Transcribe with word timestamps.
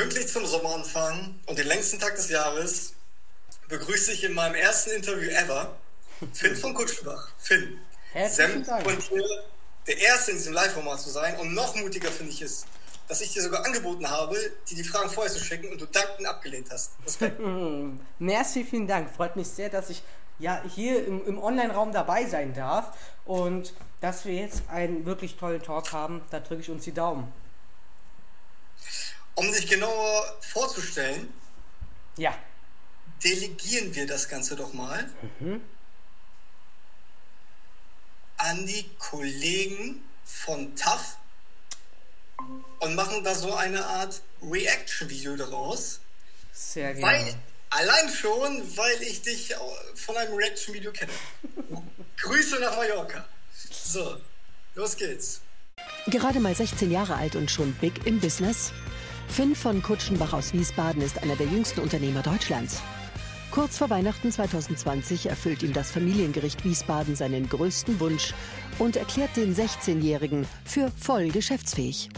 Pünktlich 0.00 0.28
zum 0.28 0.46
Sommeranfang 0.46 1.34
und 1.44 1.58
den 1.58 1.66
längsten 1.66 1.98
Tag 1.98 2.16
des 2.16 2.30
Jahres 2.30 2.94
begrüße 3.68 4.12
ich 4.12 4.24
in 4.24 4.32
meinem 4.32 4.54
ersten 4.54 4.92
Interview 4.92 5.28
ever 5.28 5.76
Finn 6.32 6.56
von 6.56 6.72
Kutschenbach. 6.72 7.28
Finn, 7.36 7.78
Herzlichen 8.14 8.64
Dank. 8.64 8.86
und 8.86 9.02
hier 9.02 9.22
der 9.86 9.98
Erste 9.98 10.30
in 10.30 10.38
diesem 10.38 10.54
Live-Format 10.54 11.02
zu 11.02 11.10
sein 11.10 11.38
und 11.38 11.52
noch 11.52 11.76
mutiger 11.76 12.10
finde 12.10 12.32
ich 12.32 12.40
es, 12.40 12.64
dass 13.08 13.20
ich 13.20 13.34
dir 13.34 13.42
sogar 13.42 13.62
angeboten 13.66 14.08
habe, 14.08 14.36
dir 14.70 14.76
die 14.76 14.84
Fragen 14.84 15.10
vorher 15.10 15.30
zu 15.30 15.44
schicken 15.44 15.70
und 15.70 15.78
du 15.78 15.84
dankend 15.84 16.26
abgelehnt 16.26 16.68
hast. 16.70 16.92
Respekt. 17.04 17.38
Merci, 18.18 18.64
vielen 18.64 18.86
Dank. 18.86 19.14
Freut 19.14 19.36
mich 19.36 19.48
sehr, 19.48 19.68
dass 19.68 19.90
ich 19.90 20.02
ja 20.38 20.62
hier 20.74 21.06
im, 21.06 21.26
im 21.26 21.38
Online-Raum 21.38 21.92
dabei 21.92 22.24
sein 22.24 22.54
darf 22.54 22.96
und 23.26 23.74
dass 24.00 24.24
wir 24.24 24.32
jetzt 24.32 24.62
einen 24.70 25.04
wirklich 25.04 25.36
tollen 25.36 25.62
Talk 25.62 25.92
haben. 25.92 26.22
Da 26.30 26.40
drücke 26.40 26.62
ich 26.62 26.70
uns 26.70 26.84
die 26.84 26.92
Daumen. 26.94 27.30
Um 29.34 29.52
sich 29.52 29.66
genauer 29.66 30.38
vorzustellen, 30.40 31.32
Ja. 32.16 32.36
delegieren 33.24 33.94
wir 33.94 34.06
das 34.06 34.28
Ganze 34.28 34.56
doch 34.56 34.72
mal 34.72 35.08
an 38.36 38.66
die 38.66 38.88
Kollegen 38.98 40.02
von 40.24 40.74
TAF 40.76 41.16
und 42.80 42.94
machen 42.94 43.22
da 43.22 43.34
so 43.34 43.54
eine 43.54 43.84
Art 43.84 44.22
Reaction-Video 44.42 45.36
daraus. 45.36 46.00
Sehr 46.52 46.94
gerne. 46.94 47.06
Weil, 47.06 47.34
allein 47.70 48.08
schon, 48.08 48.76
weil 48.76 49.02
ich 49.02 49.20
dich 49.22 49.54
von 49.94 50.16
einem 50.16 50.34
Reaction-Video 50.34 50.90
kenne. 50.92 51.12
Grüße 52.16 52.58
nach 52.60 52.76
Mallorca. 52.76 53.26
So, 53.70 54.18
los 54.74 54.96
geht's. 54.96 55.42
Gerade 56.06 56.40
mal 56.40 56.54
16 56.54 56.90
Jahre 56.90 57.14
alt 57.16 57.36
und 57.36 57.50
schon 57.50 57.74
big 57.74 58.06
im 58.06 58.20
Business? 58.20 58.72
Finn 59.30 59.54
von 59.54 59.80
Kutschenbach 59.82 60.32
aus 60.32 60.52
Wiesbaden 60.52 61.02
ist 61.02 61.22
einer 61.22 61.36
der 61.36 61.46
jüngsten 61.46 61.80
Unternehmer 61.80 62.20
Deutschlands. 62.22 62.82
Kurz 63.52 63.78
vor 63.78 63.88
Weihnachten 63.88 64.30
2020 64.30 65.26
erfüllt 65.26 65.62
ihm 65.62 65.72
das 65.72 65.90
Familiengericht 65.90 66.64
Wiesbaden 66.64 67.14
seinen 67.14 67.48
größten 67.48 68.00
Wunsch 68.00 68.34
und 68.78 68.96
erklärt 68.96 69.36
den 69.36 69.54
16-Jährigen 69.54 70.46
für 70.64 70.90
voll 71.00 71.28
geschäftsfähig. 71.30 72.08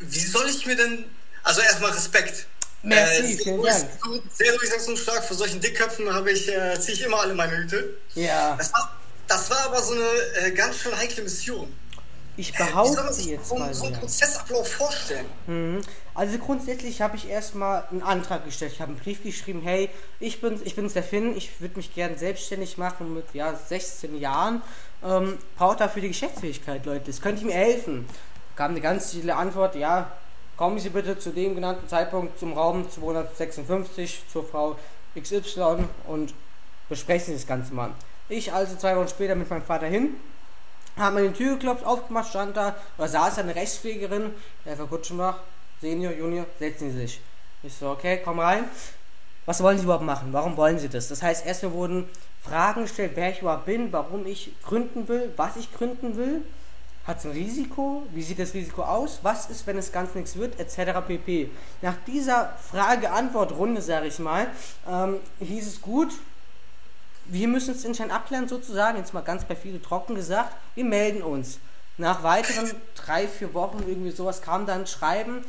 Wie 0.00 0.18
soll 0.18 0.48
ich 0.48 0.66
mir 0.66 0.76
denn. 0.76 1.04
Also 1.42 1.60
erstmal 1.60 1.90
Respekt. 1.92 2.46
Merci, 2.82 3.34
sehr, 3.34 3.44
vielen 3.44 3.62
Dank. 3.62 3.90
sehr 4.32 4.52
durchsetzungsstark. 4.52 5.24
Für 5.24 5.34
solchen 5.34 5.60
Dickköpfen 5.60 6.12
habe 6.12 6.32
ich, 6.32 6.48
äh, 6.48 6.78
ziehe 6.80 6.96
ich 6.96 7.02
immer 7.02 7.20
alle 7.20 7.34
meine 7.34 7.56
Hüte. 7.56 7.96
Ja, 8.14 8.56
Das 8.56 8.72
war, 8.72 8.98
das 9.28 9.50
war 9.50 9.66
aber 9.66 9.82
so 9.82 9.92
eine 9.94 10.46
äh, 10.46 10.50
ganz 10.52 10.78
schön 10.78 10.96
heikle 10.96 11.22
Mission. 11.22 11.72
Ich 12.40 12.54
behaupte 12.54 13.02
man 13.02 13.12
sich 13.12 13.26
jetzt 13.26 13.48
so, 13.48 13.56
mal 13.56 13.72
so 13.74 13.86
einen. 13.86 13.96
Prozessablauf 13.96 14.66
vorstellen? 14.66 15.26
Also 16.14 16.38
grundsätzlich 16.38 17.02
habe 17.02 17.16
ich 17.16 17.28
erstmal 17.28 17.84
einen 17.90 18.02
Antrag 18.02 18.44
gestellt. 18.44 18.72
Ich 18.72 18.80
habe 18.80 18.92
einen 18.92 19.00
Brief 19.00 19.22
geschrieben, 19.22 19.60
hey, 19.62 19.90
ich 20.18 20.40
bin 20.40 20.58
ich 20.64 20.74
bin's 20.74 20.94
der 20.94 21.02
Finn, 21.02 21.36
ich 21.36 21.60
würde 21.60 21.76
mich 21.76 21.94
gern 21.94 22.16
selbstständig 22.16 22.78
machen 22.78 23.14
mit 23.14 23.26
ja, 23.34 23.54
16 23.54 24.18
Jahren. 24.18 24.62
Ähm, 25.04 25.38
braucht 25.56 25.80
dafür 25.80 26.02
die 26.02 26.08
Geschäftsfähigkeit, 26.08 26.84
Leute. 26.86 27.06
Das 27.06 27.20
könnte 27.20 27.40
ich 27.40 27.46
mir 27.46 27.54
helfen. 27.54 28.06
Kam 28.56 28.72
eine 28.72 28.80
ganz 28.80 29.12
viele 29.12 29.36
Antwort, 29.36 29.74
ja, 29.76 30.10
kommen 30.56 30.78
Sie 30.78 30.90
bitte 30.90 31.18
zu 31.18 31.30
dem 31.30 31.54
genannten 31.54 31.88
Zeitpunkt 31.88 32.38
zum 32.38 32.52
Raum 32.52 32.90
256 32.90 34.24
zur 34.30 34.46
Frau 34.46 34.76
XY 35.18 35.84
und 36.06 36.34
besprechen 36.88 37.26
Sie 37.26 37.34
das 37.34 37.46
Ganze 37.46 37.74
mal. 37.74 37.90
Ich 38.28 38.52
also 38.52 38.76
zwei 38.76 38.96
Wochen 38.96 39.08
später 39.08 39.34
mit 39.34 39.48
meinem 39.50 39.62
Vater 39.62 39.86
hin, 39.86 40.16
haben 40.96 41.16
an 41.16 41.32
die 41.32 41.38
Tür 41.38 41.54
geklopft, 41.54 41.84
aufgemacht, 41.84 42.28
stand 42.28 42.56
da, 42.56 42.76
da 42.98 43.08
saß 43.08 43.38
eine 43.38 43.54
Rechtspflegerin, 43.54 44.34
der 44.64 44.76
Frau 44.76 44.86
Kutschenbach, 44.86 45.38
Senior, 45.80 46.12
Junior, 46.12 46.46
setzen 46.58 46.90
Sie 46.90 46.98
sich. 46.98 47.20
Ich 47.62 47.74
so, 47.74 47.90
okay, 47.90 48.20
komm 48.24 48.38
rein. 48.38 48.64
Was 49.46 49.62
wollen 49.62 49.78
Sie 49.78 49.84
überhaupt 49.84 50.04
machen? 50.04 50.32
Warum 50.32 50.56
wollen 50.56 50.78
Sie 50.78 50.88
das? 50.88 51.08
Das 51.08 51.22
heißt, 51.22 51.46
erstmal 51.46 51.72
wurden 51.72 52.08
Fragen 52.42 52.82
gestellt, 52.82 53.12
wer 53.14 53.30
ich 53.30 53.40
überhaupt 53.40 53.66
bin, 53.66 53.92
warum 53.92 54.26
ich 54.26 54.52
gründen 54.62 55.08
will, 55.08 55.32
was 55.36 55.56
ich 55.56 55.72
gründen 55.72 56.16
will. 56.16 56.42
Hat 57.06 57.18
es 57.18 57.24
ein 57.24 57.32
Risiko? 57.32 58.02
Wie 58.12 58.22
sieht 58.22 58.38
das 58.38 58.52
Risiko 58.54 58.82
aus? 58.82 59.20
Was 59.22 59.48
ist, 59.48 59.66
wenn 59.66 59.78
es 59.78 59.90
ganz 59.90 60.14
nichts 60.14 60.36
wird? 60.36 60.60
Etc. 60.60 60.92
pp. 61.06 61.50
Nach 61.80 61.96
dieser 62.06 62.54
Frage-Antwort-Runde, 62.70 63.80
sage 63.80 64.06
ich 64.06 64.18
mal, 64.18 64.46
ähm, 64.88 65.16
hieß 65.40 65.66
es 65.66 65.80
gut, 65.80 66.12
wir 67.26 67.48
müssen 67.48 67.74
es 67.74 67.84
intern 67.84 68.10
abklären 68.10 68.48
sozusagen, 68.48 68.98
jetzt 68.98 69.14
mal 69.14 69.20
ganz 69.20 69.44
bei 69.44 69.56
viele 69.56 69.80
trocken 69.80 70.14
gesagt, 70.14 70.56
wir 70.74 70.84
melden 70.84 71.22
uns. 71.22 71.58
Nach 71.98 72.22
weiteren 72.22 72.70
drei, 72.94 73.28
vier 73.28 73.52
Wochen 73.54 73.84
irgendwie 73.86 74.10
sowas 74.10 74.42
kam 74.42 74.66
dann 74.66 74.86
Schreiben, 74.86 75.44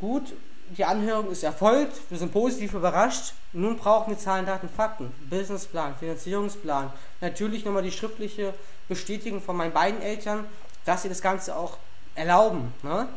gut, 0.00 0.32
die 0.70 0.84
Anhörung 0.84 1.30
ist 1.30 1.44
erfolgt, 1.44 2.00
wir 2.10 2.18
sind 2.18 2.32
positiv 2.32 2.74
überrascht, 2.74 3.34
nun 3.52 3.76
brauchen 3.76 4.10
wir 4.10 4.18
Zahlen, 4.18 4.46
Daten, 4.46 4.68
Fakten, 4.68 5.12
Businessplan, 5.30 5.94
Finanzierungsplan, 5.96 6.92
natürlich 7.20 7.64
nochmal 7.64 7.82
die 7.82 7.92
schriftliche 7.92 8.52
Bestätigung 8.88 9.40
von 9.40 9.56
meinen 9.56 9.72
beiden 9.72 10.02
Eltern, 10.02 10.44
dass 10.84 11.02
sie 11.02 11.08
das 11.08 11.22
Ganze 11.22 11.56
auch 11.56 11.78
erlauben. 12.14 12.72
Ne? 12.82 13.08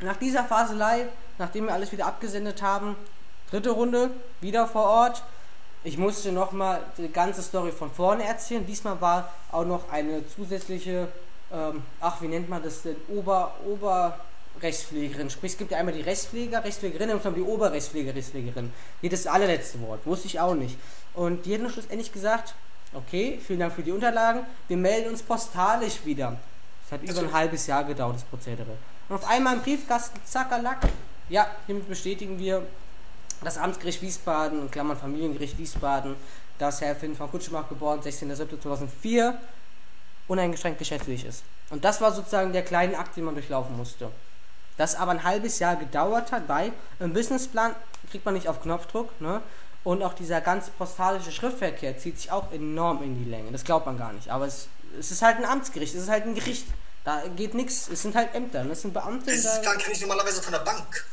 Nach 0.00 0.16
dieser 0.16 0.44
Faselei, 0.44 1.06
nachdem 1.38 1.66
wir 1.66 1.74
alles 1.74 1.92
wieder 1.92 2.06
abgesendet 2.06 2.62
haben, 2.62 2.96
dritte 3.50 3.70
Runde, 3.70 4.10
wieder 4.40 4.66
vor 4.66 4.84
Ort. 4.84 5.22
Ich 5.82 5.96
musste 5.96 6.30
nochmal 6.30 6.82
die 6.98 7.08
ganze 7.08 7.42
Story 7.42 7.72
von 7.72 7.90
vorne 7.90 8.24
erzählen. 8.24 8.66
Diesmal 8.66 9.00
war 9.00 9.32
auch 9.50 9.64
noch 9.64 9.90
eine 9.90 10.28
zusätzliche, 10.28 11.08
ähm, 11.50 11.82
ach, 12.00 12.20
wie 12.20 12.28
nennt 12.28 12.50
man 12.50 12.62
das 12.62 12.82
denn, 12.82 12.96
Ober, 13.08 13.54
Oberrechtspflegerin. 13.64 15.30
Sprich, 15.30 15.52
es 15.52 15.58
gibt 15.58 15.70
ja 15.70 15.78
einmal 15.78 15.94
die 15.94 16.02
Rechtspfleger, 16.02 16.62
Rechtspflegerin 16.62 17.10
und 17.10 17.24
dann 17.24 17.34
die 17.34 17.40
Oberrechtspfleger, 17.40 18.14
Rechtspflegerin. 18.14 18.70
Die 19.00 19.08
das 19.08 19.26
allerletzte 19.26 19.80
Wort, 19.80 20.04
wusste 20.04 20.26
ich 20.26 20.38
auch 20.38 20.54
nicht. 20.54 20.76
Und 21.14 21.46
die 21.46 21.56
dann 21.56 21.70
schlussendlich 21.70 22.12
gesagt, 22.12 22.54
okay, 22.92 23.40
vielen 23.46 23.60
Dank 23.60 23.72
für 23.72 23.82
die 23.82 23.92
Unterlagen, 23.92 24.44
wir 24.68 24.76
melden 24.76 25.08
uns 25.08 25.22
postalisch 25.22 26.04
wieder. 26.04 26.36
Das 26.82 27.00
hat 27.00 27.08
über 27.08 27.20
ein 27.20 27.32
halbes 27.32 27.66
Jahr 27.66 27.84
gedauert, 27.84 28.16
das 28.16 28.24
Prozedere. 28.24 28.76
Und 29.08 29.16
auf 29.16 29.26
einmal 29.26 29.56
im 29.56 29.62
Briefkasten, 29.62 30.20
zackerlack, 30.26 30.80
ja, 31.30 31.46
hiermit 31.66 31.88
bestätigen 31.88 32.38
wir 32.38 32.66
das 33.42 33.58
Amtsgericht 33.58 34.02
Wiesbaden, 34.02 34.60
in 34.62 34.70
Klammern 34.70 34.98
Familiengericht 34.98 35.58
Wiesbaden, 35.58 36.16
dass 36.58 36.80
Herr 36.80 36.94
Finn 36.94 37.16
von 37.16 37.30
Kutschenbach 37.30 37.68
geboren, 37.68 38.00
16.07.2004, 38.02 39.34
uneingeschränkt 40.28 40.78
geschäftsfähig 40.78 41.24
ist. 41.24 41.42
Und 41.70 41.84
das 41.84 42.00
war 42.00 42.12
sozusagen 42.12 42.52
der 42.52 42.62
kleine 42.62 42.98
Akt, 42.98 43.16
den 43.16 43.24
man 43.24 43.34
durchlaufen 43.34 43.76
musste. 43.76 44.10
Das 44.76 44.94
aber 44.94 45.10
ein 45.12 45.24
halbes 45.24 45.58
Jahr 45.58 45.76
gedauert 45.76 46.32
hat, 46.32 46.48
weil 46.48 46.72
im 47.00 47.12
Businessplan 47.12 47.74
kriegt 48.10 48.24
man 48.24 48.34
nicht 48.34 48.48
auf 48.48 48.62
Knopfdruck, 48.62 49.20
ne? 49.20 49.42
Und 49.82 50.02
auch 50.02 50.12
dieser 50.12 50.42
ganze 50.42 50.70
postalische 50.72 51.32
Schriftverkehr 51.32 51.96
zieht 51.96 52.18
sich 52.18 52.30
auch 52.30 52.52
enorm 52.52 53.02
in 53.02 53.22
die 53.24 53.30
Länge. 53.30 53.50
Das 53.50 53.64
glaubt 53.64 53.86
man 53.86 53.96
gar 53.96 54.12
nicht. 54.12 54.28
Aber 54.28 54.44
es, 54.46 54.68
es 54.98 55.10
ist 55.10 55.22
halt 55.22 55.38
ein 55.38 55.46
Amtsgericht, 55.46 55.94
es 55.94 56.02
ist 56.02 56.10
halt 56.10 56.24
ein 56.26 56.34
Gericht. 56.34 56.66
Da 57.04 57.22
geht 57.34 57.54
nichts, 57.54 57.88
es 57.88 58.02
sind 58.02 58.14
halt 58.14 58.34
Ämter, 58.34 58.62
ne? 58.64 58.72
es 58.72 58.82
sind 58.82 58.92
Beamte. 58.92 59.30
Das 59.30 59.42
da- 59.42 59.58
Plan 59.62 59.78
kenne 59.78 59.94
ich 59.94 60.00
normalerweise 60.02 60.42
von 60.42 60.52
der 60.52 60.60
Bank. 60.60 61.06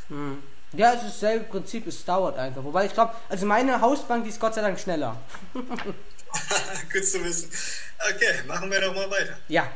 Ja, 0.73 0.93
es 0.93 1.03
ist 1.03 1.21
dasselbe 1.21 1.45
Prinzip, 1.45 1.87
es 1.87 2.03
dauert 2.03 2.37
einfach. 2.37 2.63
Wobei 2.63 2.85
ich 2.85 2.93
glaube, 2.93 3.13
also 3.29 3.45
meine 3.45 3.79
Hausbank, 3.79 4.23
die 4.23 4.29
ist 4.29 4.39
Gott 4.39 4.53
sei 4.53 4.61
Dank 4.61 4.79
schneller. 4.79 5.17
Gut 5.53 7.05
zu 7.05 7.23
wissen. 7.23 7.49
Okay, 8.13 8.47
machen 8.47 8.69
wir 8.69 8.81
doch 8.81 8.93
mal 8.93 9.09
weiter. 9.09 9.37
Ja, 9.47 9.69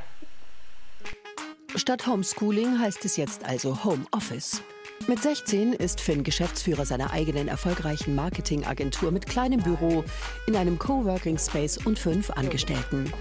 Statt 1.75 2.06
Homeschooling 2.06 2.79
heißt 2.79 3.06
es 3.06 3.16
jetzt 3.16 3.46
also 3.46 3.85
Homeoffice. 3.85 4.62
Mit 5.07 5.22
16 5.22 5.72
ist 5.72 6.02
Finn 6.02 6.24
Geschäftsführer 6.24 6.85
seiner 6.85 7.12
eigenen 7.12 7.47
erfolgreichen 7.47 8.13
Marketingagentur 8.13 9.12
mit 9.12 9.25
kleinem 9.25 9.62
Büro 9.62 10.03
in 10.47 10.58
einem 10.58 10.78
Coworking 10.78 11.38
Space 11.38 11.78
und 11.78 11.97
fünf 11.97 12.29
Angestellten. 12.31 13.12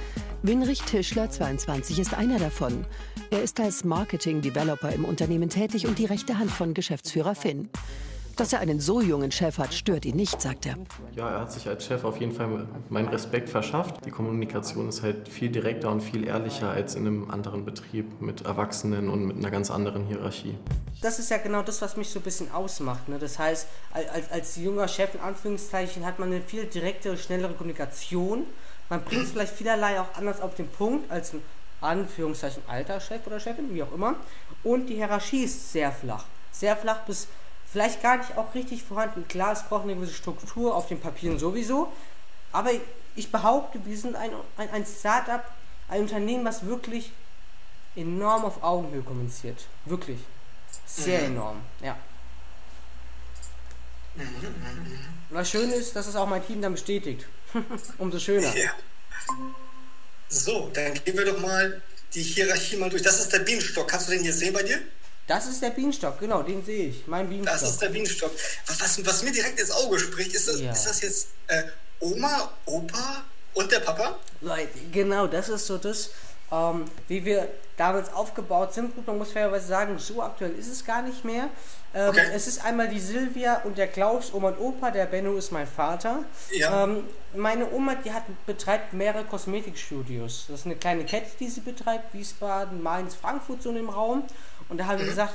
Winrich 0.43 0.83
Tischler, 0.83 1.29
22, 1.31 1.99
ist 1.99 2.15
einer 2.15 2.39
davon. 2.39 2.87
Er 3.31 3.43
ist 3.43 3.61
als 3.61 3.85
Marketing 3.85 4.41
Developer 4.41 4.91
im 4.91 5.05
Unternehmen 5.05 5.51
tätig 5.51 5.87
und 5.87 5.99
die 5.99 6.07
rechte 6.07 6.39
Hand 6.39 6.51
von 6.51 6.73
Geschäftsführer 6.73 7.35
Finn. 7.35 7.69
Dass 8.37 8.55
er 8.55 8.61
einen 8.61 8.81
so 8.81 9.03
jungen 9.03 9.31
Chef 9.33 9.59
hat, 9.59 9.75
stört 9.75 10.07
ihn 10.07 10.17
nicht, 10.17 10.41
sagt 10.41 10.65
er. 10.65 10.77
Ja, 11.15 11.29
er 11.29 11.41
hat 11.41 11.53
sich 11.53 11.69
als 11.69 11.85
Chef 11.85 12.05
auf 12.05 12.19
jeden 12.21 12.33
Fall 12.33 12.67
meinen 12.89 13.09
Respekt 13.09 13.51
verschafft. 13.51 14.07
Die 14.07 14.11
Kommunikation 14.11 14.89
ist 14.89 15.03
halt 15.03 15.29
viel 15.29 15.51
direkter 15.51 15.91
und 15.91 16.01
viel 16.01 16.27
ehrlicher 16.27 16.71
als 16.71 16.95
in 16.95 17.07
einem 17.07 17.31
anderen 17.31 17.67
Betrieb 17.67 18.23
mit 18.23 18.43
Erwachsenen 18.47 19.11
und 19.11 19.27
mit 19.27 19.37
einer 19.37 19.51
ganz 19.51 19.71
anderen 19.71 20.07
Hierarchie. 20.07 20.55
das 21.03 21.19
ist 21.19 21.31
ja 21.31 21.37
genau 21.37 21.61
das, 21.63 21.83
was 21.83 21.99
mich 21.99 22.09
so 22.09 22.19
ein 22.19 22.23
bisschen 22.23 22.51
ausmacht. 22.51 23.11
Ne? 23.11 23.19
Das 23.19 23.39
heißt, 23.39 23.67
al- 23.93 24.09
als, 24.09 24.31
als 24.33 24.57
junger 24.57 24.89
Chef 24.89 25.15
in 25.15 25.21
Anführungszeichen 25.21 26.07
hat 26.07 26.19
man 26.19 26.31
eine 26.33 26.41
viel 26.41 26.65
direktere, 26.65 27.19
schnellere 27.19 27.53
Kommunikation. 27.53 28.45
Man 28.91 29.03
bringt 29.05 29.25
es 29.25 29.31
vielleicht 29.31 29.55
vielerlei 29.55 30.01
auch 30.01 30.15
anders 30.17 30.41
auf 30.41 30.55
den 30.55 30.69
Punkt 30.69 31.11
als 31.11 31.33
ein 31.33 31.43
Anführungszeichen 31.81 32.63
alter 32.67 33.01
Chef 33.01 33.27
oder 33.27 33.41
Chefin, 33.41 33.73
wie 33.73 33.83
auch 33.83 33.93
immer. 33.93 34.17
Und 34.63 34.87
die 34.87 34.97
Hierarchie 34.97 35.45
ist 35.45 35.73
sehr 35.73 35.93
flach. 35.93 36.25
Sehr 36.53 36.77
flach 36.77 36.99
bis 37.07 37.29
vielleicht 37.71 38.03
gar 38.03 38.19
nicht 38.19 38.37
auch 38.37 38.55
richtig 38.55 38.83
vorhanden. 38.83 39.27
Klar, 39.29 39.53
es 39.53 39.63
braucht 39.63 39.85
eine 39.85 39.95
gewisse 39.95 40.13
Struktur 40.13 40.75
auf 40.75 40.89
den 40.89 41.01
Papieren 41.01 41.39
sowieso. 41.39 41.91
Aber 42.53 42.71
ich 43.15 43.31
behaupte, 43.31 43.81
wir 43.85 43.97
sind 43.97 44.17
ein, 44.17 44.33
ein, 44.57 44.71
ein 44.71 44.85
Start-up, 44.85 45.45
ein 45.89 46.03
Unternehmen, 46.03 46.45
was 46.45 46.67
wirklich 46.67 47.13
enorm 47.95 48.45
auf 48.45 48.63
Augenhöhe 48.63 49.03
kommuniziert. 49.03 49.67
Wirklich. 49.85 50.19
Sehr 50.85 51.23
enorm, 51.23 51.61
ja. 51.83 51.97
Und 54.17 55.37
das 55.37 55.51
Schöne 55.51 55.75
ist, 55.75 55.95
dass 55.95 56.07
es 56.07 56.17
auch 56.17 56.27
mein 56.27 56.45
Team 56.47 56.61
dann 56.61 56.73
bestätigt. 56.73 57.27
Umso 57.99 58.19
schöner. 58.19 58.55
Ja. 58.57 58.71
So, 60.29 60.71
dann 60.75 60.95
gehen 61.05 61.17
wir 61.17 61.25
doch 61.25 61.41
mal 61.41 61.83
die 62.15 62.23
Hierarchie 62.23 62.77
mal 62.77 62.91
durch. 62.91 63.03
Das 63.03 63.21
ist 63.21 63.33
der 63.33 63.41
Bienenstock. 63.41 63.89
Kannst 63.89 64.09
du 64.09 64.13
den 64.13 64.23
hier 64.23 64.35
sehen 64.35 64.53
bei 64.53 64.63
dir? 64.63 64.81
Das 65.27 65.47
ist 65.47 65.63
der 65.63 65.71
Bienenstock, 65.71 66.19
genau, 66.19 66.43
den 66.43 66.65
sehe 66.65 66.89
ich. 66.89 67.07
Mein 67.07 67.29
Bienenstock. 67.29 67.61
Das 67.61 67.71
ist 67.71 67.81
der 67.81 67.91
Bienenstock. 67.91 68.33
Was, 68.67 68.81
was, 68.81 69.07
was 69.07 69.23
mir 69.23 69.31
direkt 69.31 69.61
ins 69.61 69.71
Auge 69.71 69.97
spricht, 70.01 70.35
ist 70.35 70.49
das, 70.49 70.61
ja. 70.61 70.73
ist 70.73 70.85
das 70.85 71.01
jetzt 71.03 71.29
äh, 71.47 71.63
Oma, 72.01 72.53
Opa 72.67 73.25
und 73.55 73.71
der 73.71 73.79
Papa? 73.79 74.19
Genau, 74.91 75.29
das 75.29 75.49
ist 75.49 75.67
so 75.67 75.79
das, 75.79 76.11
ähm, 76.53 76.85
wie 77.09 77.25
wir 77.25 77.49
damals 77.77 78.13
aufgebaut 78.13 78.75
sind. 78.75 78.95
Gut, 78.95 79.07
man 79.07 79.19
muss 79.19 79.33
fairerweise 79.33 79.67
sagen, 79.67 79.99
so 79.99 80.23
aktuell 80.23 80.53
ist 80.53 80.69
es 80.69 80.85
gar 80.85 81.03
nicht 81.03 81.25
mehr. 81.25 81.49
Ähm, 81.95 82.11
okay. 82.11 82.27
Es 82.35 82.47
ist 82.47 82.65
einmal 82.65 82.89
die 82.89 83.01
Silvia 83.01 83.63
und 83.65 83.79
der 83.79 83.89
Klaus, 83.89 84.33
Oma 84.33 84.49
und 84.49 84.61
Opa, 84.61 84.91
der 84.91 85.07
Benno 85.07 85.37
ist 85.37 85.51
mein 85.51 85.67
Vater. 85.67 86.25
Ja. 86.53 86.85
Ähm, 86.85 87.05
meine 87.35 87.71
Oma, 87.73 87.95
die 87.97 88.13
hat, 88.13 88.25
betreibt 88.47 88.93
mehrere 88.93 89.25
Kosmetikstudios. 89.25 90.47
Das 90.49 90.61
ist 90.61 90.67
eine 90.67 90.77
kleine 90.77 91.05
Kette, 91.05 91.31
die 91.39 91.49
sie 91.49 91.61
betreibt, 91.61 92.13
Wiesbaden, 92.13 92.83
Mainz, 92.83 93.15
Frankfurt 93.15 93.63
so 93.63 93.71
im 93.71 93.89
Raum. 93.89 94.25
Und 94.69 94.79
da 94.79 94.87
haben 94.87 94.99
wir 94.99 95.07
gesagt, 95.07 95.35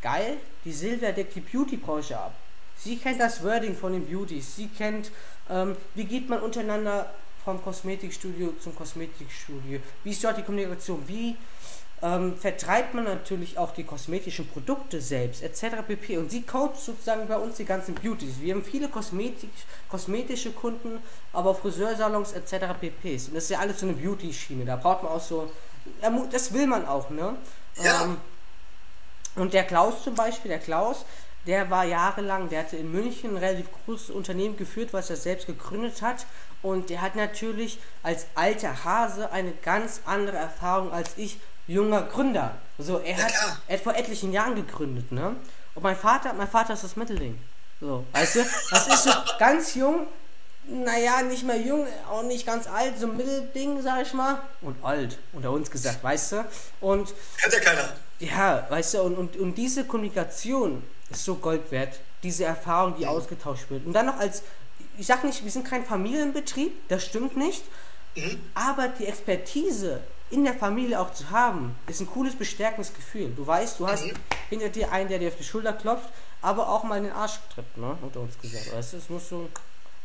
geil, 0.00 0.36
die 0.64 0.72
Silvia 0.72 1.12
deckt 1.12 1.34
die 1.34 1.40
Beauty-Branche 1.40 2.16
ab. 2.16 2.32
Sie 2.76 2.96
kennt 2.96 3.20
das 3.20 3.42
Wording 3.42 3.74
von 3.74 3.92
den 3.92 4.06
Beauties. 4.06 4.56
Sie 4.56 4.68
kennt, 4.68 5.10
ähm, 5.50 5.76
wie 5.94 6.04
geht 6.04 6.28
man 6.28 6.40
untereinander 6.40 7.10
vom 7.44 7.62
Kosmetikstudio 7.62 8.54
zum 8.60 8.74
Kosmetikstudio? 8.74 9.80
Wie 10.04 10.10
ist 10.10 10.22
dort 10.22 10.38
die 10.38 10.42
Kommunikation? 10.42 11.02
Wie 11.06 11.36
ähm, 12.00 12.36
vertreibt 12.36 12.94
man 12.94 13.04
natürlich 13.04 13.58
auch 13.58 13.72
die 13.72 13.82
kosmetischen 13.82 14.46
Produkte 14.46 15.00
selbst, 15.00 15.42
etc. 15.42 15.82
pp. 15.86 16.18
Und 16.18 16.30
sie 16.30 16.42
coacht 16.42 16.76
sozusagen 16.76 17.26
bei 17.26 17.36
uns 17.36 17.56
die 17.56 17.64
ganzen 17.64 17.94
Beauties. 17.94 18.40
Wir 18.40 18.54
haben 18.54 18.62
viele 18.62 18.88
Kosmetik, 18.88 19.50
kosmetische 19.88 20.52
Kunden, 20.52 21.02
aber 21.32 21.54
Friseursalons 21.54 22.32
etc. 22.32 22.66
pp. 22.80 23.12
Und 23.12 23.34
das 23.34 23.44
ist 23.44 23.50
ja 23.50 23.58
alles 23.58 23.80
so 23.80 23.86
eine 23.86 23.96
Beauty-Schiene. 23.96 24.64
Da 24.64 24.76
braucht 24.76 25.02
man 25.02 25.12
auch 25.12 25.20
so, 25.20 25.50
das 26.30 26.52
will 26.52 26.66
man 26.66 26.86
auch, 26.86 27.10
ne? 27.10 27.34
Ja. 27.82 28.04
Ähm, 28.04 28.16
und 29.34 29.52
der 29.52 29.64
Klaus 29.64 30.02
zum 30.04 30.14
Beispiel, 30.14 30.50
der 30.50 30.58
Klaus, 30.58 31.04
der 31.46 31.70
war 31.70 31.84
jahrelang, 31.84 32.48
der 32.48 32.60
hatte 32.60 32.76
in 32.76 32.92
München 32.92 33.30
ein 33.30 33.36
relativ 33.38 33.66
großes 33.84 34.10
Unternehmen 34.10 34.56
geführt, 34.56 34.92
was 34.92 35.10
er 35.10 35.16
selbst 35.16 35.46
gegründet 35.46 36.02
hat. 36.02 36.26
Und 36.62 36.90
der 36.90 37.02
hat 37.02 37.14
natürlich 37.16 37.78
als 38.02 38.26
alter 38.34 38.84
Hase 38.84 39.30
eine 39.30 39.52
ganz 39.52 40.00
andere 40.04 40.36
Erfahrung 40.36 40.92
als 40.92 41.10
ich, 41.16 41.38
junger 41.66 42.02
Gründer. 42.02 42.56
So, 42.78 42.98
er 42.98 43.16
hat, 43.22 43.32
er 43.68 43.76
hat 43.76 43.84
vor 43.84 43.94
etlichen 43.94 44.32
Jahren 44.32 44.54
gegründet, 44.54 45.12
ne? 45.12 45.36
Und 45.74 45.82
mein 45.82 45.96
Vater, 45.96 46.32
mein 46.32 46.48
Vater 46.48 46.72
ist 46.72 46.82
das 46.82 46.96
Mittelding. 46.96 47.38
So, 47.80 48.04
weißt 48.12 48.36
du? 48.36 48.44
Das 48.70 48.88
ist 48.88 49.04
so 49.04 49.12
ganz 49.38 49.74
jung, 49.74 50.08
naja, 50.66 51.22
nicht 51.22 51.44
mehr 51.44 51.60
jung, 51.60 51.86
auch 52.10 52.22
nicht 52.22 52.46
ganz 52.46 52.66
alt, 52.66 52.98
so 52.98 53.06
ein 53.06 53.16
Mittelding, 53.16 53.80
sag 53.82 54.02
ich 54.02 54.12
mal. 54.12 54.40
Und 54.60 54.82
alt, 54.84 55.18
unter 55.32 55.52
uns 55.52 55.70
gesagt, 55.70 56.02
weißt 56.02 56.32
du? 56.32 56.44
Und. 56.80 57.14
Hat 57.42 57.52
ja 57.52 57.60
keiner. 57.60 57.88
Ja, 58.18 58.66
weißt 58.68 58.94
du, 58.94 59.02
und, 59.02 59.16
und, 59.16 59.36
und 59.36 59.54
diese 59.54 59.84
Kommunikation 59.84 60.82
ist 61.10 61.24
so 61.24 61.36
Gold 61.36 61.70
wert. 61.70 62.00
Diese 62.24 62.44
Erfahrung, 62.44 62.96
die 62.98 63.06
ausgetauscht 63.06 63.70
wird. 63.70 63.86
Und 63.86 63.92
dann 63.92 64.06
noch 64.06 64.18
als 64.18 64.42
ich 64.98 65.06
sage 65.06 65.26
nicht, 65.26 65.44
wir 65.44 65.50
sind 65.50 65.64
kein 65.64 65.84
Familienbetrieb, 65.84 66.72
das 66.88 67.04
stimmt 67.04 67.36
nicht. 67.36 67.64
Mhm. 68.16 68.40
Aber 68.54 68.88
die 68.88 69.06
Expertise 69.06 70.00
in 70.30 70.44
der 70.44 70.54
Familie 70.54 71.00
auch 71.00 71.12
zu 71.14 71.30
haben, 71.30 71.74
ist 71.86 72.00
ein 72.00 72.06
cooles, 72.06 72.34
bestärkendes 72.34 72.92
Gefühl. 72.92 73.32
Du 73.34 73.46
weißt, 73.46 73.80
du 73.80 73.88
hast 73.88 74.06
mhm. 74.06 74.12
hinter 74.50 74.68
dir 74.68 74.92
einen, 74.92 75.08
der 75.08 75.18
dir 75.18 75.28
auf 75.28 75.36
die 75.36 75.44
Schulter 75.44 75.72
klopft, 75.72 76.10
aber 76.42 76.68
auch 76.68 76.84
mal 76.84 76.98
in 76.98 77.04
den 77.04 77.12
Arsch 77.12 77.38
tritt, 77.54 77.76
ne? 77.76 77.96
Unter 78.02 78.20
uns 78.20 78.38
gesagt. 78.38 78.72
Weißt 78.74 78.92
du, 78.92 78.96
es 78.98 79.08
muss 79.08 79.28
so. 79.28 79.48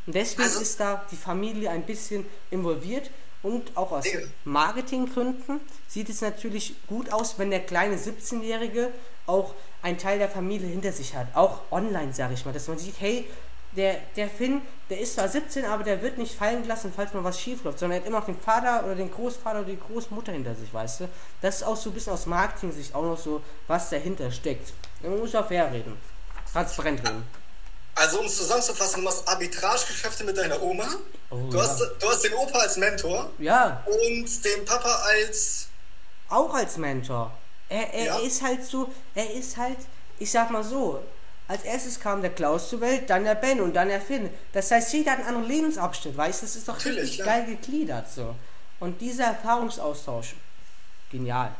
Und 0.05 0.15
deswegen 0.15 0.43
also, 0.43 0.61
ist 0.61 0.79
da 0.79 1.05
die 1.11 1.17
Familie 1.17 1.69
ein 1.69 1.85
bisschen 1.85 2.25
involviert 2.51 3.09
und 3.41 3.75
auch 3.75 3.91
aus 3.91 4.05
Marketinggründen 4.45 5.59
sieht 5.87 6.09
es 6.09 6.21
natürlich 6.21 6.75
gut 6.87 7.11
aus, 7.11 7.37
wenn 7.37 7.49
der 7.49 7.59
kleine 7.59 7.97
17-Jährige 7.97 8.89
auch 9.27 9.53
einen 9.81 9.97
Teil 9.97 10.17
der 10.17 10.29
Familie 10.29 10.67
hinter 10.67 10.91
sich 10.91 11.15
hat. 11.15 11.27
Auch 11.35 11.59
online, 11.71 12.13
sage 12.13 12.33
ich 12.33 12.45
mal, 12.45 12.53
dass 12.53 12.67
man 12.67 12.77
sieht, 12.77 12.95
hey, 12.99 13.27
der, 13.75 13.97
der 14.15 14.29
Finn, 14.29 14.61
der 14.89 14.99
ist 14.99 15.15
zwar 15.15 15.27
17, 15.27 15.65
aber 15.65 15.83
der 15.83 16.01
wird 16.01 16.17
nicht 16.17 16.35
fallen 16.35 16.61
gelassen, 16.63 16.93
falls 16.95 17.13
mal 17.13 17.23
was 17.23 17.39
schief 17.39 17.63
läuft, 17.63 17.79
sondern 17.79 17.97
er 17.97 18.01
hat 18.01 18.07
immer 18.07 18.19
noch 18.19 18.25
den 18.25 18.39
Vater 18.39 18.85
oder 18.85 18.95
den 18.95 19.11
Großvater 19.11 19.59
oder 19.59 19.69
die 19.69 19.79
Großmutter 19.79 20.31
hinter 20.31 20.55
sich, 20.55 20.73
weißt 20.73 21.01
du? 21.01 21.09
Das 21.41 21.57
ist 21.57 21.63
auch 21.63 21.75
so 21.75 21.89
ein 21.89 21.93
bisschen 21.93 22.13
aus 22.13 22.25
Marketing-Sicht 22.25 22.93
auch 22.93 23.03
noch 23.03 23.17
so, 23.17 23.41
was 23.67 23.89
dahinter 23.89 24.31
steckt. 24.31 24.73
Man 25.01 25.19
muss 25.19 25.33
auch 25.35 25.47
fair 25.47 25.71
reden. 25.71 25.97
Transparent 26.51 26.99
reden. 26.99 27.23
Also 27.95 28.19
um 28.19 28.25
es 28.25 28.37
zusammenzufassen, 28.37 29.01
du 29.01 29.01
machst 29.03 29.27
Arbitragegeschäfte 29.27 30.23
mit 30.23 30.37
deiner 30.37 30.61
Oma. 30.61 30.87
Oh, 31.29 31.37
du, 31.49 31.57
ja. 31.57 31.63
hast, 31.63 31.79
du 31.79 32.07
hast 32.09 32.23
den 32.23 32.33
Opa 32.33 32.59
als 32.59 32.77
Mentor. 32.77 33.29
Ja. 33.37 33.83
Und 33.85 34.45
den 34.45 34.65
Papa 34.65 35.03
als. 35.05 35.67
Auch 36.29 36.53
als 36.53 36.77
Mentor. 36.77 37.31
Er, 37.69 37.93
er 37.93 38.05
ja. 38.05 38.19
ist 38.19 38.41
halt 38.41 38.65
so, 38.65 38.91
er 39.13 39.31
ist 39.33 39.57
halt, 39.57 39.77
ich 40.17 40.31
sag 40.31 40.49
mal 40.49 40.63
so, 40.63 41.03
als 41.47 41.63
erstes 41.63 41.99
kam 41.99 42.21
der 42.21 42.31
Klaus 42.31 42.69
zur 42.69 42.81
Welt, 42.81 43.09
dann 43.09 43.23
der 43.25 43.35
Ben 43.35 43.59
und 43.59 43.73
dann 43.75 43.89
der 43.89 44.01
Finn. 44.01 44.29
Das 44.53 44.71
heißt, 44.71 44.93
jeder 44.93 45.11
hat 45.11 45.19
einen 45.19 45.27
anderen 45.27 45.47
Lebensabschnitt, 45.47 46.15
weißt 46.15 46.41
du? 46.41 46.45
Das 46.45 46.55
ist 46.55 46.67
doch 46.67 46.77
Natürlich, 46.77 47.01
richtig 47.01 47.17
ja. 47.19 47.25
geil 47.25 47.45
gegliedert 47.45 48.11
so. 48.11 48.35
Und 48.79 49.01
dieser 49.01 49.25
Erfahrungsaustausch, 49.25 50.35
genial. 51.11 51.53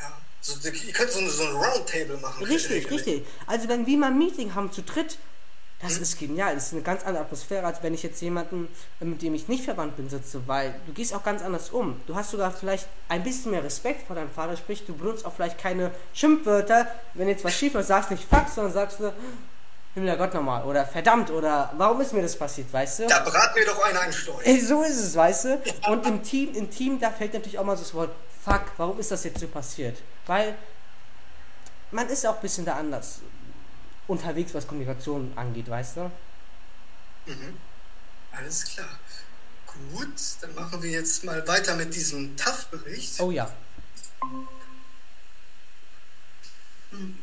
Ja, 0.00 0.12
so, 0.40 0.68
ihr 0.68 0.92
könnt 0.92 1.10
so, 1.10 1.28
so 1.28 1.44
ein 1.44 1.56
Roundtable 1.56 2.16
machen. 2.18 2.44
Richtig, 2.44 2.90
richtig. 2.90 3.26
Also 3.46 3.68
wenn 3.68 3.86
wir 3.86 3.98
mal 3.98 4.10
ein 4.10 4.18
Meeting 4.18 4.54
haben 4.54 4.72
zu 4.72 4.82
dritt, 4.82 5.18
das 5.84 5.98
ist 5.98 6.18
genial. 6.18 6.54
Das 6.54 6.66
ist 6.66 6.72
eine 6.72 6.82
ganz 6.82 7.04
andere 7.04 7.24
Atmosphäre, 7.24 7.66
als 7.66 7.82
wenn 7.82 7.94
ich 7.94 8.02
jetzt 8.02 8.20
jemanden, 8.22 8.68
äh, 9.00 9.04
mit 9.04 9.22
dem 9.22 9.34
ich 9.34 9.48
nicht 9.48 9.64
verwandt 9.64 9.96
bin, 9.96 10.08
sitze, 10.08 10.48
weil 10.48 10.74
du 10.86 10.92
gehst 10.92 11.14
auch 11.14 11.22
ganz 11.22 11.42
anders 11.42 11.70
um. 11.70 12.00
Du 12.06 12.14
hast 12.16 12.30
sogar 12.30 12.50
vielleicht 12.50 12.88
ein 13.08 13.22
bisschen 13.22 13.50
mehr 13.50 13.62
Respekt 13.62 14.06
vor 14.06 14.16
deinem 14.16 14.30
Vater, 14.30 14.56
sprich, 14.56 14.84
du 14.86 14.94
benutzt 14.94 15.26
auch 15.26 15.34
vielleicht 15.34 15.58
keine 15.58 15.90
Schimpfwörter. 16.14 16.88
Wenn 17.12 17.28
jetzt 17.28 17.44
was 17.44 17.54
schief 17.54 17.74
ist, 17.74 17.88
sagst 17.88 18.10
nicht 18.10 18.24
fuck, 18.24 18.48
sondern 18.48 18.72
sagst 18.72 19.00
du, 19.00 19.12
Himmel 19.94 20.16
Gott 20.16 20.34
nochmal 20.34 20.64
oder 20.64 20.84
verdammt 20.84 21.30
oder 21.30 21.72
warum 21.76 22.00
ist 22.00 22.12
mir 22.12 22.22
das 22.22 22.36
passiert, 22.36 22.72
weißt 22.72 23.00
du? 23.00 23.06
Da 23.06 23.20
brat 23.20 23.54
mir 23.54 23.64
doch 23.64 23.84
einer 23.84 24.00
ein 24.00 24.12
Steuer. 24.12 24.40
So 24.60 24.82
ist 24.82 24.98
es, 24.98 25.14
weißt 25.14 25.44
du? 25.44 25.62
Und 25.88 26.04
im 26.04 26.22
Team, 26.22 26.52
im 26.54 26.68
Team, 26.68 26.98
da 26.98 27.10
fällt 27.10 27.32
natürlich 27.32 27.58
auch 27.60 27.64
mal 27.64 27.76
so 27.76 27.84
das 27.84 27.94
Wort 27.94 28.10
fuck, 28.44 28.62
warum 28.76 28.98
ist 28.98 29.12
das 29.12 29.22
jetzt 29.22 29.38
so 29.38 29.46
passiert? 29.46 29.98
Weil 30.26 30.56
man 31.92 32.08
ist 32.08 32.26
auch 32.26 32.34
ein 32.34 32.40
bisschen 32.40 32.64
da 32.64 32.74
anders 32.74 33.20
unterwegs, 34.06 34.54
was 34.54 34.66
Kommunikation 34.66 35.32
angeht, 35.36 35.68
weißt 35.68 35.96
du? 35.96 36.00
Mhm. 37.26 37.56
Alles 38.32 38.64
klar. 38.64 38.88
Gut, 39.92 40.08
dann 40.40 40.54
machen 40.54 40.82
wir 40.82 40.90
jetzt 40.90 41.24
mal 41.24 41.46
weiter 41.48 41.74
mit 41.76 41.94
diesem 41.94 42.36
TAF-Bericht. 42.36 43.20
Oh 43.20 43.30
ja. 43.30 43.50
Hm. 46.90 47.18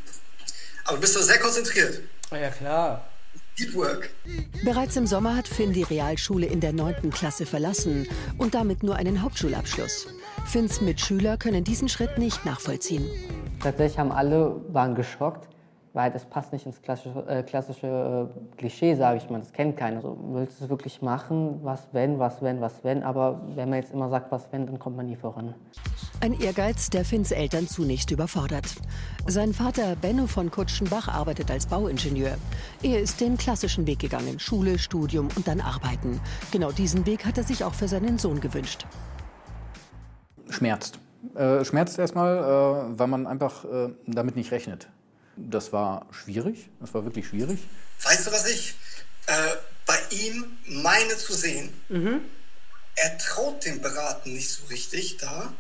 Aber 0.86 0.98
bist 0.98 1.16
du 1.16 1.22
sehr 1.22 1.40
konzentriert? 1.40 2.02
Ja, 2.32 2.50
klar. 2.50 3.08
Deep 3.58 3.74
Work. 3.76 4.10
Bereits 4.64 4.96
im 4.96 5.08
Sommer 5.08 5.36
hat 5.36 5.48
Finn 5.48 5.74
die 5.74 5.84
Realschule 5.84 6.46
in 6.46 6.60
der 6.60 6.74
9. 6.74 7.10
Klasse 7.12 7.46
verlassen 7.46 8.08
und 8.38 8.54
damit 8.54 8.84
nur 8.84 8.96
einen 8.96 9.22
Hauptschulabschluss. 9.22 10.08
Finns 10.46 10.82
Mitschüler 10.82 11.38
können 11.38 11.64
diesen 11.64 11.88
Schritt 11.88 12.18
nicht 12.18 12.46
nachvollziehen. 12.46 13.08
Tatsächlich 13.62 14.00
haben 14.00 14.12
alle 14.12 14.60
waren 14.70 14.96
geschockt 14.96 15.51
weil 15.94 16.12
das 16.12 16.26
passt 16.26 16.54
nicht 16.54 16.66
ins 16.66 16.82
klassische, 16.82 17.26
äh, 17.28 17.44
klassische 17.44 18.30
äh, 18.30 18.58
Klischee, 18.58 18.96
sage 18.96 19.18
ich 19.18 19.30
mal. 19.30 19.40
Das 19.40 19.52
kennt 19.52 19.76
keiner. 19.76 19.98
Also, 19.98 20.18
willst 20.32 20.60
du 20.60 20.64
es 20.64 20.70
wirklich 20.70 21.02
machen? 21.02 21.60
Was 21.64 21.90
wenn, 21.92 22.18
was 22.18 22.42
wenn, 22.42 22.62
was 22.62 22.84
wenn? 22.84 23.04
Aber 23.04 23.42
wenn 23.56 23.70
man 23.70 23.80
jetzt 23.80 23.94
immer 23.94 24.10
sagt, 24.10 24.32
was 24.32 24.48
wenn, 24.52 24.66
dann 24.66 24.80
kommt 24.80 24.96
man 24.96 25.08
nie 25.08 25.18
voran. 25.18 25.54
Ein 26.22 26.40
Ehrgeiz, 26.40 26.90
der 26.90 27.04
Finns 27.04 27.32
Eltern 27.32 27.68
zunächst 27.68 28.12
überfordert. 28.12 28.66
Sein 29.28 29.54
Vater 29.54 29.96
Benno 29.96 30.28
von 30.28 30.50
Kutschenbach 30.50 31.08
arbeitet 31.08 31.52
als 31.52 31.66
Bauingenieur. 31.66 32.38
Er 32.82 33.02
ist 33.02 33.20
den 33.20 33.38
klassischen 33.38 33.86
Weg 33.86 34.00
gegangen. 34.00 34.40
Schule, 34.40 34.80
Studium 34.80 35.28
und 35.36 35.48
dann 35.48 35.60
Arbeiten. 35.60 36.22
Genau 36.52 36.72
diesen 36.72 37.06
Weg 37.06 37.26
hat 37.26 37.38
er 37.38 37.44
sich 37.44 37.64
auch 37.64 37.74
für 37.74 37.88
seinen 37.88 38.18
Sohn 38.18 38.40
gewünscht. 38.40 38.86
Schmerzt. 40.50 41.00
Äh, 41.36 41.64
schmerzt 41.66 42.00
erstmal, 42.00 42.38
äh, 42.38 43.00
weil 43.00 43.08
man 43.08 43.28
einfach 43.28 43.66
äh, 43.66 43.90
damit 44.08 44.36
nicht 44.36 44.52
rechnet. 44.52 44.90
Das 45.36 45.72
war 45.72 46.06
schwierig, 46.12 46.70
das 46.80 46.94
war 46.94 47.04
wirklich 47.04 47.28
schwierig. 47.28 47.60
Weißt 48.04 48.28
du, 48.28 48.32
was 48.32 48.48
ich 48.48 48.76
äh, 49.28 49.34
bei 49.86 49.98
ihm 50.10 50.58
meine 50.66 51.18
zu 51.18 51.34
sehen? 51.34 51.74
Mhm. 51.90 52.22
Er 52.96 53.18
traut 53.18 53.66
dem 53.66 53.82
Beraten 53.82 54.34
nicht 54.34 54.50
so 54.50 54.66
richtig 54.66 55.18
da, 55.18 55.54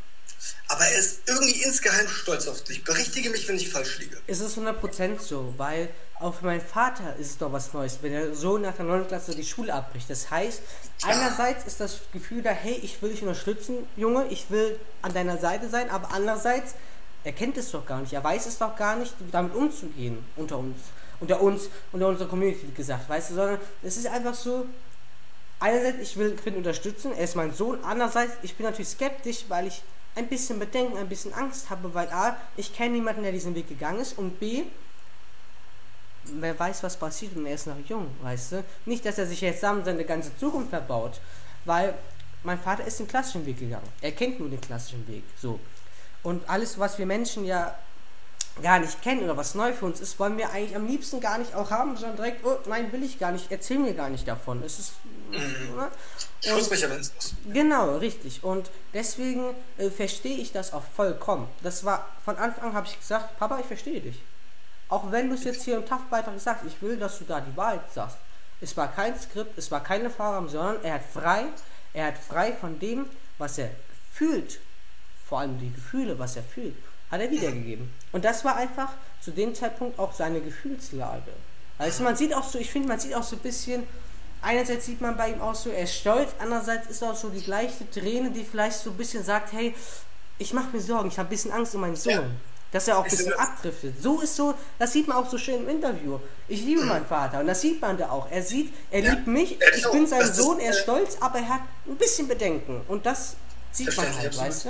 aber 0.67 0.85
er 0.85 0.99
ist 0.99 1.21
irgendwie 1.27 1.61
insgeheim 1.63 2.07
stolz 2.07 2.47
auf 2.47 2.63
dich. 2.63 2.83
Berichtige 2.83 3.29
mich, 3.29 3.47
wenn 3.47 3.57
ich 3.57 3.69
falsch 3.69 3.99
liege. 3.99 4.17
Es 4.27 4.39
ist 4.39 4.57
100% 4.57 5.19
so, 5.19 5.53
weil 5.57 5.89
auch 6.19 6.35
für 6.35 6.45
meinen 6.45 6.61
Vater 6.61 7.15
ist 7.17 7.31
es 7.31 7.37
doch 7.37 7.51
was 7.51 7.73
Neues, 7.73 7.99
wenn 8.01 8.13
er 8.13 8.35
so 8.35 8.57
nach 8.57 8.75
der 8.75 8.85
9. 8.85 9.07
Klasse 9.07 9.35
die 9.35 9.43
Schule 9.43 9.73
abbricht. 9.73 10.09
Das 10.09 10.29
heißt, 10.29 10.61
ja. 11.01 11.09
einerseits 11.09 11.65
ist 11.65 11.79
das 11.79 12.01
Gefühl 12.13 12.41
da, 12.41 12.51
hey, 12.51 12.79
ich 12.83 13.01
will 13.01 13.11
dich 13.11 13.21
unterstützen, 13.21 13.87
Junge, 13.97 14.27
ich 14.27 14.49
will 14.49 14.79
an 15.01 15.13
deiner 15.13 15.37
Seite 15.37 15.69
sein, 15.69 15.89
aber 15.89 16.13
andererseits 16.13 16.75
er 17.23 17.31
kennt 17.33 17.57
es 17.57 17.71
doch 17.71 17.85
gar 17.85 18.01
nicht, 18.01 18.13
er 18.13 18.23
weiß 18.23 18.45
es 18.45 18.57
doch 18.57 18.75
gar 18.75 18.95
nicht, 18.95 19.13
damit 19.31 19.53
umzugehen 19.55 20.25
unter 20.35 20.57
uns. 20.57 20.77
unter 21.21 21.39
uns, 21.39 21.69
unter 21.91 22.07
unserer 22.07 22.27
Community 22.27 22.67
gesagt, 22.75 23.07
weißt 23.07 23.29
du, 23.29 23.35
sondern 23.35 23.59
es 23.83 23.95
ist 23.95 24.07
einfach 24.07 24.33
so, 24.33 24.65
einerseits, 25.59 25.99
ich 26.01 26.17
will 26.17 26.37
Finn 26.37 26.55
unterstützen, 26.55 27.11
er 27.13 27.23
ist 27.23 27.35
mein 27.35 27.53
Sohn, 27.53 27.77
andererseits, 27.83 28.33
ich 28.41 28.55
bin 28.55 28.65
natürlich 28.65 28.89
skeptisch, 28.89 29.45
weil 29.47 29.67
ich 29.67 29.83
ein 30.15 30.27
bisschen 30.27 30.59
Bedenken, 30.59 30.97
ein 30.97 31.07
bisschen 31.07 31.33
Angst 31.33 31.69
habe, 31.69 31.93
weil 31.93 32.09
A, 32.09 32.35
ich 32.57 32.75
kenne 32.75 32.95
niemanden, 32.95 33.23
der 33.23 33.31
diesen 33.31 33.55
Weg 33.55 33.69
gegangen 33.69 33.99
ist 33.99 34.17
und 34.17 34.39
B, 34.39 34.63
wer 36.25 36.57
weiß, 36.57 36.83
was 36.83 36.97
passiert 36.97 37.35
und 37.35 37.45
er 37.45 37.53
ist 37.53 37.67
noch 37.67 37.77
jung, 37.87 38.07
weißt 38.23 38.51
du? 38.53 38.63
Nicht, 38.85 39.05
dass 39.05 39.17
er 39.17 39.27
sich 39.27 39.41
jetzt 39.41 39.59
zusammen 39.59 39.85
seine 39.85 40.03
ganze 40.03 40.35
Zukunft 40.37 40.71
verbaut, 40.71 41.21
weil 41.65 41.93
mein 42.43 42.59
Vater 42.59 42.85
ist 42.85 42.99
den 42.99 43.07
klassischen 43.07 43.45
Weg 43.45 43.59
gegangen. 43.59 43.87
Er 44.01 44.11
kennt 44.11 44.39
nur 44.39 44.49
den 44.49 44.59
klassischen 44.59 45.07
Weg, 45.07 45.23
so. 45.39 45.59
Und 46.23 46.47
alles, 46.49 46.79
was 46.79 46.97
wir 46.97 47.05
Menschen 47.05 47.45
ja 47.45 47.75
gar 48.61 48.79
nicht 48.79 49.01
kennen 49.01 49.23
oder 49.23 49.37
was 49.37 49.55
neu 49.55 49.73
für 49.73 49.85
uns 49.85 50.01
ist, 50.01 50.19
wollen 50.19 50.37
wir 50.37 50.51
eigentlich 50.51 50.75
am 50.75 50.85
liebsten 50.85 51.19
gar 51.19 51.37
nicht 51.37 51.55
auch 51.55 51.71
haben, 51.71 51.95
sondern 51.95 52.17
direkt, 52.17 52.45
oh 52.45 52.57
nein, 52.67 52.91
will 52.91 53.03
ich 53.03 53.17
gar 53.17 53.31
nicht, 53.31 53.51
erzähl 53.51 53.79
mir 53.79 53.93
gar 53.93 54.09
nicht 54.09 54.27
davon. 54.27 54.61
Es 54.63 54.79
ist. 54.79 54.93
Mhm. 55.31 55.75
Ne? 55.77 55.89
Und, 57.45 57.53
genau, 57.53 57.97
richtig. 57.97 58.43
Und 58.43 58.69
deswegen 58.93 59.55
äh, 59.77 59.89
verstehe 59.89 60.37
ich 60.37 60.51
das 60.51 60.73
auch 60.73 60.83
vollkommen. 60.95 61.47
Das 61.63 61.85
war, 61.85 62.07
von 62.25 62.37
Anfang 62.37 62.69
an 62.69 62.73
habe 62.73 62.87
ich 62.87 62.99
gesagt, 62.99 63.37
Papa, 63.39 63.59
ich 63.59 63.65
verstehe 63.65 64.01
dich. 64.01 64.21
Auch 64.89 65.11
wenn 65.11 65.29
du 65.29 65.35
es 65.35 65.45
jetzt 65.45 65.63
hier 65.63 65.77
im 65.77 65.85
TAF-Beitrag 65.85 66.37
sagst, 66.39 66.65
ich 66.67 66.81
will, 66.81 66.97
dass 66.97 67.19
du 67.19 67.23
da 67.23 67.39
die 67.39 67.55
Wahrheit 67.55 67.81
sagst. 67.93 68.17
Es 68.59 68.75
war 68.75 68.91
kein 68.91 69.17
Skript, 69.17 69.57
es 69.57 69.71
war 69.71 69.81
keine 69.81 70.09
Vorgaben, 70.09 70.49
sondern 70.49 70.83
er 70.83 70.95
hat 70.95 71.03
frei, 71.11 71.45
er 71.93 72.07
hat 72.07 72.17
frei 72.17 72.53
von 72.53 72.77
dem, 72.79 73.05
was 73.37 73.57
er 73.57 73.69
fühlt, 74.11 74.59
vor 75.31 75.39
allem 75.39 75.57
die 75.57 75.71
Gefühle, 75.71 76.19
was 76.19 76.35
er 76.35 76.43
fühlt, 76.43 76.75
hat 77.09 77.21
er 77.21 77.31
wiedergegeben. 77.31 77.89
Und 78.11 78.25
das 78.25 78.43
war 78.43 78.57
einfach 78.57 78.89
zu 79.21 79.31
dem 79.31 79.55
Zeitpunkt 79.55 79.97
auch 79.97 80.11
seine 80.11 80.41
Gefühlslage. 80.41 81.31
Also 81.77 82.03
man 82.03 82.17
sieht 82.17 82.35
auch 82.35 82.43
so, 82.43 82.59
ich 82.59 82.69
finde, 82.69 82.89
man 82.89 82.99
sieht 82.99 83.15
auch 83.15 83.23
so 83.23 83.37
ein 83.37 83.41
bisschen, 83.41 83.83
einerseits 84.41 84.87
sieht 84.87 84.99
man 84.99 85.15
bei 85.15 85.29
ihm 85.29 85.39
auch 85.39 85.55
so, 85.55 85.69
er 85.69 85.83
ist 85.83 85.95
stolz, 85.95 86.31
andererseits 86.37 86.89
ist 86.89 87.01
auch 87.01 87.15
so 87.15 87.29
die 87.29 87.41
gleiche 87.41 87.89
Träne, 87.89 88.31
die 88.31 88.43
vielleicht 88.43 88.79
so 88.79 88.89
ein 88.89 88.97
bisschen 88.97 89.23
sagt, 89.23 89.53
hey, 89.53 89.73
ich 90.37 90.51
mache 90.51 90.75
mir 90.75 90.81
Sorgen, 90.81 91.07
ich 91.07 91.17
habe 91.17 91.27
ein 91.27 91.29
bisschen 91.29 91.53
Angst 91.53 91.73
um 91.75 91.79
meinen 91.79 91.95
Sohn. 91.95 92.11
Ja. 92.11 92.23
Dass 92.73 92.89
er 92.89 92.97
auch 92.97 93.05
ein 93.05 93.09
bisschen 93.09 93.31
abdriftet. 93.33 94.01
So 94.01 94.19
ist 94.19 94.35
so, 94.35 94.53
das 94.79 94.91
sieht 94.91 95.07
man 95.07 95.15
auch 95.15 95.29
so 95.29 95.37
schön 95.37 95.61
im 95.61 95.69
Interview. 95.69 96.19
Ich 96.49 96.61
liebe 96.65 96.83
meinen 96.83 97.05
Vater 97.05 97.39
und 97.39 97.47
das 97.47 97.61
sieht 97.61 97.79
man 97.81 97.97
da 97.97 98.09
auch. 98.09 98.29
Er 98.29 98.43
sieht, 98.43 98.73
er 98.91 98.99
ja. 98.99 99.11
liebt 99.11 99.27
mich, 99.27 99.57
ich 99.77 99.91
bin 99.91 100.05
sein 100.07 100.25
Sohn, 100.33 100.59
er 100.59 100.71
ist 100.71 100.79
stolz, 100.79 101.17
aber 101.21 101.39
er 101.39 101.47
hat 101.47 101.61
ein 101.87 101.95
bisschen 101.95 102.27
Bedenken. 102.27 102.81
Und 102.89 103.05
das 103.05 103.37
sieht 103.71 103.95
man 103.95 104.17
halt, 104.17 104.37
weißt 104.37 104.65
du? 104.65 104.69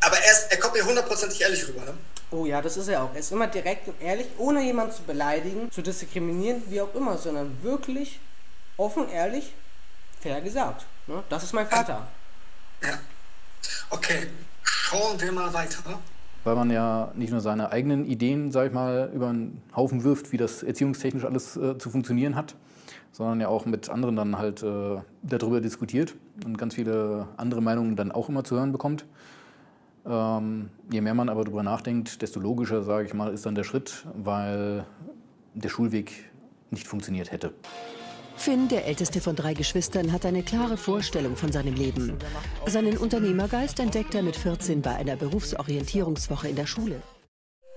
Aber 0.00 0.16
er, 0.16 0.32
ist, 0.32 0.46
er 0.50 0.58
kommt 0.58 0.74
mir 0.74 0.84
hundertprozentig 0.84 1.40
ehrlich 1.40 1.66
rüber, 1.68 1.84
ne? 1.84 1.94
Oh 2.30 2.46
ja, 2.46 2.62
das 2.62 2.76
ist 2.76 2.88
er 2.88 3.02
auch. 3.02 3.12
Er 3.12 3.20
ist 3.20 3.32
immer 3.32 3.48
direkt 3.48 3.88
und 3.88 4.00
ehrlich, 4.00 4.26
ohne 4.38 4.62
jemanden 4.62 4.94
zu 4.94 5.02
beleidigen, 5.02 5.70
zu 5.70 5.82
diskriminieren, 5.82 6.62
wie 6.68 6.80
auch 6.80 6.94
immer, 6.94 7.18
sondern 7.18 7.56
wirklich 7.62 8.20
offen, 8.76 9.08
ehrlich, 9.08 9.52
fair 10.20 10.40
gesagt. 10.40 10.86
Ne? 11.08 11.22
Das 11.28 11.42
ist 11.42 11.52
mein 11.52 11.66
Vater. 11.66 12.06
Ja. 12.82 12.98
Okay, 13.90 14.28
schauen 14.62 15.20
wir 15.20 15.32
mal 15.32 15.52
weiter 15.52 16.00
weil 16.44 16.54
man 16.54 16.70
ja 16.70 17.12
nicht 17.14 17.30
nur 17.30 17.40
seine 17.40 17.70
eigenen 17.70 18.04
Ideen, 18.04 18.50
sag 18.50 18.68
ich 18.68 18.72
mal, 18.72 19.10
über 19.14 19.28
einen 19.28 19.62
Haufen 19.76 20.04
wirft, 20.04 20.32
wie 20.32 20.36
das 20.36 20.62
erziehungstechnisch 20.62 21.24
alles 21.24 21.56
äh, 21.56 21.76
zu 21.78 21.90
funktionieren 21.90 22.34
hat, 22.34 22.54
sondern 23.12 23.40
ja 23.40 23.48
auch 23.48 23.66
mit 23.66 23.90
anderen 23.90 24.16
dann 24.16 24.38
halt 24.38 24.62
äh, 24.62 24.98
darüber 25.22 25.60
diskutiert 25.60 26.14
und 26.44 26.58
ganz 26.58 26.74
viele 26.74 27.28
andere 27.36 27.60
Meinungen 27.62 27.96
dann 27.96 28.12
auch 28.12 28.28
immer 28.28 28.44
zu 28.44 28.56
hören 28.56 28.72
bekommt. 28.72 29.04
Ähm, 30.06 30.70
je 30.90 31.00
mehr 31.00 31.14
man 31.14 31.28
aber 31.28 31.44
darüber 31.44 31.62
nachdenkt, 31.62 32.22
desto 32.22 32.40
logischer, 32.40 32.82
sage 32.82 33.06
ich 33.06 33.14
mal, 33.14 33.32
ist 33.32 33.46
dann 33.46 33.54
der 33.54 33.64
Schritt, 33.64 34.06
weil 34.14 34.84
der 35.54 35.68
Schulweg 35.68 36.30
nicht 36.70 36.86
funktioniert 36.86 37.32
hätte. 37.32 37.52
Finn, 38.36 38.68
der 38.68 38.86
älteste 38.86 39.20
von 39.20 39.36
drei 39.36 39.52
Geschwistern, 39.52 40.12
hat 40.12 40.24
eine 40.24 40.42
klare 40.42 40.78
Vorstellung 40.78 41.36
von 41.36 41.52
seinem 41.52 41.74
Leben. 41.74 42.16
Seinen 42.66 42.96
Unternehmergeist 42.96 43.78
entdeckt 43.80 44.14
er 44.14 44.22
mit 44.22 44.36
14 44.36 44.80
bei 44.80 44.94
einer 44.94 45.16
Berufsorientierungswoche 45.16 46.48
in 46.48 46.56
der 46.56 46.66
Schule. 46.66 47.02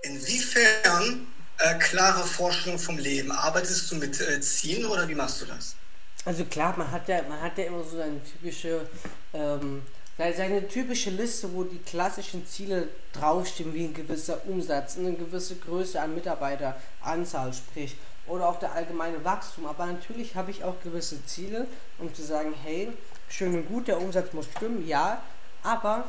Inwiefern 0.02 1.26
äh, 1.58 1.78
klare 1.78 2.24
Vorstellung 2.24 2.78
vom 2.78 2.98
Leben? 2.98 3.30
Arbeitest 3.30 3.90
du 3.90 3.96
mit 3.96 4.20
äh, 4.20 4.40
Zielen 4.40 4.86
oder 4.86 5.06
wie 5.08 5.14
machst 5.14 5.42
du 5.42 5.46
das? 5.46 5.76
Also 6.24 6.44
klar, 6.44 6.74
man 6.76 6.90
hat 6.90 7.08
ja, 7.08 7.22
man 7.28 7.40
hat 7.40 7.58
ja 7.58 7.64
immer 7.64 7.82
so 7.82 8.00
eine 8.00 8.22
typische, 8.24 8.86
ähm, 9.34 9.82
seine 10.16 10.66
typische 10.66 11.10
Liste, 11.10 11.52
wo 11.52 11.64
die 11.64 11.78
klassischen 11.78 12.46
Ziele 12.46 12.88
draufstehen, 13.12 13.74
wie 13.74 13.84
ein 13.84 13.94
gewisser 13.94 14.40
Umsatz, 14.46 14.96
eine 14.96 15.12
gewisse 15.12 15.56
Größe 15.56 16.00
an 16.00 16.14
Mitarbeiteranzahl, 16.14 17.52
sprich 17.52 17.96
oder 18.26 18.48
auch 18.48 18.58
der 18.58 18.72
allgemeine 18.72 19.22
Wachstum. 19.24 19.66
Aber 19.66 19.84
natürlich 19.86 20.34
habe 20.34 20.50
ich 20.50 20.64
auch 20.64 20.80
gewisse 20.82 21.24
Ziele, 21.26 21.66
um 21.98 22.14
zu 22.14 22.22
sagen, 22.22 22.54
hey, 22.62 22.88
schön 23.28 23.54
und 23.54 23.68
gut, 23.68 23.88
der 23.88 24.00
Umsatz 24.00 24.32
muss 24.32 24.46
stimmen, 24.46 24.86
ja, 24.86 25.20
aber 25.62 26.04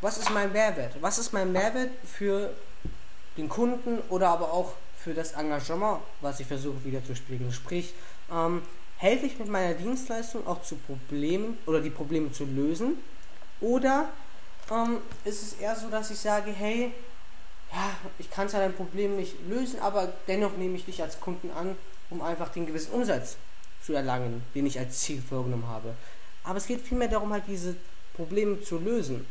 was 0.00 0.18
ist 0.18 0.30
mein 0.30 0.52
Mehrwert? 0.52 0.94
Was 1.00 1.18
ist 1.18 1.32
mein 1.32 1.52
Mehrwert 1.52 1.90
für 2.04 2.50
den 3.36 3.48
Kunden 3.48 3.98
oder 4.08 4.28
aber 4.28 4.52
auch 4.52 4.74
für 4.96 5.12
das 5.12 5.32
Engagement, 5.32 5.98
was 6.20 6.40
ich 6.40 6.46
versuche 6.46 6.84
wieder 6.84 7.04
zu 7.04 7.14
spiegeln? 7.16 7.52
Sprich, 7.52 7.94
ähm, 8.32 8.62
helfe 8.98 9.26
ich 9.26 9.38
mit 9.38 9.48
meiner 9.48 9.74
Dienstleistung 9.74 10.46
auch 10.46 10.62
zu 10.62 10.76
Problemen 10.76 11.58
oder 11.66 11.80
die 11.80 11.90
Probleme 11.90 12.32
zu 12.32 12.44
lösen? 12.44 12.98
Oder 13.60 14.08
ähm, 14.70 14.98
ist 15.24 15.42
es 15.42 15.52
eher 15.54 15.74
so, 15.74 15.88
dass 15.88 16.10
ich 16.10 16.18
sage, 16.18 16.50
hey, 16.50 16.92
ja, 17.72 17.90
ich 18.18 18.30
kann 18.30 18.48
zwar 18.48 18.60
dein 18.60 18.74
Problem 18.74 19.16
nicht 19.16 19.36
lösen, 19.48 19.80
aber 19.80 20.12
dennoch 20.26 20.56
nehme 20.56 20.76
ich 20.76 20.84
dich 20.84 21.02
als 21.02 21.20
Kunden 21.20 21.50
an, 21.50 21.76
um 22.10 22.22
einfach 22.22 22.48
den 22.50 22.66
gewissen 22.66 22.92
Umsatz 22.92 23.36
zu 23.82 23.92
erlangen, 23.92 24.42
den 24.54 24.66
ich 24.66 24.78
als 24.78 25.00
Ziel 25.00 25.22
vorgenommen 25.22 25.66
habe. 25.66 25.94
Aber 26.44 26.58
es 26.58 26.66
geht 26.66 26.80
vielmehr 26.80 27.08
darum, 27.08 27.32
halt 27.32 27.44
diese 27.46 27.76
Probleme 28.14 28.60
zu 28.62 28.78
lösen. 28.78 29.26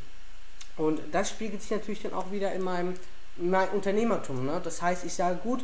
Und 0.78 1.02
das 1.12 1.30
spiegelt 1.30 1.62
sich 1.62 1.72
natürlich 1.72 2.04
dann 2.04 2.14
auch 2.14 2.32
wieder 2.32 2.54
in 2.54 2.62
meinem, 2.62 2.94
in 3.38 3.50
meinem 3.50 3.74
Unternehmertum. 3.74 4.46
Ne? 4.46 4.62
Das 4.64 4.82
heißt, 4.82 5.04
ich 5.04 5.14
sage 5.14 5.38
gut, 5.38 5.64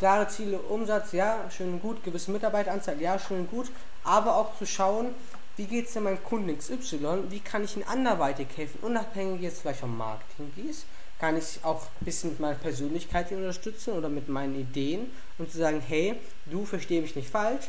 klare 0.00 0.26
Ziele, 0.26 0.58
Umsatz, 0.58 1.12
ja, 1.12 1.44
schön 1.50 1.74
und 1.74 1.82
gut, 1.82 2.02
gewisse 2.02 2.32
Mitarbeiteranzahl, 2.32 3.00
ja, 3.00 3.18
schön 3.18 3.40
und 3.40 3.50
gut, 3.50 3.70
aber 4.02 4.34
auch 4.34 4.56
zu 4.58 4.66
schauen, 4.66 5.14
wie 5.56 5.66
geht 5.66 5.86
es 5.86 5.92
denn 5.92 6.04
meinem 6.04 6.24
Kunden 6.24 6.56
XY, 6.56 7.24
wie 7.28 7.40
kann 7.40 7.62
ich 7.62 7.76
ihn 7.76 7.84
anderweitig 7.84 8.48
helfen, 8.56 8.78
unabhängig 8.82 9.42
jetzt 9.42 9.60
vielleicht 9.60 9.80
vom 9.80 9.96
Marketing, 9.96 10.50
wie 10.56 10.70
ist 10.70 10.86
kann 11.20 11.36
ich 11.36 11.60
auch 11.62 11.82
ein 11.82 12.04
bisschen 12.06 12.30
mit 12.30 12.40
meiner 12.40 12.54
Persönlichkeit 12.54 13.30
unterstützen 13.30 13.92
oder 13.92 14.08
mit 14.08 14.30
meinen 14.30 14.58
Ideen 14.58 15.12
und 15.36 15.52
zu 15.52 15.58
sagen, 15.58 15.82
hey, 15.86 16.18
du 16.46 16.64
versteh 16.64 17.02
mich 17.02 17.14
nicht 17.14 17.28
falsch. 17.28 17.66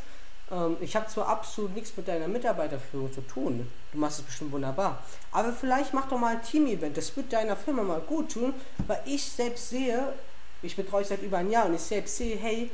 Ähm, 0.49 0.77
ich 0.79 0.95
habe 0.95 1.07
zwar 1.07 1.27
absolut 1.27 1.75
nichts 1.75 1.91
mit 1.97 2.07
deiner 2.07 2.29
Mitarbeiterführung 2.29 3.11
zu 3.11 3.19
tun, 3.21 3.69
du 3.91 3.97
machst 3.97 4.19
es 4.19 4.25
bestimmt 4.25 4.53
wunderbar, 4.53 5.03
aber 5.33 5.51
vielleicht 5.51 5.93
mach 5.93 6.07
doch 6.07 6.17
mal 6.17 6.37
ein 6.37 6.41
Team-Event, 6.41 6.95
das 6.95 7.15
wird 7.17 7.33
deiner 7.33 7.57
Firma 7.57 7.83
mal 7.83 7.99
gut 7.99 8.31
tun, 8.31 8.53
weil 8.87 9.01
ich 9.05 9.23
selbst 9.23 9.69
sehe, 9.69 10.13
ich 10.61 10.75
betreue 10.75 11.03
seit 11.03 11.21
über 11.21 11.37
ein 11.37 11.49
Jahr 11.49 11.65
und 11.65 11.75
ich 11.75 11.81
selbst 11.81 12.17
sehe, 12.17 12.37
hey, 12.37 12.69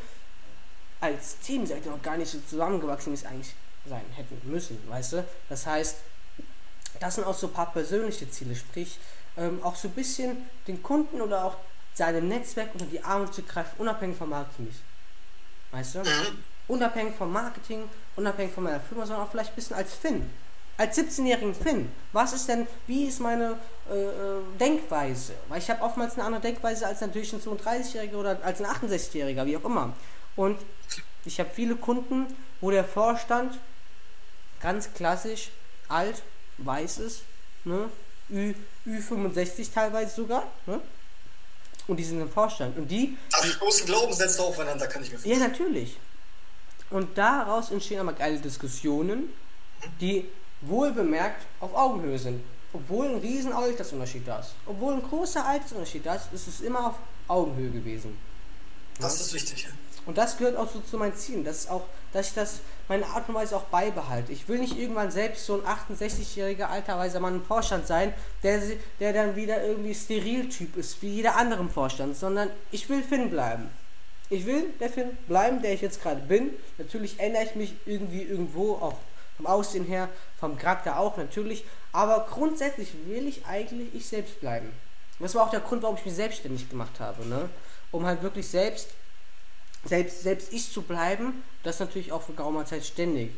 als 1.00 1.38
Team 1.40 1.66
seid 1.66 1.86
ihr 1.86 1.92
noch 1.92 2.02
gar 2.02 2.18
nicht 2.18 2.32
so 2.32 2.40
zusammengewachsen, 2.40 3.12
wie 3.12 3.18
es 3.18 3.26
eigentlich 3.26 3.54
sein 3.88 4.06
hätten 4.16 4.42
müssen, 4.44 4.78
weißt 4.90 5.14
du? 5.14 5.26
Das 5.50 5.66
heißt, 5.66 5.98
das 7.00 7.16
sind 7.16 7.26
auch 7.26 7.38
so 7.38 7.48
ein 7.48 7.54
paar 7.54 7.72
persönliche 7.72 8.30
Ziele, 8.30 8.56
sprich, 8.56 8.98
ähm, 9.38 9.62
auch 9.64 9.76
so 9.76 9.88
ein 9.88 9.94
bisschen 9.94 10.38
den 10.68 10.82
Kunden 10.82 11.22
oder 11.22 11.46
auch 11.46 11.56
seinem 11.94 12.28
Netzwerk 12.28 12.74
unter 12.74 12.86
die 12.86 13.04
Arme 13.04 13.30
zu 13.32 13.44
greifen, 13.44 13.76
unabhängig 13.78 14.18
vom 14.18 14.30
Marketing 14.30 14.72
Weißt 15.72 15.96
du? 15.96 16.04
Unabhängig 16.68 17.16
vom 17.16 17.32
Marketing, 17.32 17.90
unabhängig 18.16 18.54
von 18.54 18.64
meiner 18.64 18.80
Firma, 18.80 19.06
sondern 19.06 19.26
auch 19.26 19.32
vielleicht 19.32 19.52
ein 19.52 19.56
bisschen 19.56 19.76
als 19.76 19.94
Finn. 19.94 20.30
Als 20.78 20.98
17-jährigen 20.98 21.56
Finn. 21.56 21.92
Was 22.14 22.34
ist 22.34 22.48
denn, 22.48 22.68
wie 22.86 23.06
ist 23.06 23.20
meine 23.20 23.58
äh, 23.90 23.94
äh 23.94 24.42
Denkweise? 24.60 25.34
Weil 25.50 25.60
ich 25.60 25.70
habe 25.70 25.82
oftmals 25.82 26.14
eine 26.14 26.24
andere 26.24 26.42
Denkweise 26.42 26.86
als 26.86 27.02
natürlich 27.02 27.34
ein 27.34 27.42
32-Jähriger 27.42 28.16
oder 28.16 28.40
als 28.44 28.62
ein 28.62 28.68
68-Jähriger, 28.68 29.46
wie 29.46 29.58
auch 29.58 29.66
immer. 29.66 29.94
Und 30.36 30.60
ich 31.26 31.40
habe 31.40 31.50
viele 31.54 31.76
Kunden, 31.76 32.28
wo 32.62 32.70
der 32.70 32.84
Vorstand 32.84 33.58
ganz 34.60 34.94
klassisch 34.94 35.50
alt, 35.88 36.22
weiß 36.60 37.00
ist, 37.00 37.24
ne? 37.64 37.90
Ü, 38.30 38.54
Ü65 38.86 39.74
teilweise 39.74 40.16
sogar. 40.16 40.44
Ne? 40.66 40.82
Und 41.88 41.98
die 41.98 42.04
sind 42.04 42.20
im 42.20 42.30
Vorstand. 42.30 42.78
Und 42.78 42.90
die. 42.90 43.18
Ach, 43.34 43.46
stoßen 43.46 43.86
Glaubenssätze 43.86 44.42
aufeinander, 44.44 44.88
kann 44.88 45.02
ich 45.02 45.12
mir 45.12 45.18
vorstellen. 45.18 45.42
Ja, 45.42 45.48
natürlich. 45.48 45.98
Und 46.90 47.18
daraus 47.18 47.72
entstehen 47.72 48.00
aber 48.00 48.14
geile 48.14 48.40
Diskussionen, 48.40 49.34
die 50.02 50.26
wohl 50.62 50.92
bemerkt 50.92 51.46
auf 51.60 51.74
Augenhöhe 51.76 52.18
sind. 52.18 52.44
Obwohl 52.74 53.08
ein 53.08 53.18
riesen 53.18 53.54
Altersunterschied 53.54 54.28
da 54.28 54.40
ist. 54.40 54.54
Obwohl 54.66 54.94
ein 54.94 55.02
großer 55.02 55.46
Altersunterschied 55.46 56.06
da 56.06 56.16
ist, 56.16 56.34
ist 56.34 56.48
es 56.48 56.62
immer 56.62 56.88
auf 56.88 56.96
Augenhöhe 57.28 57.72
gewesen. 57.72 58.18
Das 59.00 59.22
ist 59.22 59.34
wichtig, 59.34 59.64
ja. 59.64 59.70
Und 60.08 60.18
das 60.18 60.38
gehört 60.38 60.56
auch 60.56 60.72
so 60.72 60.80
zu 60.80 60.98
meinen 60.98 61.16
Zielen, 61.16 61.44
dass, 61.44 61.60
ist 61.60 61.70
auch, 61.70 61.84
dass 62.14 62.30
ich 62.30 62.34
das 62.34 62.62
meine 62.88 63.06
Art 63.06 63.28
und 63.28 63.36
Weise 63.36 63.58
auch 63.58 63.64
beibehalte. 63.64 64.32
Ich 64.32 64.48
will 64.48 64.60
nicht 64.60 64.78
irgendwann 64.78 65.12
selbst 65.12 65.46
so 65.46 65.62
ein 65.62 65.96
68-jähriger 65.98 66.68
alter 66.68 66.98
weiser 66.98 67.20
Mann 67.20 67.36
im 67.36 67.44
Vorstand 67.44 67.88
sein, 67.88 68.14
der, 68.42 68.62
der 69.02 69.12
dann 69.12 69.36
wieder 69.36 69.62
irgendwie 69.62 69.94
Steriltyp 69.94 70.78
ist, 70.78 71.02
wie 71.02 71.10
jeder 71.10 71.36
andere 71.36 71.60
im 71.60 71.70
Vorstand, 71.70 72.16
sondern 72.16 72.50
ich 72.72 72.88
will 72.88 73.04
Finn 73.04 73.30
bleiben. 73.30 73.70
Ich 74.30 74.46
will 74.46 74.68
der 74.80 74.90
Finn 74.90 75.18
bleiben, 75.28 75.62
der 75.62 75.74
ich 75.74 75.82
jetzt 75.82 76.02
gerade 76.02 76.22
bin. 76.22 76.52
Natürlich 76.78 77.20
ändere 77.20 77.44
ich 77.44 77.56
mich 77.56 77.74
irgendwie 77.86 78.24
irgendwo, 78.24 78.76
auch 78.76 78.96
vom 79.38 79.48
Aussehen 79.48 79.86
her, 79.86 80.10
vom 80.40 80.58
Charakter 80.58 81.00
auch 81.00 81.18
natürlich. 81.18 81.64
Aber 81.92 82.28
grundsätzlich 82.30 82.94
will 83.06 83.28
ich 83.28 83.46
eigentlich 83.46 83.94
ich 83.94 84.08
selbst 84.08 84.40
bleiben. 84.42 84.72
Das 85.20 85.34
war 85.36 85.46
auch 85.46 85.50
der 85.50 85.62
Grund, 85.62 85.82
warum 85.84 85.98
ich 85.98 86.06
mich 86.06 86.16
selbstständig 86.16 86.70
gemacht 86.70 87.00
habe, 87.00 87.26
ne? 87.26 87.50
Um 87.92 88.06
halt 88.06 88.22
wirklich 88.22 88.48
selbst, 88.48 88.90
selbst, 89.86 90.22
selbst 90.22 90.54
ich 90.54 90.72
zu 90.72 90.82
bleiben, 90.82 91.44
das 91.64 91.80
natürlich 91.80 92.12
auch 92.12 92.22
für 92.22 92.34
geraumer 92.34 92.66
Zeit 92.66 92.86
ständig. 92.86 93.32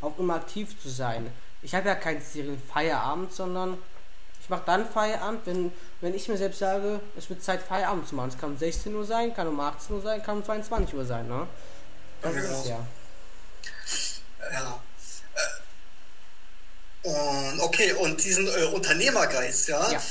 Auch 0.00 0.18
immer 0.18 0.36
aktiv 0.36 0.80
zu 0.80 0.88
sein. 0.88 1.30
Ich 1.62 1.74
habe 1.74 1.88
ja 1.88 1.94
keinen 1.94 2.20
Serien 2.20 2.60
Feierabend, 2.72 3.32
sondern 3.32 3.76
ich 4.40 4.48
mache 4.48 4.62
dann 4.64 4.88
Feierabend, 4.88 5.40
wenn, 5.44 5.72
wenn 6.00 6.14
ich 6.14 6.28
mir 6.28 6.36
selbst 6.36 6.60
sage, 6.60 7.00
es 7.16 7.28
wird 7.28 7.42
Zeit, 7.42 7.60
Feierabend 7.62 8.06
zu 8.06 8.14
machen. 8.14 8.28
Es 8.28 8.38
kann 8.38 8.50
um 8.50 8.56
16 8.56 8.94
Uhr 8.94 9.04
sein, 9.04 9.34
kann 9.34 9.48
um 9.48 9.58
18 9.58 9.96
Uhr 9.96 10.02
sein, 10.02 10.22
kann 10.22 10.36
um 10.38 10.44
22 10.44 10.94
Uhr 10.94 11.04
sein. 11.04 11.26
Ne? 11.26 11.48
Das 12.22 12.34
ja, 12.34 12.40
ist 12.40 12.50
es 12.50 12.68
ja. 12.68 12.86
Ja. 14.52 14.80
Und 17.06 17.60
okay, 17.60 17.92
und 17.92 18.22
diesen 18.22 18.48
äh, 18.48 18.64
Unternehmergeist, 18.74 19.68
ja. 19.68 19.90
ja. 19.92 20.02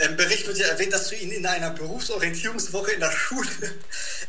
Im 0.00 0.16
Bericht 0.16 0.46
wird 0.46 0.58
ja 0.58 0.66
erwähnt, 0.66 0.92
dass 0.92 1.08
du 1.08 1.16
ihn 1.16 1.32
in 1.32 1.44
einer 1.44 1.70
Berufsorientierungswoche 1.70 2.92
in 2.92 3.00
der 3.00 3.10
Schule 3.10 3.48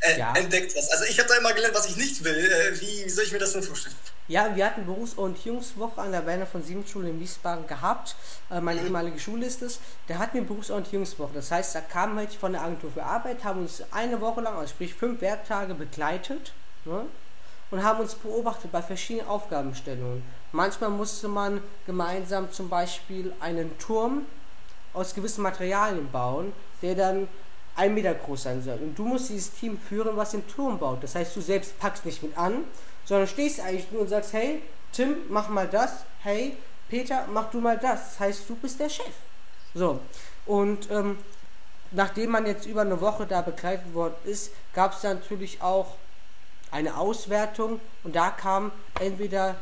äh, 0.01 0.17
ja. 0.17 0.33
entdeckt 0.33 0.73
hast. 0.75 0.91
Also 0.91 1.03
ich 1.05 1.19
habe 1.19 1.29
da 1.29 1.35
immer 1.35 1.53
gelernt, 1.53 1.75
was 1.75 1.87
ich 1.87 1.97
nicht 1.97 2.23
will. 2.23 2.35
Äh, 2.35 2.79
wie, 2.81 3.05
wie 3.05 3.09
soll 3.09 3.25
ich 3.25 3.31
mir 3.31 3.37
das 3.37 3.53
denn 3.53 3.61
vorstellen? 3.61 3.95
Ja, 4.29 4.55
wir 4.55 4.65
hatten 4.65 4.85
Berufsorientierungswoche 4.85 6.01
an 6.01 6.11
der 6.11 6.25
Werner 6.25 6.45
von 6.45 6.63
Sieben 6.63 6.87
Schule 6.87 7.09
in 7.09 7.19
Wiesbaden 7.19 7.67
gehabt. 7.67 8.15
Äh, 8.49 8.61
meine 8.61 8.81
ehemalige 8.81 9.19
Schule 9.19 9.45
ist 9.45 9.61
es. 9.61 9.79
Da 10.07 10.19
hatten 10.19 10.35
wir 10.35 10.43
Berufsorientierungswoche. 10.43 11.33
Das 11.33 11.51
heißt, 11.51 11.75
da 11.75 11.81
kamen 11.81 12.15
welche 12.15 12.39
von 12.39 12.53
der 12.53 12.61
Agentur 12.61 12.91
für 12.91 13.03
Arbeit, 13.03 13.43
haben 13.43 13.61
uns 13.61 13.83
eine 13.91 14.21
Woche 14.21 14.41
lang, 14.41 14.55
also 14.55 14.69
sprich 14.69 14.93
fünf 14.93 15.21
Werktage 15.21 15.75
begleitet 15.75 16.53
ne? 16.85 17.05
und 17.69 17.83
haben 17.83 17.99
uns 17.99 18.15
beobachtet 18.15 18.71
bei 18.71 18.81
verschiedenen 18.81 19.27
Aufgabenstellungen. 19.27 20.23
Manchmal 20.51 20.89
musste 20.89 21.27
man 21.27 21.61
gemeinsam 21.85 22.51
zum 22.51 22.69
Beispiel 22.69 23.33
einen 23.39 23.77
Turm 23.77 24.25
aus 24.93 25.13
gewissen 25.13 25.43
Materialien 25.43 26.11
bauen, 26.11 26.53
der 26.81 26.95
dann 26.95 27.27
ein 27.75 27.93
Meter 27.93 28.13
groß 28.13 28.43
sein 28.43 28.63
soll. 28.63 28.77
Und 28.77 28.97
du 28.97 29.05
musst 29.05 29.29
dieses 29.29 29.51
Team 29.51 29.79
führen, 29.79 30.17
was 30.17 30.31
den 30.31 30.47
Turm 30.47 30.79
baut. 30.79 31.03
Das 31.03 31.15
heißt, 31.15 31.35
du 31.35 31.41
selbst 31.41 31.79
packst 31.79 32.05
nicht 32.05 32.23
mit 32.23 32.37
an, 32.37 32.63
sondern 33.05 33.27
stehst 33.27 33.59
eigentlich 33.59 33.91
nur 33.91 34.01
und 34.01 34.09
sagst, 34.09 34.33
hey, 34.33 34.61
Tim, 34.91 35.15
mach 35.29 35.49
mal 35.49 35.67
das. 35.67 36.03
Hey, 36.21 36.57
Peter, 36.89 37.25
mach 37.31 37.51
du 37.51 37.61
mal 37.61 37.77
das. 37.77 38.11
Das 38.11 38.19
heißt, 38.19 38.49
du 38.49 38.55
bist 38.55 38.79
der 38.79 38.89
Chef. 38.89 39.13
So. 39.73 39.99
Und 40.45 40.89
ähm, 40.89 41.17
nachdem 41.91 42.31
man 42.31 42.45
jetzt 42.45 42.65
über 42.65 42.81
eine 42.81 42.99
Woche 42.99 43.25
da 43.25 43.41
begleitet 43.41 43.93
worden 43.93 44.15
ist, 44.25 44.51
gab 44.73 44.93
es 44.93 45.03
natürlich 45.03 45.61
auch 45.61 45.95
eine 46.71 46.97
Auswertung 46.97 47.79
und 48.03 48.15
da 48.15 48.29
kamen 48.29 48.71
entweder 48.99 49.55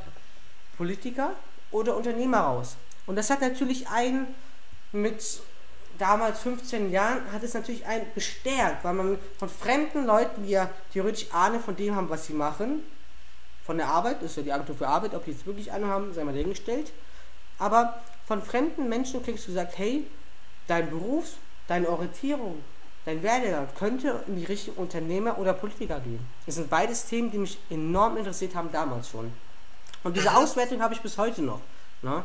Politiker 0.77 1.31
oder 1.71 1.95
Unternehmer 1.95 2.39
raus. 2.39 2.77
Und 3.05 3.15
das 3.15 3.29
hat 3.29 3.41
natürlich 3.41 3.87
einen 3.89 4.27
mit 4.91 5.41
damals 5.97 6.39
15 6.39 6.91
Jahren 6.91 7.31
hat 7.31 7.43
es 7.43 7.53
natürlich 7.53 7.85
einen 7.85 8.05
bestärkt, 8.13 8.83
weil 8.83 8.93
man 8.93 9.19
von 9.37 9.49
fremden 9.49 10.05
Leuten, 10.05 10.43
die 10.43 10.51
ja 10.51 10.69
theoretisch 10.93 11.27
Ahnung 11.31 11.61
von 11.61 11.75
dem 11.75 11.95
haben, 11.95 12.09
was 12.09 12.27
sie 12.27 12.33
machen, 12.33 12.83
von 13.65 13.77
der 13.77 13.87
Arbeit, 13.87 14.21
das 14.21 14.31
ist 14.31 14.37
ja 14.37 14.43
die 14.43 14.53
Agentur 14.53 14.75
für 14.75 14.87
Arbeit, 14.87 15.13
ob 15.13 15.25
die 15.25 15.31
jetzt 15.31 15.45
wirklich 15.45 15.71
Ahnung 15.71 15.89
haben, 15.89 16.13
sei 16.13 16.23
mal 16.23 16.33
dahingestellt, 16.33 16.93
aber 17.59 18.01
von 18.25 18.41
fremden 18.41 18.87
Menschen 18.87 19.23
kriegst 19.23 19.45
du 19.45 19.51
gesagt, 19.51 19.77
hey, 19.77 20.05
dein 20.67 20.89
Beruf, 20.89 21.33
deine 21.67 21.89
Orientierung, 21.89 22.63
dein 23.05 23.23
Werdegang 23.23 23.67
könnte 23.77 24.23
in 24.27 24.35
die 24.35 24.45
Richtung 24.45 24.75
Unternehmer 24.75 25.37
oder 25.37 25.53
Politiker 25.53 25.99
gehen. 25.99 26.19
Das 26.45 26.55
sind 26.55 26.69
beides 26.69 27.05
Themen, 27.05 27.31
die 27.31 27.39
mich 27.39 27.57
enorm 27.69 28.17
interessiert 28.17 28.55
haben 28.55 28.71
damals 28.71 29.09
schon. 29.09 29.31
Und 30.03 30.15
diese 30.15 30.29
mhm. 30.29 30.37
Auswertung 30.37 30.81
habe 30.81 30.93
ich 30.93 31.01
bis 31.01 31.17
heute 31.17 31.41
noch. 31.41 31.61
Ne? 32.01 32.23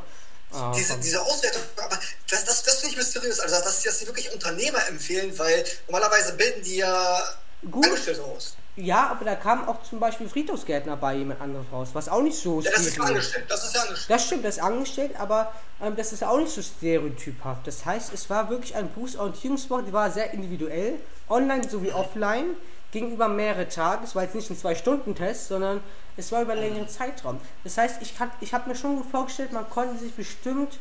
Ah, 0.52 0.72
diese, 0.76 0.98
diese 0.98 1.20
Auswertung, 1.20 1.62
aber 1.82 1.98
das, 2.28 2.44
das, 2.44 2.62
das 2.62 2.80
finde 2.80 2.90
ich 2.90 2.96
mysteriös, 2.98 3.40
also 3.40 3.54
dass, 3.56 3.82
dass 3.82 3.98
sie 3.98 4.06
wirklich 4.06 4.30
Unternehmer 4.34 4.86
empfehlen, 4.88 5.36
weil 5.38 5.64
normalerweise 5.88 6.34
bilden 6.34 6.62
die 6.62 6.76
ja 6.76 7.22
Gut. 7.70 7.86
Angestellte 7.86 8.22
aus. 8.24 8.56
Ja, 8.74 9.08
aber 9.08 9.24
da 9.24 9.34
kam 9.34 9.68
auch 9.68 9.82
zum 9.82 10.00
Beispiel 10.00 10.28
Friedhofsgärtner 10.28 10.96
bei 10.96 11.14
jemand 11.14 11.40
anderes 11.42 11.66
raus, 11.70 11.90
was 11.92 12.08
auch 12.08 12.22
nicht 12.22 12.38
so 12.38 12.60
ja, 12.60 12.70
das 12.70 12.86
ist 12.86 13.00
angestellt, 13.00 13.44
das 13.48 13.64
ist 13.64 13.74
ja 13.74 13.82
angestellt. 13.82 14.10
Das 14.10 14.26
stimmt, 14.26 14.44
das 14.44 14.56
ist 14.56 14.62
angestellt, 14.62 15.12
aber 15.18 15.52
ähm, 15.80 15.94
das 15.94 16.12
ist 16.12 16.24
auch 16.24 16.38
nicht 16.38 16.52
so 16.52 16.62
stereotyphaft. 16.62 17.66
Das 17.66 17.84
heißt, 17.84 18.14
es 18.14 18.30
war 18.30 18.48
wirklich 18.48 18.74
ein 18.74 18.92
Berufsorientierungswoche, 18.92 19.82
die 19.84 19.92
war 19.92 20.10
sehr 20.10 20.32
individuell, 20.32 20.98
online 21.28 21.68
sowie 21.68 21.92
offline, 21.92 22.56
gegenüber 22.92 23.26
mehrere 23.26 23.68
Tage. 23.68 24.04
Es 24.04 24.14
war 24.14 24.22
jetzt 24.22 24.36
nicht 24.36 24.48
ein 24.50 24.56
Zwei-Stunden-Test, 24.56 25.48
sondern 25.48 25.80
es 26.16 26.30
war 26.30 26.42
über 26.42 26.52
einen 26.52 26.60
längeren 26.60 26.88
Zeitraum. 26.88 27.40
Das 27.64 27.78
heißt, 27.78 28.00
ich, 28.02 28.14
ich 28.40 28.54
habe 28.54 28.68
mir 28.68 28.76
schon 28.76 28.96
gut 28.96 29.10
vorgestellt, 29.10 29.52
man 29.52 29.68
konnte 29.68 29.98
sich 29.98 30.14
bestimmt, 30.14 30.78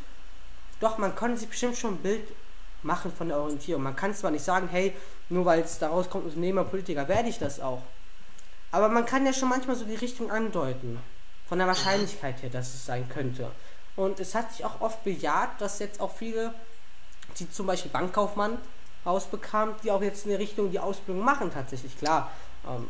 doch, 0.79 0.97
man 0.97 1.15
konnte 1.15 1.39
sich 1.39 1.49
bestimmt 1.49 1.77
schon 1.77 1.95
ein 1.95 1.97
Bild 1.97 2.27
machen 2.83 3.11
von 3.11 3.29
der 3.29 3.37
Orientierung. 3.37 3.81
Man 3.83 3.95
kann 3.95 4.13
zwar 4.13 4.31
nicht 4.31 4.43
sagen, 4.43 4.67
hey, 4.69 4.93
nur 5.29 5.45
weil 5.45 5.61
es 5.61 5.79
daraus 5.79 6.09
kommt, 6.09 6.25
Unternehmer, 6.25 6.65
Politiker, 6.65 7.07
werde 7.07 7.29
ich 7.29 7.39
das 7.39 7.59
auch. 7.59 7.81
Aber 8.71 8.89
man 8.89 9.05
kann 9.05 9.25
ja 9.25 9.33
schon 9.33 9.49
manchmal 9.49 9.75
so 9.75 9.85
die 9.85 9.95
Richtung 9.95 10.31
andeuten. 10.31 10.99
Von 11.47 11.57
der 11.57 11.67
Wahrscheinlichkeit 11.67 12.41
her, 12.41 12.49
dass 12.49 12.73
es 12.73 12.85
sein 12.85 13.07
könnte. 13.09 13.51
Und 13.95 14.19
es 14.19 14.35
hat 14.35 14.51
sich 14.53 14.63
auch 14.63 14.79
oft 14.79 15.03
bejaht, 15.03 15.59
dass 15.59 15.79
jetzt 15.79 15.99
auch 15.99 16.15
viele, 16.15 16.53
die 17.37 17.49
zum 17.49 17.67
Beispiel 17.67 17.91
Bankkaufmann 17.91 18.57
rausbekamen, 19.05 19.75
die 19.83 19.91
auch 19.91 20.01
jetzt 20.01 20.25
in 20.25 20.31
der 20.31 20.39
Richtung 20.39 20.71
die 20.71 20.79
Ausbildung 20.79 21.23
machen 21.23 21.51
tatsächlich. 21.53 21.97
Klar, 21.97 22.31
ähm, 22.67 22.89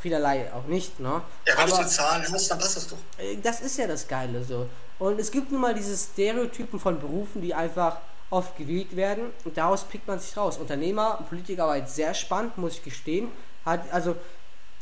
vielerlei 0.00 0.52
auch 0.52 0.64
nicht, 0.64 0.98
ne? 1.00 1.22
Ja, 1.46 1.56
wenn 1.56 1.72
Aber, 1.72 1.82
du 1.82 1.88
Zahlen 1.88 2.24
hast, 2.30 2.50
dann 2.50 2.58
passt 2.58 2.76
das 2.76 2.88
doch. 2.88 2.98
Äh, 3.18 3.36
das 3.36 3.60
ist 3.60 3.78
ja 3.78 3.86
das 3.86 4.06
Geile 4.08 4.42
so. 4.42 4.68
Und 4.98 5.18
es 5.18 5.30
gibt 5.30 5.50
nun 5.50 5.60
mal 5.60 5.74
diese 5.74 5.96
Stereotypen 5.96 6.78
von 6.78 7.00
Berufen, 7.00 7.42
die 7.42 7.54
einfach 7.54 7.98
oft 8.30 8.56
gewählt 8.56 8.96
werden 8.96 9.26
und 9.44 9.56
daraus 9.56 9.84
pickt 9.84 10.08
man 10.08 10.18
sich 10.18 10.36
raus. 10.36 10.56
Unternehmer, 10.56 11.24
Politiker 11.28 11.66
war 11.66 11.76
jetzt 11.76 11.94
sehr 11.94 12.14
spannend, 12.14 12.56
muss 12.56 12.74
ich 12.74 12.82
gestehen. 12.82 13.30
Hat, 13.64 13.92
also 13.92 14.16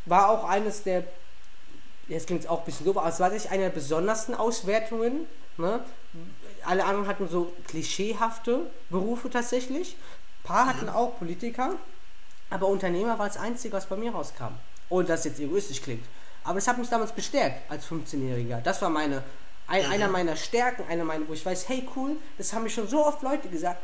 war 0.06 0.30
auch 0.30 0.44
eines 0.44 0.84
der, 0.84 1.04
jetzt 2.06 2.28
klingt 2.28 2.42
es 2.42 2.48
auch 2.48 2.60
ein 2.60 2.64
bisschen 2.64 2.86
doof, 2.86 2.96
aber 2.96 3.08
es 3.08 3.18
war 3.18 3.28
tatsächlich 3.28 3.52
eine 3.52 3.64
der 3.64 3.70
besondersten 3.70 4.34
Auswertungen. 4.34 5.26
Ne? 5.56 5.80
Alle 6.64 6.84
anderen 6.84 7.08
hatten 7.08 7.28
so 7.28 7.52
klischeehafte 7.66 8.70
Berufe 8.88 9.30
tatsächlich. 9.30 9.96
Ein 10.42 10.46
paar 10.46 10.66
hatten 10.66 10.86
mhm. 10.86 10.92
auch 10.92 11.18
Politiker, 11.18 11.74
aber 12.50 12.66
Unternehmer 12.66 13.18
war 13.18 13.28
das 13.28 13.36
Einzige, 13.36 13.74
was 13.74 13.86
bei 13.86 13.96
mir 13.96 14.12
rauskam. 14.12 14.54
Und 14.88 15.08
das 15.08 15.24
jetzt 15.24 15.38
egoistisch 15.38 15.82
klingt. 15.82 16.04
Aber 16.42 16.54
das 16.54 16.66
hat 16.66 16.78
mich 16.78 16.88
damals 16.88 17.12
bestärkt 17.12 17.70
als 17.70 17.86
15-Jähriger. 17.86 18.60
Das 18.60 18.82
war 18.82 18.90
meine, 18.90 19.22
ein, 19.66 19.86
mhm. 19.86 19.92
einer 19.92 20.08
meiner 20.08 20.36
Stärken, 20.36 20.84
einer 20.88 21.04
meiner, 21.04 21.28
wo 21.28 21.32
ich 21.32 21.46
weiß, 21.46 21.68
hey 21.68 21.88
cool, 21.94 22.16
das 22.38 22.52
haben 22.52 22.64
mir 22.64 22.70
schon 22.70 22.88
so 22.88 23.06
oft 23.06 23.22
Leute 23.22 23.48
gesagt, 23.48 23.80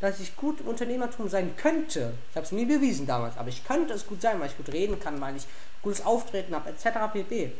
dass 0.00 0.18
ich 0.18 0.34
gut 0.34 0.60
im 0.60 0.68
Unternehmertum 0.68 1.28
sein 1.28 1.54
könnte. 1.56 2.14
Ich 2.30 2.36
habe 2.36 2.46
es 2.46 2.52
nie 2.52 2.64
bewiesen 2.64 3.06
damals, 3.06 3.36
aber 3.36 3.48
ich 3.48 3.64
könnte 3.64 3.92
es 3.92 4.06
gut 4.06 4.22
sein, 4.22 4.40
weil 4.40 4.48
ich 4.48 4.56
gut 4.56 4.70
reden 4.70 4.98
kann, 4.98 5.20
weil 5.20 5.36
ich 5.36 5.46
gutes 5.82 6.04
Auftreten 6.04 6.54
habe, 6.54 6.70
etc. 6.70 7.12
pp. 7.12 7.52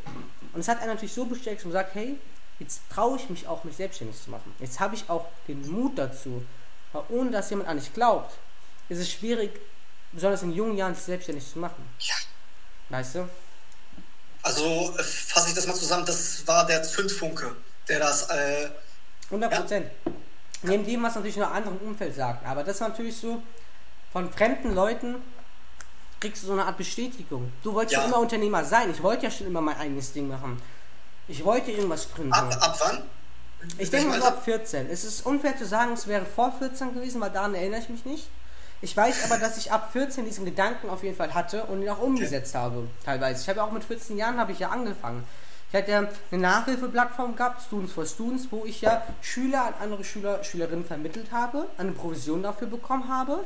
Und 0.52 0.60
es 0.60 0.68
hat 0.68 0.78
einen 0.80 0.88
natürlich 0.88 1.12
so 1.12 1.26
bestärkt 1.26 1.64
und 1.64 1.70
gesagt, 1.70 1.94
hey, 1.94 2.18
jetzt 2.58 2.80
traue 2.90 3.16
ich 3.16 3.28
mich 3.28 3.46
auch, 3.46 3.64
mich 3.64 3.76
selbstständig 3.76 4.20
zu 4.22 4.30
machen. 4.30 4.54
Jetzt 4.58 4.80
habe 4.80 4.94
ich 4.94 5.08
auch 5.08 5.26
den 5.48 5.70
Mut 5.70 5.98
dazu. 5.98 6.42
Weil 6.92 7.02
ohne 7.08 7.30
dass 7.30 7.50
jemand 7.50 7.68
an 7.68 7.78
dich 7.78 7.92
glaubt, 7.92 8.36
ist 8.88 8.98
es 8.98 9.10
schwierig, 9.10 9.60
besonders 10.12 10.42
in 10.42 10.52
jungen 10.52 10.76
Jahren 10.76 10.94
sich 10.94 11.04
selbstständig 11.04 11.50
zu 11.50 11.58
machen. 11.58 11.88
Ja. 12.00 12.14
Weißt 12.88 13.16
du? 13.16 13.28
Also 14.42 14.94
äh, 14.98 15.02
fasse 15.02 15.50
ich 15.50 15.54
das 15.54 15.66
mal 15.66 15.74
zusammen, 15.74 16.06
das 16.06 16.46
war 16.46 16.66
der 16.66 16.82
Zündfunke, 16.82 17.54
der 17.88 18.00
das. 18.00 18.28
Äh, 18.30 18.70
100 19.26 19.52
Prozent. 19.52 19.90
Ja. 20.04 20.12
Neben 20.62 20.84
dem, 20.84 21.02
was 21.02 21.14
natürlich 21.14 21.36
in 21.36 21.42
einem 21.42 21.52
anderen 21.52 21.78
Umfeld 21.78 22.14
sagt. 22.14 22.44
Aber 22.44 22.64
das 22.64 22.76
ist 22.76 22.80
natürlich 22.80 23.16
so, 23.16 23.42
von 24.12 24.30
fremden 24.32 24.74
Leuten 24.74 25.16
kriegst 26.18 26.42
du 26.42 26.48
so 26.48 26.52
eine 26.52 26.64
Art 26.64 26.76
Bestätigung. 26.76 27.52
Du 27.62 27.72
wolltest 27.72 27.94
ja. 27.94 28.00
schon 28.02 28.10
immer 28.10 28.20
Unternehmer 28.20 28.64
sein. 28.64 28.90
Ich 28.90 29.02
wollte 29.02 29.24
ja 29.24 29.30
schon 29.30 29.46
immer 29.46 29.60
mein 29.60 29.78
eigenes 29.78 30.12
Ding 30.12 30.28
machen. 30.28 30.60
Ich 31.28 31.44
wollte 31.44 31.70
irgendwas 31.70 32.12
gründen. 32.12 32.32
Ab, 32.32 32.52
ab 32.60 32.76
wann? 32.80 33.02
Ich 33.78 33.90
denke 33.90 34.08
mal 34.08 34.20
so 34.20 34.26
ab 34.26 34.44
14. 34.44 34.88
Es 34.90 35.04
ist 35.04 35.26
unfair 35.26 35.56
zu 35.56 35.66
sagen, 35.66 35.92
es 35.92 36.06
wäre 36.06 36.24
vor 36.24 36.52
14 36.58 36.94
gewesen, 36.94 37.20
weil 37.20 37.30
daran 37.30 37.54
erinnere 37.54 37.80
ich 37.80 37.88
mich 37.88 38.04
nicht. 38.04 38.28
Ich 38.82 38.96
weiß 38.96 39.24
aber, 39.24 39.38
dass 39.38 39.58
ich 39.58 39.70
ab 39.72 39.90
14 39.92 40.24
diesen 40.24 40.46
Gedanken 40.46 40.88
auf 40.88 41.02
jeden 41.02 41.16
Fall 41.16 41.34
hatte 41.34 41.64
und 41.64 41.82
ihn 41.82 41.88
auch 41.90 42.00
umgesetzt 42.00 42.54
habe, 42.54 42.88
teilweise. 43.04 43.42
Ich 43.42 43.48
habe 43.48 43.62
auch 43.62 43.72
mit 43.72 43.84
14 43.84 44.16
Jahren 44.16 44.38
habe 44.38 44.52
ich 44.52 44.58
ja 44.58 44.70
angefangen. 44.70 45.24
Ich 45.70 45.76
hatte 45.76 45.90
ja 45.90 46.08
eine 46.30 46.40
Nachhilfeplattform 46.40 47.36
gehabt, 47.36 47.62
Students 47.62 47.92
for 47.92 48.06
Students, 48.06 48.48
wo 48.50 48.64
ich 48.64 48.80
ja 48.80 49.06
Schüler 49.20 49.66
an 49.66 49.74
andere 49.80 50.02
Schüler, 50.02 50.42
Schülerinnen 50.42 50.84
vermittelt 50.84 51.30
habe, 51.30 51.66
eine 51.76 51.92
Provision 51.92 52.42
dafür 52.42 52.66
bekommen 52.66 53.08
habe, 53.08 53.44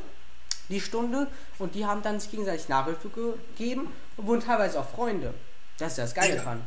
die 0.70 0.80
Stunde, 0.80 1.26
und 1.58 1.74
die 1.74 1.84
haben 1.84 2.02
dann 2.02 2.20
sich 2.20 2.30
gegenseitig 2.30 2.68
Nachhilfe 2.68 3.10
gegeben 3.10 3.92
und 4.16 4.26
wurden 4.26 4.40
teilweise 4.40 4.80
auch 4.80 4.88
Freunde. 4.88 5.34
Das 5.78 5.92
ist 5.92 5.98
ja 5.98 6.04
das 6.04 6.14
Geile 6.14 6.36
dran. 6.36 6.62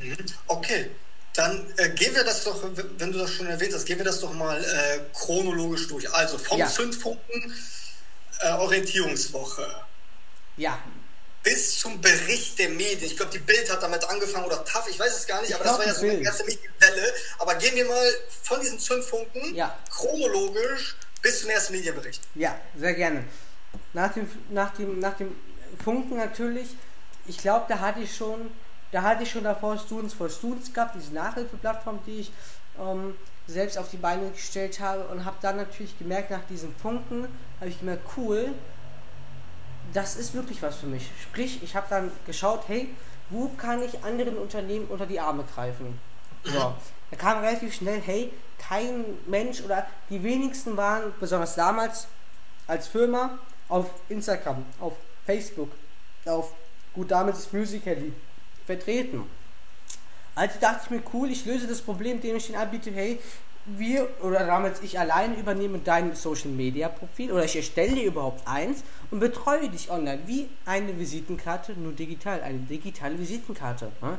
Mhm. 0.00 0.16
Okay, 0.46 0.90
dann 1.34 1.66
äh, 1.78 1.88
gehen 1.90 2.14
wir 2.14 2.24
das 2.24 2.44
doch, 2.44 2.62
wenn 2.98 3.12
du 3.12 3.18
das 3.18 3.30
schon 3.30 3.46
erwähnt 3.46 3.74
hast, 3.74 3.86
gehen 3.86 3.98
wir 3.98 4.04
das 4.04 4.20
doch 4.20 4.32
mal 4.32 4.62
äh, 4.62 5.00
chronologisch 5.14 5.88
durch. 5.88 6.12
Also 6.12 6.36
vom 6.38 6.58
ja. 6.58 6.66
Zündfunken 6.68 7.54
äh, 8.40 8.52
Orientierungswoche. 8.52 9.66
Ja. 10.56 10.78
Bis 11.42 11.78
zum 11.80 12.00
Bericht 12.00 12.58
der 12.58 12.68
Medien. 12.68 13.04
Ich 13.04 13.16
glaube, 13.16 13.32
die 13.32 13.38
Bild 13.38 13.70
hat 13.70 13.82
damit 13.82 14.04
angefangen 14.04 14.44
oder 14.44 14.64
TAF, 14.64 14.88
ich 14.88 14.98
weiß 14.98 15.16
es 15.16 15.26
gar 15.26 15.40
nicht, 15.40 15.50
Ich 15.50 15.56
aber 15.56 15.64
das 15.64 15.78
war 15.78 15.86
ja 15.86 15.94
so 15.94 16.02
eine 16.02 16.20
erste 16.20 16.44
Medienwelle. 16.44 17.14
Aber 17.38 17.54
gehen 17.56 17.74
wir 17.74 17.86
mal 17.86 18.12
von 18.42 18.60
diesen 18.60 18.78
Zündfunken 18.78 19.54
Ja. 19.54 19.76
chronologisch 19.90 20.96
bis 21.22 21.40
zum 21.40 21.50
ersten 21.50 21.72
Medienbericht. 21.72 22.20
Ja, 22.34 22.60
sehr 22.76 22.94
gerne. 22.94 23.24
Nach 23.92 24.12
dem, 24.12 24.30
nach 24.50 24.74
dem, 24.74 24.98
nach 24.98 25.16
dem 25.16 25.34
Funken 25.82 26.16
natürlich, 26.16 26.68
ich 27.26 27.38
glaube, 27.38 27.66
da 27.68 27.78
hatte 27.80 28.00
ich 28.00 28.14
schon, 28.14 28.50
da 28.92 29.02
hatte 29.02 29.22
ich 29.24 29.30
schon 29.30 29.44
davor 29.44 29.78
Students 29.78 30.14
for 30.14 30.28
Students 30.28 30.72
gehabt, 30.72 30.94
diese 30.94 31.12
Nachhilfeplattform, 31.14 31.98
die 32.06 32.20
ich 32.20 32.32
ähm, 32.78 33.14
selbst 33.46 33.78
auf 33.78 33.90
die 33.90 33.96
Beine 33.96 34.30
gestellt 34.30 34.78
habe 34.80 35.04
und 35.08 35.24
habe 35.24 35.36
dann 35.40 35.56
natürlich 35.56 35.98
gemerkt, 35.98 36.30
nach 36.30 36.44
diesem 36.48 36.74
Funken, 36.76 37.26
habe 37.58 37.70
ich 37.70 37.80
gemerkt, 37.80 38.04
cool, 38.16 38.52
das 39.94 40.16
ist 40.16 40.34
wirklich 40.34 40.62
was 40.62 40.76
für 40.76 40.86
mich. 40.86 41.10
Sprich, 41.22 41.62
ich 41.62 41.74
habe 41.74 41.86
dann 41.88 42.12
geschaut, 42.26 42.64
hey, 42.68 42.94
wo 43.30 43.48
kann 43.56 43.82
ich 43.82 44.04
anderen 44.04 44.36
Unternehmen 44.36 44.86
unter 44.86 45.06
die 45.06 45.18
Arme 45.18 45.44
greifen? 45.54 45.98
So. 46.44 46.74
Da 47.10 47.16
kam 47.16 47.40
relativ 47.42 47.74
schnell, 47.74 48.00
hey, 48.00 48.30
kein 48.58 49.04
Mensch 49.26 49.62
oder 49.62 49.86
die 50.10 50.22
wenigsten 50.22 50.76
waren, 50.76 51.14
besonders 51.18 51.54
damals 51.54 52.08
als 52.66 52.88
Firma, 52.88 53.38
auf 53.68 53.90
Instagram, 54.08 54.64
auf 54.80 54.94
Facebook, 55.24 55.70
auf, 56.26 56.52
gut, 56.94 57.10
damals 57.10 57.38
ist 57.38 57.52
Musical.ly 57.52 58.12
vertreten. 58.66 59.24
Also 60.34 60.58
dachte 60.60 60.80
ich 60.84 60.90
mir, 60.90 61.02
cool, 61.12 61.30
ich 61.30 61.44
löse 61.44 61.66
das 61.66 61.80
Problem, 61.80 62.16
indem 62.16 62.36
ich 62.36 62.46
den 62.46 62.56
anbiete, 62.56 62.90
hey, 62.90 63.18
wir 63.64 64.08
oder 64.22 64.44
damals 64.44 64.82
ich 64.82 64.98
allein 64.98 65.36
übernehme 65.36 65.78
dein 65.78 66.14
Social 66.16 66.50
Media 66.50 66.88
Profil 66.88 67.30
oder 67.30 67.44
ich 67.44 67.54
erstelle 67.54 67.94
dir 67.94 68.04
überhaupt 68.04 68.46
eins 68.46 68.82
und 69.10 69.20
betreue 69.20 69.68
dich 69.68 69.90
online 69.90 70.20
wie 70.26 70.48
eine 70.66 70.98
Visitenkarte, 70.98 71.72
nur 71.74 71.92
digital, 71.92 72.42
eine 72.42 72.58
digitale 72.58 73.18
Visitenkarte. 73.18 73.92
Ne? 74.00 74.18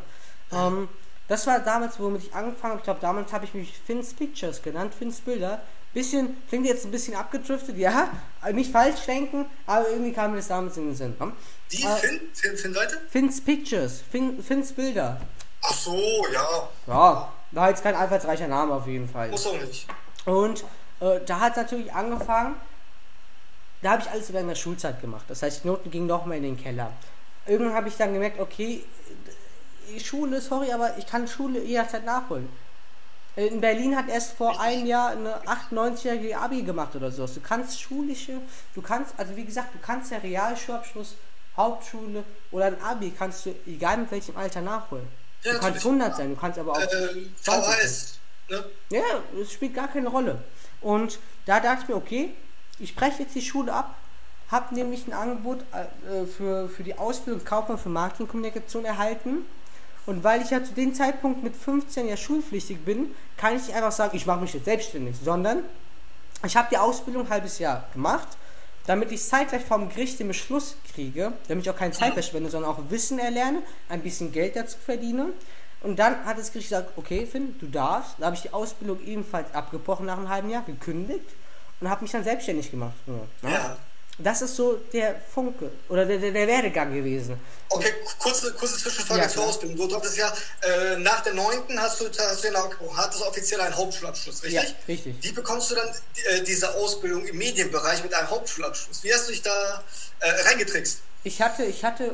Ähm, 0.53 0.87
das 1.27 1.47
war 1.47 1.59
damals, 1.59 1.99
womit 1.99 2.23
ich 2.23 2.33
angefangen 2.33 2.71
habe. 2.71 2.79
Ich 2.79 2.83
glaube, 2.83 3.01
damals 3.01 3.33
habe 3.33 3.45
ich 3.45 3.53
mich 3.53 3.77
Fins 3.77 4.13
Pictures 4.13 4.61
genannt, 4.61 4.93
Fins 4.93 5.19
Bilder. 5.19 5.61
Bisschen, 5.93 6.35
klingt 6.49 6.65
jetzt 6.65 6.85
ein 6.85 6.91
bisschen 6.91 7.13
abgedriftet, 7.15 7.77
ja, 7.77 8.09
nicht 8.51 8.71
falsch 8.71 9.01
denken, 9.05 9.45
aber 9.67 9.89
irgendwie 9.89 10.11
kam 10.11 10.31
mir 10.31 10.37
das 10.37 10.47
damals 10.47 10.75
in 10.77 10.87
den 10.87 10.95
Sinn. 10.95 11.15
Ne? 11.19 11.31
Die 11.71 11.83
Äh, 11.83 11.95
Finn, 11.97 12.21
Finn, 12.33 12.57
Finn 12.57 12.73
Leute? 12.73 12.99
Fins 13.09 13.39
Pictures, 13.41 14.01
fin, 14.11 14.41
Fins 14.41 14.73
Bilder. 14.73 15.21
Ach 15.61 15.73
so, 15.73 15.95
ja. 16.33 16.69
Ja, 16.87 17.33
war 17.51 17.69
jetzt 17.69 17.83
kein 17.83 17.95
einfallsreicher 17.95 18.47
Name 18.47 18.73
auf 18.73 18.87
jeden 18.87 19.07
Fall. 19.07 19.29
Muss 19.29 19.45
auch 19.45 19.61
nicht. 19.61 19.87
Und 20.25 20.63
äh, 20.99 21.19
da 21.25 21.39
hat 21.39 21.51
es 21.51 21.57
natürlich 21.57 21.93
angefangen, 21.93 22.55
da 23.83 23.91
habe 23.91 24.01
ich 24.01 24.09
alles 24.09 24.33
während 24.33 24.49
der 24.49 24.55
Schulzeit 24.55 24.99
gemacht. 24.99 25.25
Das 25.27 25.43
heißt, 25.43 25.63
die 25.63 25.67
Noten 25.67 25.91
gingen 25.91 26.07
noch 26.07 26.25
mehr 26.25 26.37
in 26.37 26.43
den 26.43 26.57
Keller. 26.61 26.91
Irgendwann 27.45 27.75
habe 27.75 27.89
ich 27.89 27.97
dann 27.97 28.13
gemerkt, 28.13 28.39
okay, 28.39 28.83
äh, 29.95 29.99
Schule, 29.99 30.41
sorry, 30.41 30.71
aber 30.71 30.97
ich 30.97 31.05
kann 31.05 31.27
Schule 31.27 31.61
jederzeit 31.61 32.03
nachholen. 32.05 32.49
Äh, 33.35 33.47
In 33.47 33.61
Berlin 33.61 33.95
hat 33.95 34.09
erst 34.09 34.33
vor 34.33 34.59
einem 34.59 34.85
Jahr 34.85 35.09
eine 35.11 35.35
98-jährige 35.43 36.37
Abi 36.37 36.61
gemacht 36.63 36.95
oder 36.95 37.11
so. 37.11 37.25
Du 37.25 37.39
kannst 37.41 37.79
schulische, 37.81 38.39
du 38.75 38.81
kannst, 38.81 39.13
also 39.17 39.35
wie 39.35 39.45
gesagt, 39.45 39.73
du 39.73 39.79
kannst 39.79 40.11
ja 40.11 40.17
Realschulabschluss, 40.19 41.15
Hauptschule 41.55 42.23
oder 42.51 42.65
ein 42.65 42.81
Abi 42.81 43.13
kannst 43.17 43.45
du, 43.45 43.55
egal 43.67 43.97
mit 43.97 44.11
welchem 44.11 44.35
Alter, 44.37 44.61
nachholen. 44.61 45.07
Ja, 45.43 45.53
du 45.53 45.59
kannst 45.59 45.83
natürlich. 45.85 46.01
100 46.01 46.15
sein, 46.17 46.29
du 46.29 46.35
kannst 46.35 46.57
aber 46.59 46.71
auch 46.73 46.81
Ähm, 46.81 47.33
20 47.41 47.43
sein. 47.43 47.63
VHS. 47.63 48.19
Ne? 48.49 48.65
Ja, 48.89 49.03
es 49.41 49.51
spielt 49.51 49.73
gar 49.75 49.87
keine 49.87 50.09
Rolle. 50.09 50.43
Und 50.81 51.19
da 51.45 51.59
dachte 51.59 51.83
ich 51.83 51.87
mir, 51.89 51.95
okay, 51.95 52.33
ich 52.79 52.95
breche 52.95 53.23
jetzt 53.23 53.35
die 53.35 53.41
Schule 53.41 53.71
ab, 53.73 53.95
habe 54.49 54.73
nämlich 54.75 55.07
ein 55.07 55.13
Angebot 55.13 55.59
äh, 55.71 56.25
für, 56.25 56.69
für 56.69 56.83
die 56.83 56.97
Ausbildung 56.97 57.43
Kaufmann 57.45 57.77
für 57.77 57.89
Marketingkommunikation 57.89 58.85
erhalten. 58.85 59.45
Und 60.05 60.23
weil 60.23 60.41
ich 60.41 60.49
ja 60.49 60.63
zu 60.63 60.73
dem 60.73 60.93
Zeitpunkt 60.93 61.43
mit 61.43 61.55
15 61.55 62.07
ja 62.07 62.17
schulpflichtig 62.17 62.83
bin, 62.83 63.15
kann 63.37 63.55
ich 63.55 63.67
nicht 63.67 63.75
einfach 63.75 63.91
sagen, 63.91 64.15
ich 64.15 64.25
mache 64.25 64.41
mich 64.41 64.53
jetzt 64.53 64.65
selbstständig, 64.65 65.15
sondern 65.23 65.63
ich 66.45 66.57
habe 66.57 66.67
die 66.69 66.77
Ausbildung 66.77 67.25
ein 67.25 67.29
halbes 67.29 67.59
Jahr 67.59 67.87
gemacht, 67.93 68.27
damit 68.85 69.11
ich 69.13 69.23
zeitgleich 69.23 69.63
vom 69.63 69.87
Gericht 69.87 70.19
den 70.19 70.27
Beschluss 70.27 70.75
kriege, 70.93 71.31
damit 71.47 71.65
ich 71.65 71.69
auch 71.69 71.77
keine 71.77 71.93
Zeit 71.93 72.13
verschwende, 72.13 72.49
sondern 72.49 72.71
auch 72.71 72.79
Wissen 72.89 73.17
erlerne, 73.17 73.61
ein 73.87 74.01
bisschen 74.01 74.33
Geld 74.33 74.57
dazu 74.57 74.77
verdiene. 74.77 75.27
Und 75.81 75.99
dann 75.99 76.25
hat 76.25 76.37
das 76.37 76.51
Gericht 76.51 76.69
gesagt, 76.69 76.91
okay, 76.97 77.25
Finn, 77.25 77.55
du 77.59 77.67
darfst. 77.67 78.15
Da 78.19 78.25
habe 78.25 78.35
ich 78.35 78.41
die 78.41 78.53
Ausbildung 78.53 79.01
ebenfalls 79.05 79.53
abgebrochen 79.53 80.05
nach 80.05 80.17
einem 80.17 80.29
halben 80.29 80.49
Jahr, 80.49 80.63
gekündigt 80.63 81.25
und 81.79 81.89
habe 81.89 82.01
mich 82.01 82.11
dann 82.11 82.23
selbstständig 82.23 82.71
gemacht. 82.71 82.93
Ja. 83.07 83.49
Ja. 83.49 83.77
Das 84.19 84.43
ist 84.43 84.55
so 84.55 84.79
der 84.93 85.15
Funke 85.33 85.71
oder 85.89 86.05
der, 86.05 86.19
der, 86.19 86.31
der 86.31 86.47
Werdegang 86.47 86.93
gewesen. 86.93 87.39
Okay, 87.69 87.91
kurze, 88.19 88.53
kurze 88.53 88.77
Zwischenfrage 88.77 89.21
Ja, 89.21 89.27
zur. 89.27 89.45
Ausbildung. 89.45 89.89
Du 89.89 89.95
hattest 89.95 90.17
ja 90.17 90.31
äh, 90.61 90.97
nach 90.97 91.21
der 91.23 91.33
9. 91.33 91.79
hast 91.79 91.99
du, 91.99 92.05
hast 92.05 92.43
du 92.43 92.95
hattest 92.95 93.23
offiziell 93.23 93.59
einen 93.61 93.75
Hauptschulabschluss, 93.75 94.43
richtig? 94.43 94.61
Ja, 94.61 94.75
richtig. 94.87 95.15
Wie 95.21 95.31
bekommst 95.31 95.71
du 95.71 95.75
dann 95.75 95.89
äh, 96.29 96.43
diese 96.43 96.75
Ausbildung 96.75 97.25
im 97.25 97.37
Medienbereich 97.37 98.03
mit 98.03 98.13
einem 98.13 98.29
Hauptschulabschluss? 98.29 99.03
Wie 99.03 99.11
hast 99.11 99.27
du 99.27 99.31
dich 99.31 99.41
da 99.41 99.83
äh, 100.19 100.29
reingetrickst? 100.47 100.99
Ich 101.23 101.41
hatte, 101.41 101.63
ich 101.63 101.83
hatte 101.83 102.13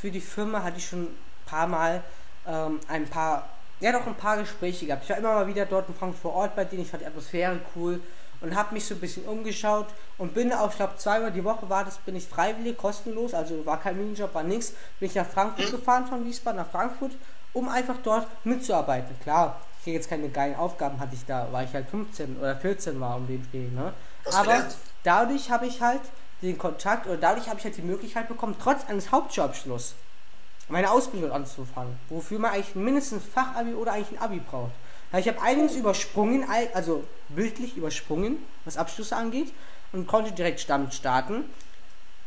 für 0.00 0.10
die 0.10 0.22
Firma 0.22 0.62
hatte 0.62 0.78
ich 0.78 0.86
schon 0.86 1.04
ein 1.04 1.16
paar 1.44 1.66
Mal 1.66 2.02
ähm, 2.46 2.80
ein 2.88 3.08
paar, 3.08 3.50
ja 3.80 3.92
doch 3.92 4.06
ein 4.06 4.16
paar 4.16 4.38
Gespräche 4.38 4.86
gehabt. 4.86 5.04
Ich 5.04 5.10
war 5.10 5.18
immer 5.18 5.34
mal 5.34 5.46
wieder 5.46 5.66
dort 5.66 5.88
in 5.88 5.94
Frankfurt 5.94 6.22
vor 6.22 6.34
Ort 6.34 6.56
bei 6.56 6.64
denen, 6.64 6.82
ich 6.82 6.90
fand 6.90 7.02
die 7.02 7.06
Atmosphäre 7.06 7.60
cool 7.76 8.00
und 8.44 8.54
habe 8.54 8.74
mich 8.74 8.84
so 8.84 8.94
ein 8.94 9.00
bisschen 9.00 9.24
umgeschaut 9.24 9.86
und 10.18 10.34
bin 10.34 10.52
auch, 10.52 10.70
ich 10.70 10.76
glaube 10.76 10.96
zweimal 10.98 11.32
die 11.32 11.42
Woche 11.42 11.68
war 11.68 11.84
das, 11.84 11.98
bin 11.98 12.14
ich 12.14 12.26
freiwillig, 12.28 12.76
kostenlos, 12.76 13.32
also 13.32 13.64
war 13.64 13.80
kein 13.80 13.96
Minijob, 13.96 14.34
war 14.34 14.42
nichts, 14.42 14.74
bin 15.00 15.08
ich 15.08 15.14
nach 15.14 15.26
Frankfurt 15.26 15.70
gefahren 15.70 16.06
von 16.06 16.24
Wiesbaden 16.24 16.60
nach 16.60 16.70
Frankfurt, 16.70 17.12
um 17.54 17.68
einfach 17.68 17.96
dort 18.02 18.26
mitzuarbeiten. 18.44 19.18
Klar, 19.20 19.60
ich 19.78 19.84
kriege 19.84 19.96
jetzt 19.96 20.10
keine 20.10 20.28
geilen 20.28 20.56
Aufgaben, 20.56 21.00
hatte 21.00 21.14
ich 21.14 21.24
da, 21.24 21.48
weil 21.50 21.66
ich 21.66 21.72
halt 21.72 21.88
15 21.88 22.36
oder 22.38 22.54
14 22.54 23.00
war 23.00 23.16
um 23.16 23.26
den 23.26 23.46
Dreh, 23.50 23.68
ne? 23.68 23.94
Aber 24.26 24.42
gelernt. 24.42 24.76
dadurch 25.02 25.50
habe 25.50 25.66
ich 25.66 25.80
halt 25.80 26.02
den 26.42 26.58
Kontakt 26.58 27.06
oder 27.06 27.16
dadurch 27.16 27.48
habe 27.48 27.58
ich 27.58 27.64
halt 27.64 27.76
die 27.76 27.82
Möglichkeit 27.82 28.28
bekommen, 28.28 28.56
trotz 28.62 28.84
eines 28.86 29.10
Hauptschulabschlusses 29.10 29.94
meine 30.68 30.90
Ausbildung 30.90 31.32
anzufangen, 31.32 31.98
wofür 32.08 32.38
man 32.38 32.52
eigentlich 32.52 32.74
mindestens 32.74 33.22
ein 33.22 33.30
Fachabi 33.30 33.74
oder 33.74 33.92
eigentlich 33.92 34.18
ein 34.18 34.22
Abi 34.22 34.40
braucht. 34.40 34.72
Ich 35.18 35.28
habe 35.28 35.40
einiges 35.42 35.76
übersprungen, 35.76 36.44
also 36.72 37.04
bildlich 37.28 37.76
übersprungen, 37.76 38.38
was 38.64 38.76
Abschlüsse 38.76 39.16
angeht, 39.16 39.52
und 39.92 40.08
konnte 40.08 40.32
direkt 40.32 40.68
damit 40.68 40.92
starten. 40.92 41.44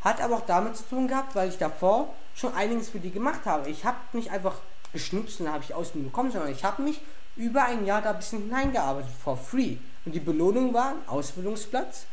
Hat 0.01 0.21
aber 0.21 0.35
auch 0.35 0.45
damit 0.45 0.77
zu 0.77 0.83
tun 0.83 1.07
gehabt, 1.07 1.35
weil 1.35 1.49
ich 1.49 1.57
davor 1.57 2.13
schon 2.33 2.53
einiges 2.53 2.89
für 2.89 2.99
die 2.99 3.11
gemacht 3.11 3.41
habe. 3.45 3.69
Ich 3.69 3.83
habe 3.83 3.97
nicht 4.13 4.31
einfach 4.31 4.55
geschnupst 4.93 5.41
und 5.41 5.51
habe 5.51 5.63
ich 5.63 5.73
Ausbildung 5.73 6.11
bekommen, 6.11 6.31
sondern 6.31 6.51
ich 6.51 6.63
habe 6.63 6.81
mich 6.81 7.01
über 7.35 7.65
ein 7.65 7.85
Jahr 7.85 8.01
da 8.01 8.11
ein 8.11 8.17
bisschen 8.17 8.43
hineingearbeitet, 8.43 9.11
for 9.21 9.35
free. 9.35 9.77
Und 10.05 10.13
die 10.13 10.19
Belohnung 10.21 10.73
war 10.73 10.91
ein 10.91 11.07
Ausbildungsplatz 11.07 12.05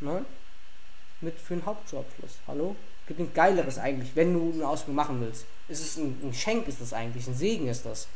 ne, 0.00 0.24
mit 1.20 1.38
für 1.38 1.54
einen 1.54 1.66
Hauptschulabschluss. 1.66 2.38
Hallo? 2.48 2.74
Gibt 3.06 3.20
nichts 3.20 3.34
Geileres 3.34 3.78
eigentlich, 3.78 4.14
wenn 4.14 4.32
du 4.32 4.52
eine 4.54 4.66
Ausbildung 4.66 4.96
machen 4.96 5.20
willst. 5.20 5.44
Es 5.68 5.80
ist 5.80 5.98
ein, 5.98 6.18
ein 6.22 6.32
Schenk, 6.32 6.68
ist 6.68 6.80
das 6.80 6.92
eigentlich, 6.92 7.26
ein 7.26 7.34
Segen 7.34 7.68
ist 7.68 7.84
das. 7.84 8.08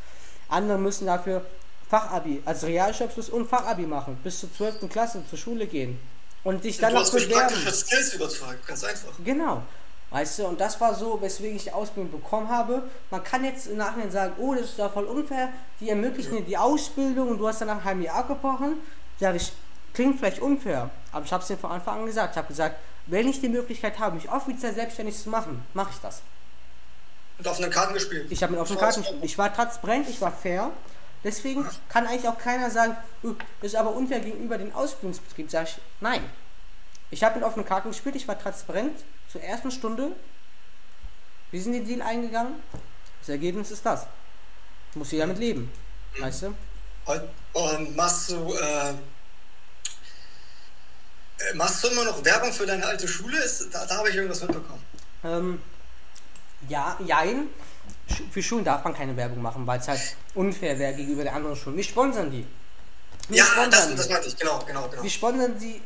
Andere 0.48 0.78
müssen 0.78 1.06
dafür 1.06 1.44
Fachabi, 1.88 2.42
also 2.44 2.66
Realschulabschluss 2.66 3.28
und 3.28 3.48
Fachabi 3.48 3.86
machen, 3.86 4.18
bis 4.22 4.40
zur 4.40 4.52
12. 4.52 4.88
Klasse 4.88 5.22
zur 5.28 5.38
Schule 5.38 5.66
gehen. 5.66 5.98
Und 6.44 6.62
sich 6.62 6.78
dann 6.78 6.94
noch 6.94 7.10
bewerben. 7.10 7.32
praktische 7.32 7.72
Skills 7.72 8.14
übertragen, 8.14 8.58
ganz 8.66 8.84
einfach. 8.84 9.12
Genau. 9.24 9.62
Weißt 10.10 10.38
du, 10.38 10.46
und 10.46 10.60
das 10.60 10.80
war 10.80 10.94
so, 10.94 11.20
weswegen 11.20 11.56
ich 11.56 11.64
die 11.64 11.72
Ausbildung 11.72 12.12
bekommen 12.12 12.48
habe. 12.48 12.84
Man 13.10 13.24
kann 13.24 13.44
jetzt 13.44 13.66
im 13.66 13.76
Nachhinein 13.76 14.10
sagen, 14.10 14.34
oh, 14.38 14.54
das 14.54 14.66
ist 14.66 14.78
doch 14.78 14.92
voll 14.92 15.04
unfair. 15.04 15.48
Die 15.80 15.90
ermöglichen 15.90 16.36
dir 16.36 16.42
die 16.42 16.56
Ausbildung 16.56 17.30
und 17.30 17.38
du 17.38 17.48
hast 17.48 17.60
dann 17.60 17.68
nach 17.68 17.76
einem 17.76 17.84
halben 17.84 18.02
Jahr 18.02 18.16
abgebrochen. 18.16 18.74
Sag 19.18 19.34
ich, 19.34 19.52
klingt 19.92 20.18
vielleicht 20.18 20.40
unfair, 20.40 20.90
aber 21.10 21.24
ich 21.24 21.32
habe 21.32 21.42
es 21.42 21.48
dir 21.48 21.56
von 21.56 21.72
Anfang 21.72 22.00
an 22.00 22.06
gesagt. 22.06 22.34
Ich 22.34 22.38
habe 22.38 22.48
gesagt, 22.48 22.76
wenn 23.06 23.28
ich 23.28 23.40
die 23.40 23.48
Möglichkeit 23.48 23.98
habe, 23.98 24.14
mich 24.14 24.30
offiziell 24.30 24.74
selbstständig 24.74 25.18
zu 25.18 25.28
machen, 25.30 25.64
mache 25.74 25.90
ich 25.92 26.00
das. 26.00 26.22
Mit 27.38 27.46
offenen 27.46 27.70
Karten 27.70 27.94
gespielt. 27.94 28.26
Ich 28.30 28.42
habe 28.42 28.52
mit 28.52 28.60
offenen 28.60 28.78
Karten, 28.78 29.04
war's. 29.04 29.14
ich 29.22 29.36
war 29.36 29.52
transparent, 29.52 30.08
ich 30.08 30.20
war 30.20 30.32
fair. 30.32 30.70
Deswegen 31.26 31.68
kann 31.88 32.06
eigentlich 32.06 32.28
auch 32.28 32.38
keiner 32.38 32.70
sagen, 32.70 32.96
"Uh, 33.24 33.34
das 33.60 33.72
ist 33.72 33.76
aber 33.76 33.90
unfair 33.90 34.20
gegenüber 34.20 34.58
dem 34.58 34.72
Ausbildungsbetrieb. 34.72 35.50
Sag 35.50 35.64
ich, 35.64 35.78
nein. 36.00 36.22
Ich 37.10 37.24
habe 37.24 37.34
mit 37.34 37.44
offenen 37.44 37.66
Karten 37.66 37.88
gespielt, 37.88 38.14
ich 38.14 38.28
war 38.28 38.38
transparent 38.38 38.96
zur 39.32 39.40
ersten 39.40 39.72
Stunde. 39.72 40.12
Wir 41.50 41.60
sind 41.60 41.72
den 41.72 41.84
Deal 41.84 42.00
eingegangen. 42.00 42.54
Das 43.18 43.28
Ergebnis 43.28 43.72
ist 43.72 43.84
das. 43.84 44.06
Muss 44.94 45.10
jeder 45.10 45.26
mit 45.26 45.38
leben. 45.38 45.68
Weißt 46.20 46.42
du? 46.42 46.54
Und, 47.06 47.22
und 47.54 47.96
machst 47.96 48.30
du, 48.30 48.54
äh, 48.54 48.90
äh, 48.90 48.94
machst 51.54 51.82
du 51.82 51.88
immer 51.88 52.04
noch 52.04 52.24
Werbung 52.24 52.52
für 52.52 52.66
deine 52.66 52.86
alte 52.86 53.08
Schule? 53.08 53.36
Ist, 53.38 53.74
da 53.74 53.84
da 53.84 53.98
habe 53.98 54.10
ich 54.10 54.14
irgendwas 54.14 54.42
mitbekommen. 54.42 54.84
Ähm, 55.24 55.60
ja, 56.68 56.96
jein. 57.04 57.48
Für 58.30 58.42
Schulen 58.42 58.64
darf 58.64 58.84
man 58.84 58.94
keine 58.94 59.16
Werbung 59.16 59.42
machen, 59.42 59.66
weil 59.66 59.80
es 59.80 59.88
halt 59.88 60.00
unfair 60.34 60.78
wäre 60.78 60.94
gegenüber 60.94 61.24
der 61.24 61.34
anderen 61.34 61.56
Schulen. 61.56 61.76
Wir 61.76 61.84
sponsern 61.84 62.30
die. 62.30 62.46
Wir 63.28 63.38
Ja, 63.38 63.44
sponsern 63.44 63.70
das, 63.70 63.88
die. 63.88 63.96
das 63.96 64.08
meinte 64.08 64.28
ich, 64.28 64.36
genau, 64.36 64.60
genau, 64.66 64.88
genau. 64.88 65.02
Wir 65.02 65.10
sponsern 65.10 65.58
sie, 65.58 65.80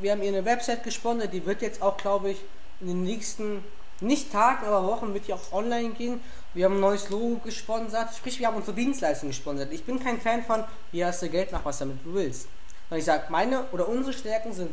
wir- 0.00 0.12
haben 0.12 0.22
ihr 0.22 0.28
eine 0.28 0.44
Website 0.44 0.84
gesponsert, 0.84 1.32
die 1.32 1.44
wird 1.44 1.60
jetzt 1.62 1.82
auch, 1.82 1.96
glaube 1.96 2.30
ich, 2.30 2.38
in 2.80 2.86
den 2.86 3.02
nächsten 3.02 3.64
nicht 4.00 4.30
Tagen, 4.30 4.64
aber 4.64 4.86
Wochen 4.86 5.12
wird 5.12 5.26
die 5.26 5.32
auch 5.32 5.52
online 5.52 5.90
gehen. 5.90 6.20
Wir 6.54 6.66
haben 6.66 6.76
ein 6.76 6.80
neues 6.80 7.08
Logo 7.10 7.40
gesponsert, 7.44 8.14
sprich, 8.16 8.38
wir 8.38 8.46
haben 8.46 8.56
unsere 8.56 8.76
Dienstleistung 8.76 9.30
gesponsert. 9.30 9.72
Ich 9.72 9.84
bin 9.84 9.98
kein 9.98 10.20
Fan 10.20 10.44
von, 10.44 10.62
hier 10.92 11.08
hast 11.08 11.20
du 11.22 11.28
Geld, 11.28 11.50
mach 11.50 11.64
was 11.64 11.78
damit 11.78 11.98
du 12.04 12.14
willst. 12.14 12.46
Und 12.90 12.96
ich 12.98 13.04
sage, 13.04 13.24
meine 13.30 13.64
oder 13.72 13.88
unsere 13.88 14.12
Stärken 14.16 14.52
sind 14.52 14.70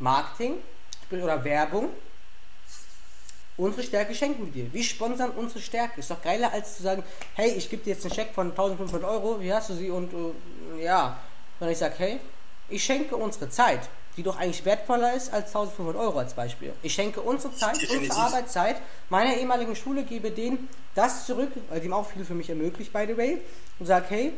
Marketing 0.00 0.54
oder 1.12 1.44
Werbung. 1.44 1.90
Unsere 3.56 3.82
Stärke 3.82 4.14
schenken 4.14 4.46
wir 4.46 4.52
dir. 4.52 4.72
Wir 4.72 4.82
sponsern 4.82 5.30
unsere 5.30 5.60
Stärke. 5.60 6.00
Ist 6.00 6.10
doch 6.10 6.20
geiler, 6.22 6.52
als 6.52 6.76
zu 6.76 6.82
sagen, 6.82 7.04
hey, 7.34 7.50
ich 7.50 7.70
gebe 7.70 7.84
dir 7.84 7.94
jetzt 7.94 8.04
einen 8.04 8.14
Scheck 8.14 8.34
von 8.34 8.50
1500 8.50 9.08
Euro, 9.08 9.40
wie 9.40 9.52
hast 9.52 9.70
du 9.70 9.74
sie? 9.74 9.90
Und 9.90 10.12
äh, 10.12 10.84
ja, 10.84 11.18
wenn 11.60 11.68
ich 11.68 11.78
sage, 11.78 11.94
hey, 11.98 12.20
ich 12.68 12.82
schenke 12.82 13.16
unsere 13.16 13.48
Zeit 13.48 13.88
die 14.16 14.22
doch 14.22 14.36
eigentlich 14.36 14.64
wertvoller 14.64 15.14
ist 15.14 15.32
als 15.32 15.48
1500 15.48 15.96
Euro 15.96 16.18
als 16.18 16.34
Beispiel. 16.34 16.72
Ich 16.82 16.94
schenke 16.94 17.20
unsere 17.20 17.54
Zeit, 17.54 17.78
unsere 17.90 18.16
Arbeitszeit 18.16 18.76
meiner 19.08 19.36
ehemaligen 19.36 19.74
Schule, 19.74 20.04
gebe 20.04 20.30
denen 20.30 20.68
das 20.94 21.26
zurück, 21.26 21.50
weil 21.68 21.80
die 21.80 21.90
auch 21.90 22.08
viel 22.08 22.24
für 22.24 22.34
mich 22.34 22.48
ermöglicht, 22.48 22.92
by 22.92 23.04
the 23.06 23.16
way, 23.16 23.40
und 23.78 23.86
sage, 23.86 24.06
hey, 24.08 24.32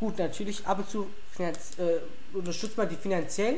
gut, 0.00 0.18
natürlich 0.18 0.66
ab 0.66 0.78
und 0.78 0.88
zu 0.88 1.08
finanz, 1.32 1.78
äh, 1.78 2.36
unterstützt 2.36 2.76
man 2.76 2.88
die 2.88 2.96
finanziell, 2.96 3.56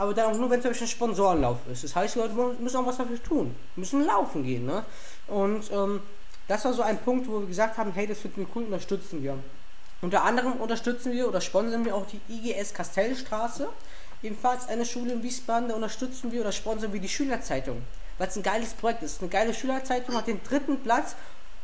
aber 0.00 0.14
dann 0.14 0.32
auch 0.32 0.38
nur, 0.38 0.48
wenn 0.48 0.60
es 0.60 0.80
ein 0.80 0.88
Sponsorenlauf 0.88 1.58
ist. 1.70 1.84
Das 1.84 1.94
heißt, 1.94 2.14
die 2.14 2.20
Leute 2.20 2.34
müssen 2.58 2.76
auch 2.78 2.86
was 2.86 2.96
dafür 2.96 3.22
tun, 3.22 3.54
müssen 3.76 4.06
laufen 4.06 4.42
gehen. 4.42 4.64
Ne? 4.64 4.82
Und 5.26 5.70
ähm, 5.70 6.00
das 6.48 6.64
war 6.64 6.72
so 6.72 6.80
ein 6.80 6.98
Punkt, 6.98 7.28
wo 7.28 7.40
wir 7.40 7.46
gesagt 7.46 7.76
haben, 7.76 7.92
hey, 7.92 8.06
das 8.06 8.20
finden 8.20 8.40
wir 8.40 8.46
cool, 8.54 8.64
unterstützen 8.64 9.22
wir. 9.22 9.36
Unter 10.00 10.24
anderem 10.24 10.54
unterstützen 10.54 11.12
wir 11.12 11.28
oder 11.28 11.42
sponsern 11.42 11.84
wir 11.84 11.94
auch 11.94 12.06
die 12.06 12.20
IGS 12.30 12.72
Kastellstraße 12.72 13.68
ebenfalls 14.22 14.68
eine 14.68 14.86
Schule 14.86 15.12
in 15.12 15.22
Wiesbaden, 15.22 15.68
da 15.68 15.74
unterstützen 15.74 16.32
wir 16.32 16.40
oder 16.40 16.52
sponsern 16.52 16.94
wir 16.94 17.00
die 17.00 17.08
Schülerzeitung. 17.08 17.82
Weil 18.16 18.28
es 18.28 18.36
ein 18.36 18.42
geiles 18.42 18.72
Projekt 18.72 19.02
ist. 19.02 19.20
Eine 19.20 19.28
geile 19.28 19.52
Schülerzeitung 19.52 20.14
hat 20.14 20.26
den 20.26 20.42
dritten 20.42 20.82
Platz 20.82 21.14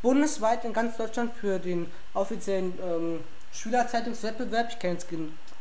bundesweit 0.03 0.67
in 0.67 0.75
ganz 0.75 0.99
Deutschland 0.99 1.33
für 1.41 1.59
den 1.59 1.91
offiziellen 2.13 2.75
ähm, 2.83 3.21
Schülerzeitungswettbewerb. 3.53 4.69
Ich 4.71 4.79
kenne 4.79 4.93
jetzt 4.95 5.09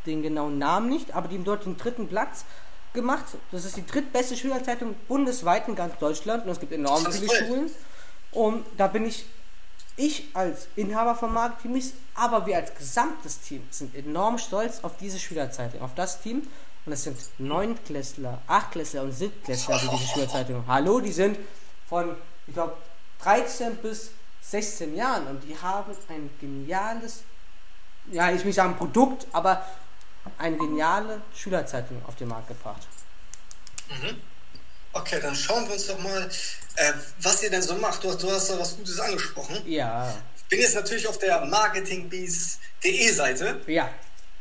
den 0.06 0.22
genauen 0.22 0.58
Namen 0.58 0.90
nicht, 0.90 1.14
aber 1.14 1.28
die 1.28 1.36
haben 1.36 1.44
dort 1.44 1.66
den 1.66 1.78
dritten 1.78 2.08
Platz 2.08 2.46
gemacht. 2.94 3.26
Das 3.52 3.66
ist 3.66 3.78
die 3.78 3.86
drittbeste 3.86 4.36
Schülerzeitung 4.36 4.96
bundesweit 5.08 5.68
in 5.68 5.76
ganz 5.76 5.98
Deutschland 6.00 6.46
und 6.46 6.52
es 6.52 6.60
gibt 6.60 6.72
enorm 6.72 7.06
viele 7.12 7.30
Schulen. 7.30 7.72
Und 8.32 8.66
da 8.78 8.88
bin 8.88 9.06
ich, 9.06 9.26
ich 9.98 10.30
als 10.34 10.68
Inhaber 10.76 11.16
von 11.16 11.32
Marketing, 11.34 11.82
aber 12.16 12.46
wir 12.46 12.58
als 12.58 12.74
gesamtes 12.76 13.40
Team 13.42 13.64
sind 13.70 13.96
enorm 13.96 14.38
stolz 14.38 14.80
auf 14.84 14.98
diese 14.98 15.20
Schülerzeitung, 15.20 15.82
auf 15.82 15.94
das 15.96 16.22
Team. 16.22 16.48
Und 16.86 16.94
es 16.94 17.04
sind 17.04 17.18
Neuntklässler, 17.40 18.42
Achtklässler 18.48 19.04
und 19.04 19.12
Siebtklässler, 19.12 19.80
die 19.80 19.90
diese 19.90 20.08
Schulzeitung 20.08 20.64
Hallo, 20.68 21.00
die 21.00 21.12
sind 21.12 21.38
von, 21.90 22.16
ich 22.46 22.54
glaube, 22.54 22.74
13 23.24 23.78
bis 23.78 24.12
16 24.42 24.96
Jahren 24.96 25.26
und 25.28 25.44
die 25.44 25.58
haben 25.58 25.94
ein 26.10 26.30
geniales, 26.40 27.24
ja, 28.12 28.30
ich 28.30 28.40
will 28.40 28.48
nicht 28.48 28.56
sagen 28.56 28.76
Produkt, 28.78 29.26
aber 29.32 29.66
eine 30.38 30.58
geniale 30.58 31.22
Schülerzeitung 31.36 32.02
auf 32.06 32.16
den 32.16 32.28
Markt 32.28 32.48
gebracht. 32.48 32.88
Mhm. 33.90 34.22
Okay, 34.94 35.20
dann 35.22 35.36
schauen 35.36 35.68
wir 35.68 35.74
uns 35.74 35.88
doch 35.88 36.00
mal, 36.00 36.30
äh, 36.76 36.94
was 37.20 37.44
ihr 37.44 37.50
denn 37.50 37.62
so 37.62 37.76
macht. 37.76 38.04
Du, 38.04 38.14
du 38.16 38.32
hast 38.32 38.50
da 38.50 38.60
was 38.60 38.78
Gutes 38.78 39.00
angesprochen. 39.00 39.62
Ja. 39.66 40.16
Ich 40.38 40.46
bin 40.46 40.60
jetzt 40.62 40.76
natürlich 40.76 41.08
auf 41.08 41.18
der 41.18 41.46
marketingbees.de 41.46 43.12
Seite. 43.12 43.62
Ja 43.68 43.90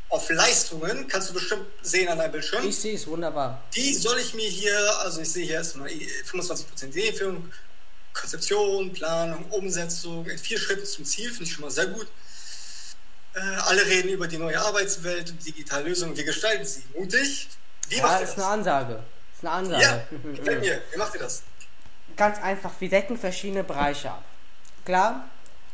auf 0.09 0.29
Leistungen, 0.29 1.07
kannst 1.07 1.29
du 1.29 1.33
bestimmt 1.33 1.65
sehen 1.81 2.07
an 2.07 2.17
deinem 2.17 2.31
Bildschirm. 2.31 2.65
Ich 2.67 2.77
sehe 2.77 2.95
es 2.95 3.07
wunderbar. 3.07 3.63
Die 3.75 3.93
soll 3.93 4.17
ich 4.19 4.33
mir 4.33 4.47
hier, 4.47 4.99
also 4.99 5.21
ich 5.21 5.29
sehe 5.29 5.45
hier 5.45 5.55
erstmal 5.55 5.89
25% 5.89 6.85
Ideenführung, 6.85 7.51
Konzeption, 8.13 8.93
Planung, 8.93 9.45
Umsetzung 9.49 10.25
in 10.27 10.37
vier 10.37 10.57
Schritten 10.57 10.85
zum 10.85 11.05
Ziel, 11.05 11.29
finde 11.29 11.43
ich 11.43 11.53
schon 11.53 11.65
mal 11.65 11.71
sehr 11.71 11.87
gut. 11.87 12.07
Äh, 13.35 13.39
alle 13.67 13.85
reden 13.85 14.09
über 14.09 14.27
die 14.27 14.37
neue 14.37 14.59
Arbeitswelt 14.59 15.29
und 15.29 15.45
digitale 15.45 15.89
Lösungen. 15.89 16.15
Wir 16.15 16.23
gestalten 16.23 16.65
sie. 16.65 16.83
Mutig. 16.97 17.49
Wie 17.89 17.97
ja, 17.97 18.03
macht 18.03 18.13
ihr 18.13 18.21
das? 18.21 18.29
ist 18.29 18.37
eine 18.37 18.47
Ansage. 18.47 19.03
Ist 19.33 19.43
eine 19.43 19.51
Ansage. 19.51 19.83
Ja, 19.83 20.07
gefällt 20.31 20.61
mir. 20.61 20.81
Wie 20.91 20.97
macht 20.97 21.13
ihr 21.15 21.19
das? 21.19 21.43
Ganz 22.15 22.41
einfach. 22.41 22.71
Wir 22.79 22.89
decken 22.89 23.17
verschiedene 23.17 23.65
Bereiche 23.65 24.09
ab. 24.09 24.23
Klar, 24.85 25.25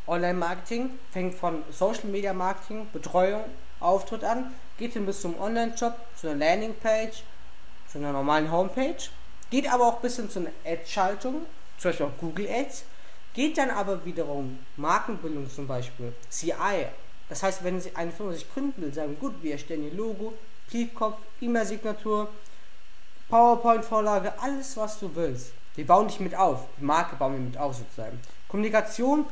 Online-Marketing 0.07 0.89
fängt 1.11 1.35
von 1.35 1.63
Social-Media-Marketing, 1.71 2.89
Betreuung, 2.91 3.43
Auftritt 3.79 4.23
an, 4.23 4.53
geht 4.77 4.93
hin 4.93 5.05
bis 5.05 5.21
zum 5.21 5.39
Online-Shop, 5.39 5.95
zu 6.19 6.29
einer 6.29 6.39
Landingpage, 6.39 7.23
zu 7.91 7.99
einer 7.99 8.11
normalen 8.11 8.51
Homepage, 8.51 8.97
geht 9.51 9.71
aber 9.71 9.85
auch 9.85 9.99
bis 9.99 10.15
hin 10.15 10.29
zu 10.29 10.39
einer 10.39 10.51
Ad-Schaltung, 10.65 11.45
zum 11.77 11.91
Beispiel 11.91 12.05
auch 12.07 12.17
Google 12.19 12.47
Ads, 12.49 12.83
geht 13.33 13.57
dann 13.57 13.69
aber 13.69 14.03
wiederum 14.05 14.59
Markenbildung 14.77 15.49
zum 15.49 15.67
Beispiel, 15.67 16.13
CI. 16.29 16.87
Das 17.31 17.43
heißt, 17.43 17.63
wenn 17.63 17.79
Sie 17.79 17.95
eine 17.95 18.11
Firma 18.11 18.33
sich 18.33 18.53
gründen 18.53 18.81
will, 18.81 18.93
sagen, 18.93 19.15
gut, 19.17 19.35
wir 19.41 19.53
erstellen 19.53 19.85
Ihr 19.85 19.93
Logo, 19.93 20.33
Briefkopf, 20.69 21.17
E-Mail-Signatur, 21.39 22.27
PowerPoint-Vorlage, 23.29 24.33
alles 24.41 24.75
was 24.75 24.99
du 24.99 25.15
willst. 25.15 25.53
Wir 25.75 25.87
bauen 25.87 26.09
dich 26.09 26.19
mit 26.19 26.35
auf. 26.35 26.67
Die 26.77 26.83
Marke 26.83 27.15
bauen 27.15 27.31
wir 27.31 27.39
mit 27.39 27.57
auf 27.57 27.77
sozusagen. 27.77 28.19
Kommunikation 28.49 29.25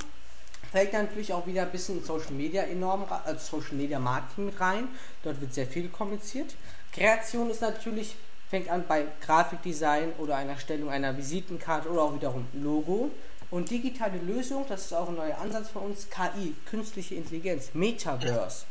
fällt 0.71 0.93
natürlich 0.93 1.33
auch 1.33 1.45
wieder 1.45 1.63
ein 1.63 1.71
bisschen 1.73 1.97
in 1.97 2.05
Social 2.05 2.31
Media 2.31 2.63
enorm, 2.63 3.05
also 3.25 3.57
Social 3.59 3.75
Media 3.75 3.99
Marketing 3.99 4.45
mit 4.45 4.61
rein. 4.61 4.87
Dort 5.21 5.41
wird 5.41 5.53
sehr 5.53 5.67
viel 5.67 5.89
kommuniziert. 5.89 6.55
Kreation 6.93 7.49
ist 7.49 7.59
natürlich, 7.59 8.15
fängt 8.49 8.69
an 8.69 8.85
bei 8.87 9.07
Grafikdesign 9.25 10.13
oder 10.19 10.37
einer 10.37 10.57
Stellung 10.57 10.89
einer 10.89 11.17
Visitenkarte 11.17 11.89
oder 11.89 12.03
auch 12.03 12.15
wiederum 12.15 12.47
Logo. 12.53 13.11
Und 13.51 13.69
digitale 13.69 14.17
Lösung, 14.19 14.65
das 14.67 14.85
ist 14.85 14.93
auch 14.93 15.09
ein 15.09 15.15
neuer 15.15 15.37
Ansatz 15.39 15.69
von 15.69 15.83
uns, 15.83 16.07
KI, 16.09 16.55
künstliche 16.69 17.15
Intelligenz, 17.15 17.69
Metaverse. 17.73 18.65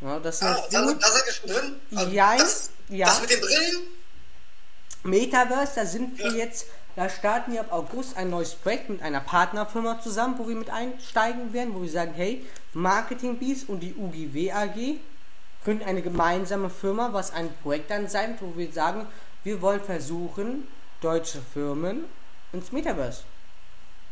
Ja, 0.00 0.18
das 0.18 0.42
ah, 0.42 0.54
also, 0.54 0.94
da 0.94 1.08
seid 1.08 1.26
ihr 1.26 1.32
schon 1.32 1.50
drin? 1.50 1.76
Also 1.94 2.10
ja, 2.12 2.36
das, 2.36 2.70
ja. 2.88 3.06
das 3.06 3.20
mit 3.20 3.30
den 3.30 3.40
Brillen? 3.40 3.82
Metaverse, 5.04 5.72
da 5.76 5.86
sind 5.86 6.18
wir 6.18 6.32
jetzt 6.32 6.66
da 6.98 7.08
starten 7.08 7.52
wir 7.52 7.60
ab 7.60 7.72
August 7.72 8.16
ein 8.16 8.28
neues 8.28 8.56
Projekt 8.56 8.88
mit 8.88 9.02
einer 9.02 9.20
Partnerfirma 9.20 10.00
zusammen, 10.00 10.34
wo 10.36 10.48
wir 10.48 10.56
mit 10.56 10.68
einsteigen 10.68 11.52
werden, 11.52 11.72
wo 11.72 11.80
wir 11.80 11.88
sagen, 11.88 12.12
hey, 12.16 12.44
Marketing 12.72 13.38
Bees 13.38 13.62
und 13.62 13.78
die 13.84 13.94
UGW 13.94 14.50
AG 14.50 14.98
gründen 15.62 15.84
eine 15.84 16.02
gemeinsame 16.02 16.68
Firma, 16.68 17.12
was 17.12 17.32
ein 17.32 17.54
Projekt 17.62 17.92
dann 17.92 18.08
sein 18.08 18.30
wird, 18.30 18.42
wo 18.42 18.58
wir 18.58 18.72
sagen, 18.72 19.06
wir 19.44 19.62
wollen 19.62 19.80
versuchen, 19.80 20.66
deutsche 21.00 21.40
Firmen 21.54 22.04
ins 22.52 22.72
Metaverse 22.72 23.22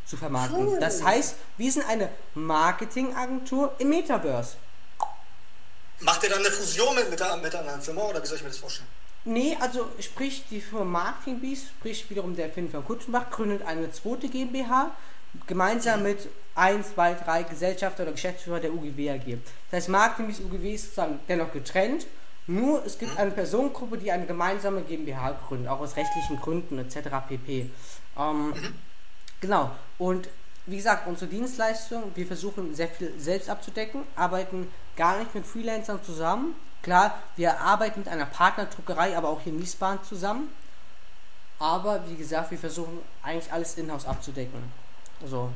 zu 0.07 0.17
vermarkten. 0.17 0.67
Cool. 0.67 0.79
Das 0.81 1.03
heißt, 1.03 1.37
wir 1.59 1.73
sind 1.73 1.87
eine 1.89 2.09
Marketingagentur 2.35 3.75
im 3.79 3.91
Metaverse. 3.91 4.57
Macht 6.01 6.23
ihr 6.23 6.31
dann 6.31 6.41
eine 6.41 6.51
Fusion 6.51 6.95
mit, 6.95 7.11
mit, 7.11 7.21
der, 7.21 7.37
mit 7.39 7.55
einer 7.55 7.81
Firma 7.81 8.03
oder 8.03 8.23
wie 8.23 8.27
soll 8.27 8.37
ich 8.37 8.43
mir 8.43 8.51
das 8.51 8.59
vorstellen? 8.59 8.89
Nee, 9.25 9.57
also 9.61 9.89
sprich 9.99 10.45
die 10.51 10.61
Firma 10.61 10.85
Marketing 10.85 11.41
Beast, 11.41 11.69
sprich 11.79 12.09
wiederum 12.09 12.37
der 12.37 12.49
Finn 12.49 12.71
von 12.71 12.85
Kutschenbach, 12.85 13.31
gründet 13.31 13.67
eine 13.67 13.91
zweite 13.91 14.29
GmbH 14.29 14.93
gemeinsam 15.47 16.03
mit 16.03 16.29
1, 16.55 16.95
2, 16.95 17.15
3 17.15 17.43
Gesellschafter 17.43 18.05
oder 18.05 18.13
Geschäftsführer 18.13 18.61
der 18.61 18.73
UGW 18.73 19.11
AG. 19.11 19.39
Das 19.71 19.79
heißt, 19.79 19.89
Marketing 19.89 20.29
Beast 20.29 20.41
UGW 20.43 20.75
ist 20.75 20.85
sozusagen 20.85 21.19
dennoch 21.29 21.53
getrennt, 21.53 22.07
nur 22.47 22.85
es 22.87 22.99
gibt 22.99 23.19
eine 23.19 23.33
Personengruppe, 23.33 23.99
die 23.99 24.13
eine 24.13 24.27
gemeinsame 24.27 24.83
GmbH 24.83 25.33
gründet, 25.49 25.69
auch 25.69 25.81
aus 25.81 25.97
rechtlichen 25.97 26.41
Gründen 26.41 26.79
etc. 26.79 27.09
pp. 27.29 27.71
Ähm, 28.17 28.55
genau, 29.41 29.71
und 29.99 30.29
wie 30.67 30.77
gesagt, 30.77 31.07
unsere 31.07 31.31
Dienstleistung, 31.31 32.11
wir 32.15 32.27
versuchen 32.27 32.75
sehr 32.75 32.89
viel 32.89 33.13
selbst 33.19 33.49
abzudecken, 33.49 34.03
arbeiten 34.17 34.69
gar 34.97 35.19
nicht 35.19 35.35
mit 35.35 35.47
Freelancern 35.47 36.03
zusammen, 36.03 36.57
Klar, 36.87 37.19
wir 37.35 37.61
arbeiten 37.61 37.99
mit 37.99 38.09
einer 38.09 38.27
Partnerdruckerei, 38.27 39.17
aber 39.17 39.29
auch 39.29 39.41
hier 39.41 39.53
in 39.53 39.61
Wiesbaden 39.61 40.05
zusammen. 40.05 40.51
Aber 41.59 42.09
wie 42.09 42.15
gesagt, 42.15 42.53
wir 42.53 42.59
versuchen 42.59 43.01
eigentlich 43.25 43.53
alles 43.53 43.77
in-house 43.77 44.07
abzudecken. 44.07 44.63
So. 45.25 45.51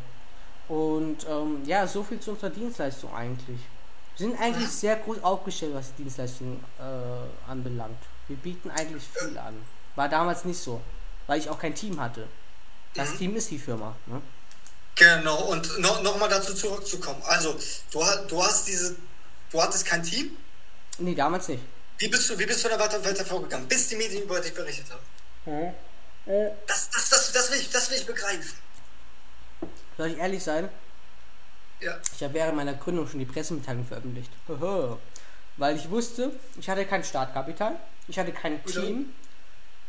Und 0.66 1.24
ähm, 1.28 1.62
ja, 1.66 1.86
so 1.86 2.02
viel 2.02 2.18
zu 2.18 2.32
unserer 2.32 2.50
Dienstleistung 2.50 3.14
eigentlich. 3.14 3.60
Wir 4.16 4.26
sind 4.26 4.40
eigentlich 4.40 4.70
sehr 4.70 4.96
groß 4.96 5.22
aufgestellt, 5.22 5.72
was 5.76 5.94
die 5.94 6.02
Dienstleistung 6.02 6.64
äh, 6.80 7.48
anbelangt. 7.48 8.02
Wir 8.26 8.36
bieten 8.36 8.68
eigentlich 8.68 9.04
viel 9.04 9.38
an. 9.38 9.54
War 9.94 10.08
damals 10.08 10.44
nicht 10.44 10.58
so, 10.58 10.80
weil 11.28 11.38
ich 11.38 11.48
auch 11.48 11.60
kein 11.60 11.76
Team 11.76 12.00
hatte. 12.00 12.26
Das 12.94 13.10
mhm. 13.14 13.18
Team 13.18 13.36
ist 13.36 13.50
die 13.50 13.58
Firma. 13.58 13.96
Ne? 14.06 14.20
Genau, 14.96 15.44
und 15.44 15.78
noch, 15.78 16.02
noch 16.02 16.18
mal 16.18 16.28
dazu 16.28 16.54
zurückzukommen. 16.54 17.22
Also, 17.24 17.56
du, 17.90 18.04
du 18.28 18.42
hast 18.42 18.66
diese, 18.66 18.96
du 19.50 19.62
hattest 19.62 19.86
kein 19.86 20.02
Team, 20.02 20.36
Nee, 21.00 21.14
damals 21.14 21.48
nicht. 21.48 21.62
Wie 21.98 22.08
bist 22.08 22.28
du, 22.30 22.38
wie 22.38 22.46
bist 22.46 22.64
du 22.64 22.68
da 22.68 22.78
weiter, 22.78 23.02
weiter 23.04 23.24
vorgegangen, 23.24 23.66
bis 23.68 23.88
die 23.88 23.96
Medien 23.96 24.22
über 24.22 24.40
dich 24.40 24.54
berichtet 24.54 24.86
haben? 24.90 25.02
Hm. 25.44 26.32
Äh. 26.32 26.50
Das, 26.66 26.90
das, 26.90 27.08
das, 27.08 27.32
das, 27.32 27.50
will 27.50 27.58
ich, 27.58 27.70
das 27.70 27.90
will 27.90 27.98
ich 27.98 28.06
begreifen. 28.06 28.58
Soll 29.96 30.08
ich 30.08 30.18
ehrlich 30.18 30.42
sein? 30.42 30.68
Ja. 31.80 31.98
Ich 32.14 32.22
habe 32.22 32.34
während 32.34 32.56
meiner 32.56 32.74
Gründung 32.74 33.08
schon 33.08 33.18
die 33.18 33.26
Pressemitteilung 33.26 33.86
veröffentlicht. 33.86 34.30
Weil 35.56 35.76
ich 35.76 35.90
wusste, 35.90 36.32
ich 36.58 36.68
hatte 36.68 36.84
kein 36.84 37.02
Startkapital, 37.02 37.76
ich 38.08 38.18
hatte 38.18 38.32
kein 38.32 38.64
Team, 38.64 39.12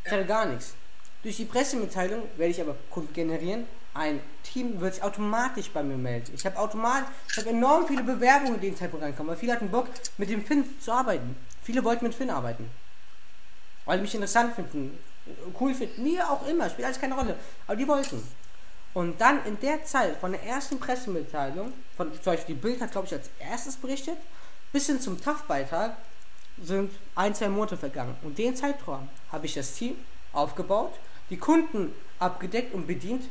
ich 0.05 0.11
hatte 0.11 0.25
gar 0.25 0.45
nichts. 0.45 0.73
Durch 1.23 1.38
die 1.38 1.45
Pressemitteilung 1.45 2.23
werde 2.38 2.51
ich 2.51 2.62
aber 2.62 2.75
Kunden 2.89 3.13
generieren, 3.13 3.65
ein 3.93 4.21
Team 4.43 4.79
wird 4.79 4.95
sich 4.95 5.03
automatisch 5.03 5.69
bei 5.69 5.84
mir 5.84 5.97
melden. 5.97 6.31
Ich 6.34 6.45
habe 6.45 6.57
automatisch, 6.57 7.38
habe 7.38 7.49
enorm 7.49 7.86
viele 7.86 8.03
Bewerbungen 8.03 8.55
in 8.55 8.62
den 8.62 8.77
Zeitpunkt 8.77 9.05
reinkommen, 9.05 9.31
weil 9.31 9.38
viele 9.38 9.53
hatten 9.53 9.69
Bock, 9.69 9.88
mit 10.17 10.29
dem 10.29 10.43
Finn 10.43 10.63
zu 10.79 10.91
arbeiten. 10.91 11.36
Viele 11.62 11.84
wollten 11.84 12.05
mit 12.05 12.15
Finn 12.15 12.29
arbeiten. 12.29 12.69
Weil 13.86 13.97
die 13.97 14.03
mich 14.03 14.15
interessant 14.15 14.55
finden, 14.55 14.97
cool 15.60 15.73
finden, 15.73 16.03
mir 16.03 16.29
auch 16.29 16.47
immer, 16.47 16.69
spielt 16.69 16.86
alles 16.86 16.99
keine 16.99 17.15
Rolle. 17.15 17.36
Aber 17.67 17.75
die 17.75 17.88
wollten. 17.88 18.23
Und 18.93 19.19
dann 19.21 19.45
in 19.45 19.60
der 19.60 19.86
Zeit 19.86 20.17
von 20.17 20.31
der 20.31 20.43
ersten 20.43 20.79
Pressemitteilung, 20.79 21.71
von 21.95 22.13
zum 22.13 22.34
Beispiel 22.34 22.55
die 22.55 22.62
Bild 22.62 22.81
hat, 22.81 22.91
glaube 22.91 23.07
ich, 23.07 23.13
als 23.13 23.29
erstes 23.39 23.75
berichtet, 23.75 24.17
bis 24.71 24.88
hin 24.88 24.99
zum 24.99 25.21
TAF-Beitrag 25.21 25.95
sind 26.62 26.91
ein, 27.15 27.36
zwei 27.36 27.49
Monate 27.49 27.77
vergangen. 27.77 28.15
Und 28.23 28.38
den 28.38 28.55
Zeitraum 28.55 29.10
habe 29.31 29.45
ich 29.45 29.53
das 29.53 29.73
Team 29.73 29.95
aufgebaut, 30.34 30.93
die 31.31 31.37
Kunden 31.37 31.91
abgedeckt 32.19 32.73
und 32.75 32.85
bedient 32.85 33.23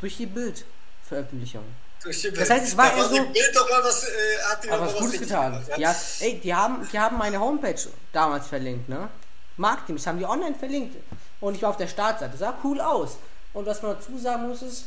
durch 0.00 0.16
die 0.18 0.26
Bildveröffentlichung. 0.26 1.64
Durch 2.02 2.20
die 2.20 2.28
Bild. 2.28 2.40
Das 2.42 2.50
heißt, 2.50 2.64
es 2.68 2.76
war 2.76 2.90
da 2.90 2.96
eher 2.98 3.04
so- 3.04 3.24
Bild 3.24 3.50
doch 3.56 3.68
mal 3.70 3.82
was, 3.82 4.04
äh, 4.04 4.68
Aber 4.70 4.82
was 4.86 4.92
mal 4.94 5.00
Gutes 5.00 5.20
getan. 5.20 5.52
gemacht, 5.64 5.78
Ja, 5.78 5.94
ey, 6.20 6.38
die 6.40 6.54
haben, 6.54 6.86
die 6.92 6.98
haben 6.98 7.16
meine 7.18 7.40
Homepage 7.40 7.80
damals 8.12 8.46
verlinkt, 8.46 8.88
ne? 8.88 9.08
Marketing, 9.56 9.96
das 9.96 10.06
haben 10.06 10.18
die 10.18 10.24
online 10.26 10.54
verlinkt. 10.54 10.96
Und 11.40 11.54
ich 11.56 11.62
war 11.62 11.70
auf 11.70 11.76
der 11.76 11.88
Startseite. 11.88 12.32
Das 12.32 12.40
sah 12.40 12.58
cool 12.62 12.80
aus. 12.80 13.16
Und 13.52 13.66
was 13.66 13.82
man 13.82 13.92
dazu 13.94 14.16
sagen 14.18 14.46
muss, 14.48 14.62
ist, 14.62 14.84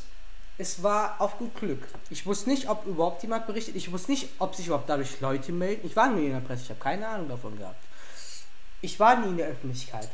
es 0.58 0.82
war 0.84 1.16
auf 1.20 1.38
gut 1.38 1.56
Glück. 1.56 1.82
Ich 2.10 2.26
wusste 2.26 2.50
nicht, 2.50 2.70
ob 2.70 2.86
überhaupt 2.86 3.22
jemand 3.24 3.48
berichtet. 3.48 3.76
Ich 3.76 3.92
wusste 3.92 4.12
nicht, 4.12 4.30
ob 4.40 4.56
sich 4.56 4.68
überhaupt 4.68 4.88
dadurch 4.90 5.20
Leute 5.20 5.52
melden. 5.52 5.86
Ich 5.88 5.96
war 5.96 6.08
nie 6.10 6.28
in 6.28 6.34
der 6.34 6.40
Presse, 6.42 6.64
ich 6.64 6.70
habe 6.70 6.80
keine 6.80 7.08
Ahnung 7.08 7.28
davon 7.28 7.58
gehabt. 7.58 7.84
Ich 8.82 9.00
war 9.00 9.18
nie 9.18 9.30
in 9.30 9.38
der 9.38 9.48
Öffentlichkeit. 9.48 10.10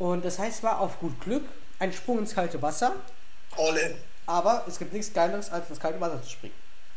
Und 0.00 0.24
das 0.24 0.38
heißt, 0.38 0.62
war 0.62 0.80
auf 0.80 0.98
gut 0.98 1.20
Glück 1.20 1.46
ein 1.78 1.92
Sprung 1.92 2.20
ins 2.20 2.34
kalte 2.34 2.62
Wasser. 2.62 2.96
All 3.58 3.76
in. 3.76 3.98
Aber 4.24 4.64
es 4.66 4.78
gibt 4.78 4.94
nichts 4.94 5.12
Geileres, 5.12 5.50
als 5.50 5.68
ins 5.68 5.78
kalte 5.78 6.00
Wasser 6.00 6.22
zu 6.22 6.30
springen. 6.30 6.54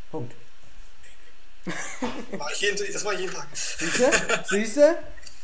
Punkt. 0.10 0.34
Mach 2.38 2.50
ich 2.52 2.62
jeden, 2.62 2.94
das 2.94 3.04
mache 3.04 3.16
ich 3.16 3.22
jeden 3.22 3.34
Tag. 3.34 3.48
Siehste? 4.48 5.00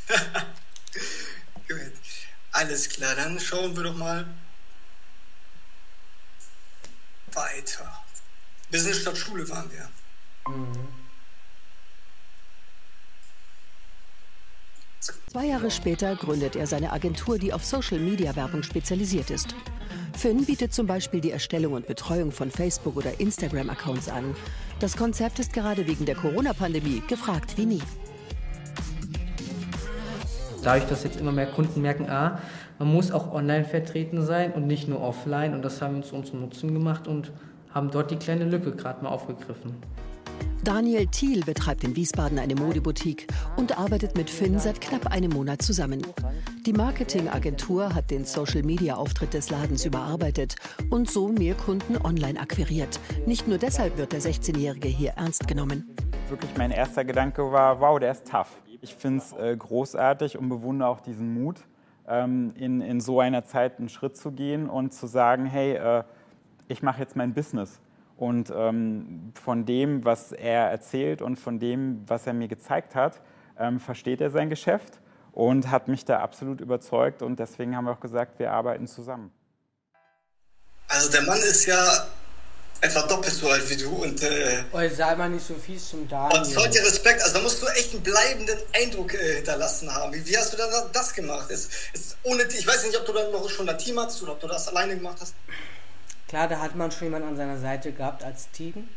Gut. 1.67 1.91
Alles 2.53 2.87
klar, 2.87 3.15
dann 3.15 3.37
schauen 3.37 3.75
wir 3.75 3.83
doch 3.83 3.95
mal 3.95 4.25
weiter. 7.33 8.05
Business 8.71 9.01
statt 9.01 9.17
Schule 9.17 9.47
waren 9.49 9.69
wir. 9.69 9.89
Zwei 15.27 15.45
Jahre 15.45 15.69
später 15.69 16.15
gründet 16.15 16.55
er 16.55 16.67
seine 16.67 16.91
Agentur, 16.91 17.37
die 17.37 17.53
auf 17.53 17.63
Social-Media-Werbung 17.63 18.63
spezialisiert 18.63 19.29
ist. 19.29 19.55
Finn 20.13 20.45
bietet 20.45 20.73
zum 20.73 20.87
Beispiel 20.87 21.21
die 21.21 21.31
Erstellung 21.31 21.73
und 21.73 21.87
Betreuung 21.87 22.31
von 22.31 22.51
Facebook- 22.51 22.97
oder 22.97 23.19
Instagram-Accounts 23.19 24.09
an. 24.09 24.35
Das 24.79 24.97
Konzept 24.97 25.39
ist 25.39 25.53
gerade 25.53 25.87
wegen 25.87 26.05
der 26.05 26.15
Corona-Pandemie 26.15 27.03
gefragt 27.07 27.57
wie 27.57 27.65
nie. 27.65 27.81
Dadurch, 30.63 30.85
dass 30.89 31.03
jetzt 31.03 31.19
immer 31.19 31.31
mehr 31.31 31.47
Kunden 31.47 31.81
merken, 31.81 32.09
ah, 32.09 32.39
man 32.79 32.91
muss 32.91 33.11
auch 33.11 33.33
online 33.33 33.65
vertreten 33.65 34.25
sein 34.25 34.51
und 34.53 34.67
nicht 34.67 34.87
nur 34.87 35.01
offline. 35.01 35.53
Und 35.53 35.63
das 35.63 35.81
haben 35.81 35.93
wir 35.93 35.97
uns 35.97 36.07
zu 36.09 36.15
unserem 36.15 36.41
Nutzen 36.41 36.73
gemacht 36.73 37.07
und 37.07 37.31
haben 37.73 37.91
dort 37.91 38.11
die 38.11 38.17
kleine 38.17 38.45
Lücke 38.45 38.71
gerade 38.71 39.03
mal 39.03 39.09
aufgegriffen. 39.09 39.75
Daniel 40.63 41.07
Thiel 41.07 41.45
betreibt 41.45 41.85
in 41.85 41.95
Wiesbaden 41.95 42.37
eine 42.37 42.53
Modeboutique 42.53 43.27
und 43.55 43.79
arbeitet 43.79 44.17
mit 44.17 44.29
Finn 44.29 44.59
seit 44.59 44.81
knapp 44.81 45.07
einem 45.07 45.31
Monat 45.31 45.61
zusammen. 45.61 46.01
Die 46.65 46.73
Marketingagentur 46.73 47.95
hat 47.95 48.11
den 48.11 48.25
Social-Media-Auftritt 48.25 49.33
des 49.33 49.49
Ladens 49.49 49.85
überarbeitet 49.85 50.55
und 50.89 51.09
so 51.09 51.29
mehr 51.29 51.55
Kunden 51.55 51.97
online 51.97 52.39
akquiriert. 52.39 52.99
Nicht 53.25 53.47
nur 53.47 53.57
deshalb 53.57 53.97
wird 53.97 54.11
der 54.11 54.21
16-Jährige 54.21 54.89
hier 54.89 55.11
ernst 55.11 55.47
genommen. 55.47 55.95
Wirklich 56.27 56.51
mein 56.57 56.71
erster 56.71 57.05
Gedanke 57.05 57.51
war, 57.51 57.79
wow, 57.79 57.97
der 57.97 58.11
ist 58.11 58.27
tough. 58.27 58.61
Ich 58.81 58.93
finde 58.93 59.19
es 59.19 59.33
äh, 59.33 59.55
großartig 59.55 60.37
und 60.37 60.49
bewundere 60.49 60.89
auch 60.89 60.99
diesen 60.99 61.33
Mut, 61.33 61.61
ähm, 62.07 62.51
in, 62.55 62.81
in 62.81 62.99
so 62.99 63.21
einer 63.21 63.45
Zeit 63.45 63.79
einen 63.79 63.89
Schritt 63.89 64.17
zu 64.17 64.31
gehen 64.31 64.69
und 64.69 64.93
zu 64.93 65.07
sagen, 65.07 65.45
hey, 65.45 65.75
äh, 65.75 66.03
ich 66.67 66.83
mache 66.83 66.99
jetzt 66.99 67.15
mein 67.15 67.33
Business. 67.33 67.79
Und 68.19 68.51
ähm, 68.53 69.31
von 69.41 69.65
dem, 69.65 70.03
was 70.03 70.33
er 70.33 70.69
erzählt 70.69 71.21
und 71.21 71.37
von 71.39 71.57
dem, 71.57 72.03
was 72.05 72.27
er 72.27 72.33
mir 72.33 72.49
gezeigt 72.49 72.93
hat, 72.93 73.21
ähm, 73.57 73.79
versteht 73.79 74.19
er 74.19 74.29
sein 74.29 74.49
Geschäft 74.49 74.99
und 75.31 75.71
hat 75.71 75.87
mich 75.87 76.03
da 76.03 76.19
absolut 76.19 76.59
überzeugt. 76.59 77.21
Und 77.21 77.39
deswegen 77.39 77.77
haben 77.77 77.85
wir 77.85 77.91
auch 77.93 78.01
gesagt, 78.01 78.37
wir 78.37 78.51
arbeiten 78.51 78.87
zusammen. 78.87 79.31
Also 80.89 81.09
der 81.11 81.21
Mann 81.21 81.37
ist 81.39 81.65
ja 81.65 82.07
etwa 82.81 83.03
doppelt 83.03 83.33
so 83.33 83.49
alt 83.49 83.69
wie 83.69 83.77
du 83.77 83.89
und, 83.89 84.21
äh, 84.21 84.63
Oh, 84.73 84.79
sei 84.93 85.15
mal 85.15 85.29
nicht 85.29 85.45
so 85.47 85.53
fies 85.53 85.89
zum 85.89 86.01
und 86.01 86.11
Daniel. 86.11 86.43
zollt 86.43 86.73
dir 86.73 86.81
Respekt. 86.81 87.21
Also 87.21 87.35
da 87.37 87.41
musst 87.41 87.61
du 87.61 87.67
echt 87.67 87.93
einen 87.93 88.03
bleibenden 88.03 88.57
Eindruck 88.73 89.13
äh, 89.13 89.35
hinterlassen 89.35 89.93
haben. 89.95 90.13
Wie, 90.13 90.27
wie 90.27 90.37
hast 90.37 90.51
du 90.51 90.57
da 90.57 90.65
das 90.91 91.13
gemacht? 91.13 91.49
Ist, 91.51 91.71
ist 91.93 92.17
ohne, 92.23 92.43
ich 92.43 92.67
weiß 92.67 92.85
nicht, 92.85 92.99
ob 92.99 93.05
du 93.05 93.13
dann 93.13 93.31
noch 93.31 93.49
schon 93.49 93.69
ein 93.69 93.77
Team 93.77 93.97
hattest 93.97 94.21
oder 94.23 94.33
ob 94.33 94.41
du 94.41 94.47
das 94.47 94.67
alleine 94.67 94.95
gemacht 94.95 95.17
hast. 95.21 95.35
Klar, 96.29 96.47
da 96.47 96.59
hat 96.59 96.75
man 96.75 96.91
schon 96.91 97.07
jemanden 97.07 97.29
an 97.29 97.35
seiner 97.35 97.57
Seite 97.57 97.91
gehabt 97.91 98.23
als 98.23 98.51
Team. 98.51 98.87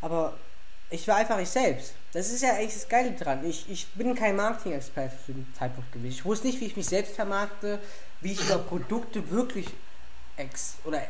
Aber 0.00 0.34
ich 0.90 1.06
war 1.08 1.16
einfach 1.16 1.38
ich 1.38 1.50
selbst. 1.50 1.92
Das 2.12 2.30
ist 2.30 2.40
ja 2.40 2.56
echt 2.56 2.76
das 2.76 2.88
Geile 2.88 3.12
dran. 3.12 3.44
Ich, 3.44 3.68
ich 3.68 3.88
bin 3.94 4.14
kein 4.14 4.36
Marketing-Experte 4.36 5.16
für 5.26 5.32
den 5.32 5.52
Zeitpunkt 5.58 5.90
gewesen. 5.92 6.12
Ich 6.12 6.24
wusste 6.24 6.46
nicht, 6.46 6.60
wie 6.60 6.66
ich 6.66 6.76
mich 6.76 6.86
selbst 6.86 7.16
vermarkte, 7.16 7.80
wie 8.20 8.32
ich 8.32 8.40
über 8.40 8.58
Produkte 8.58 9.28
wirklich 9.30 9.66
ex 10.36 10.76
oder 10.84 11.02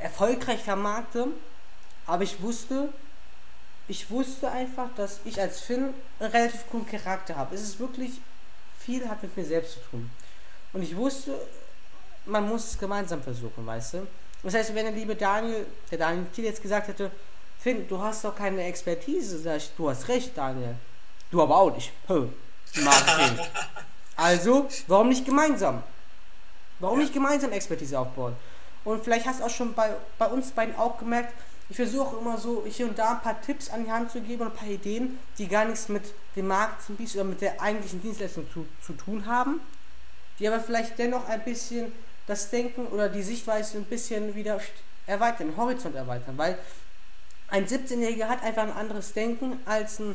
erfolgreich 0.00 0.60
vermarkte. 0.60 1.26
Aber 2.06 2.22
ich 2.22 2.40
wusste, 2.40 2.92
ich 3.88 4.10
wusste 4.10 4.48
einfach, 4.52 4.94
dass 4.94 5.18
ich 5.24 5.40
als 5.40 5.60
Finn 5.60 5.92
einen 6.20 6.30
relativ 6.30 6.70
coolen 6.70 6.86
Charakter 6.86 7.34
habe. 7.34 7.56
Es 7.56 7.62
ist 7.62 7.80
wirklich 7.80 8.12
viel 8.78 9.08
hat 9.08 9.24
mit 9.24 9.36
mir 9.36 9.44
selbst 9.44 9.74
zu 9.74 9.80
tun. 9.90 10.08
Und 10.72 10.82
ich 10.82 10.94
wusste, 10.94 11.34
man 12.26 12.48
muss 12.48 12.68
es 12.68 12.78
gemeinsam 12.78 13.20
versuchen, 13.24 13.66
weißt 13.66 13.94
du? 13.94 14.06
Das 14.42 14.54
heißt, 14.54 14.74
wenn 14.74 14.86
der 14.86 14.94
liebe 14.94 15.14
Daniel, 15.16 15.66
der 15.90 15.98
Daniel 15.98 16.26
Thiel 16.34 16.44
jetzt 16.44 16.62
gesagt 16.62 16.88
hätte, 16.88 17.10
Finn, 17.58 17.86
du 17.88 18.00
hast 18.00 18.24
doch 18.24 18.34
keine 18.34 18.62
Expertise, 18.64 19.38
sag 19.38 19.58
ich, 19.58 19.70
du 19.76 19.90
hast 19.90 20.08
recht, 20.08 20.36
Daniel. 20.36 20.76
Du 21.30 21.42
aber 21.42 21.56
auch 21.56 21.74
nicht. 21.74 21.92
Hö, 22.08 22.28
also, 24.16 24.68
warum 24.86 25.08
nicht 25.08 25.24
gemeinsam? 25.24 25.82
Warum 26.78 26.98
nicht 26.98 27.12
gemeinsam 27.12 27.52
Expertise 27.52 27.98
aufbauen? 27.98 28.34
Und 28.84 29.04
vielleicht 29.04 29.26
hast 29.26 29.40
du 29.40 29.44
auch 29.44 29.50
schon 29.50 29.74
bei, 29.74 29.94
bei 30.18 30.26
uns 30.26 30.50
beiden 30.52 30.74
auch 30.76 30.98
gemerkt, 30.98 31.34
ich 31.68 31.76
versuche 31.76 32.16
immer 32.16 32.36
so 32.36 32.64
hier 32.66 32.86
und 32.86 32.98
da 32.98 33.12
ein 33.12 33.20
paar 33.20 33.40
Tipps 33.40 33.70
an 33.70 33.84
die 33.84 33.92
Hand 33.92 34.10
zu 34.10 34.20
geben 34.20 34.42
und 34.42 34.48
ein 34.48 34.56
paar 34.56 34.68
Ideen, 34.68 35.18
die 35.38 35.46
gar 35.46 35.64
nichts 35.64 35.88
mit 35.88 36.02
dem 36.34 36.48
Marketing 36.48 37.06
oder 37.14 37.24
mit 37.24 37.40
der 37.40 37.60
eigentlichen 37.60 38.02
Dienstleistung 38.02 38.50
zu, 38.52 38.66
zu 38.84 38.94
tun 38.94 39.26
haben, 39.26 39.60
die 40.38 40.48
aber 40.48 40.58
vielleicht 40.58 40.98
dennoch 40.98 41.28
ein 41.28 41.44
bisschen 41.44 41.92
das 42.30 42.48
Denken 42.48 42.86
oder 42.86 43.08
die 43.08 43.22
Sichtweise 43.22 43.78
ein 43.78 43.84
bisschen 43.84 44.34
wieder 44.34 44.60
erweitern, 45.06 45.48
den 45.48 45.56
Horizont 45.56 45.96
erweitern, 45.96 46.38
weil 46.38 46.56
ein 47.48 47.66
17-Jähriger 47.66 48.28
hat 48.28 48.42
einfach 48.44 48.62
ein 48.62 48.72
anderes 48.72 49.12
Denken 49.12 49.58
als 49.64 49.98
ein, 49.98 50.14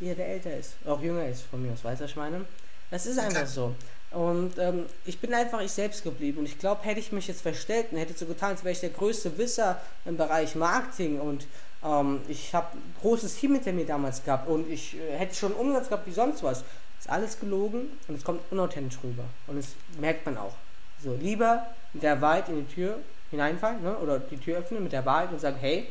ja, 0.00 0.14
der 0.14 0.28
älter 0.28 0.56
ist, 0.56 0.74
auch 0.86 1.00
jünger 1.02 1.28
ist 1.28 1.42
von 1.42 1.62
mir 1.62 1.72
aus, 1.72 1.84
weißt 1.84 2.00
du, 2.00 2.04
was 2.04 2.10
ich 2.10 2.16
meine? 2.16 2.46
Das 2.90 3.06
ist 3.06 3.18
einfach 3.18 3.46
so. 3.46 3.74
Und 4.10 4.58
ähm, 4.58 4.86
ich 5.04 5.18
bin 5.20 5.32
einfach 5.32 5.60
ich 5.60 5.72
selbst 5.72 6.02
geblieben 6.02 6.38
und 6.38 6.44
ich 6.44 6.58
glaube, 6.58 6.82
hätte 6.82 7.00
ich 7.00 7.12
mich 7.12 7.28
jetzt 7.28 7.42
verstellt 7.42 7.86
und 7.92 7.98
hätte 7.98 8.14
so 8.14 8.26
getan, 8.26 8.50
als 8.50 8.64
wäre 8.64 8.72
ich 8.72 8.80
der 8.80 8.90
größte 8.90 9.38
Wisser 9.38 9.80
im 10.04 10.16
Bereich 10.16 10.54
Marketing 10.54 11.20
und 11.20 11.46
ähm, 11.84 12.20
ich 12.28 12.54
habe 12.54 12.76
ein 12.76 12.94
großes 13.00 13.36
Team 13.36 13.54
hinter 13.54 13.72
mir 13.72 13.86
damals 13.86 14.24
gehabt 14.24 14.48
und 14.48 14.70
ich 14.70 14.96
äh, 14.98 15.18
hätte 15.18 15.34
schon 15.34 15.52
Umsatz 15.52 15.88
gehabt 15.88 16.06
wie 16.06 16.12
sonst 16.12 16.42
was. 16.42 16.64
Ist 16.98 17.10
alles 17.10 17.40
gelogen 17.40 17.90
und 18.06 18.14
es 18.14 18.24
kommt 18.24 18.40
unauthentisch 18.50 18.98
rüber 19.02 19.24
und 19.46 19.56
das 19.56 19.68
merkt 19.98 20.24
man 20.26 20.38
auch. 20.38 20.54
So, 21.02 21.14
lieber 21.14 21.66
mit 21.92 22.02
der 22.02 22.20
Wahrheit 22.20 22.48
in 22.48 22.66
die 22.66 22.74
Tür 22.74 22.98
hineinfallen 23.30 23.82
ne? 23.82 23.96
oder 23.98 24.18
die 24.18 24.36
Tür 24.36 24.58
öffnen 24.58 24.82
mit 24.82 24.92
der 24.92 25.04
Wahrheit 25.04 25.32
und 25.32 25.40
sagen, 25.40 25.56
hey, 25.60 25.88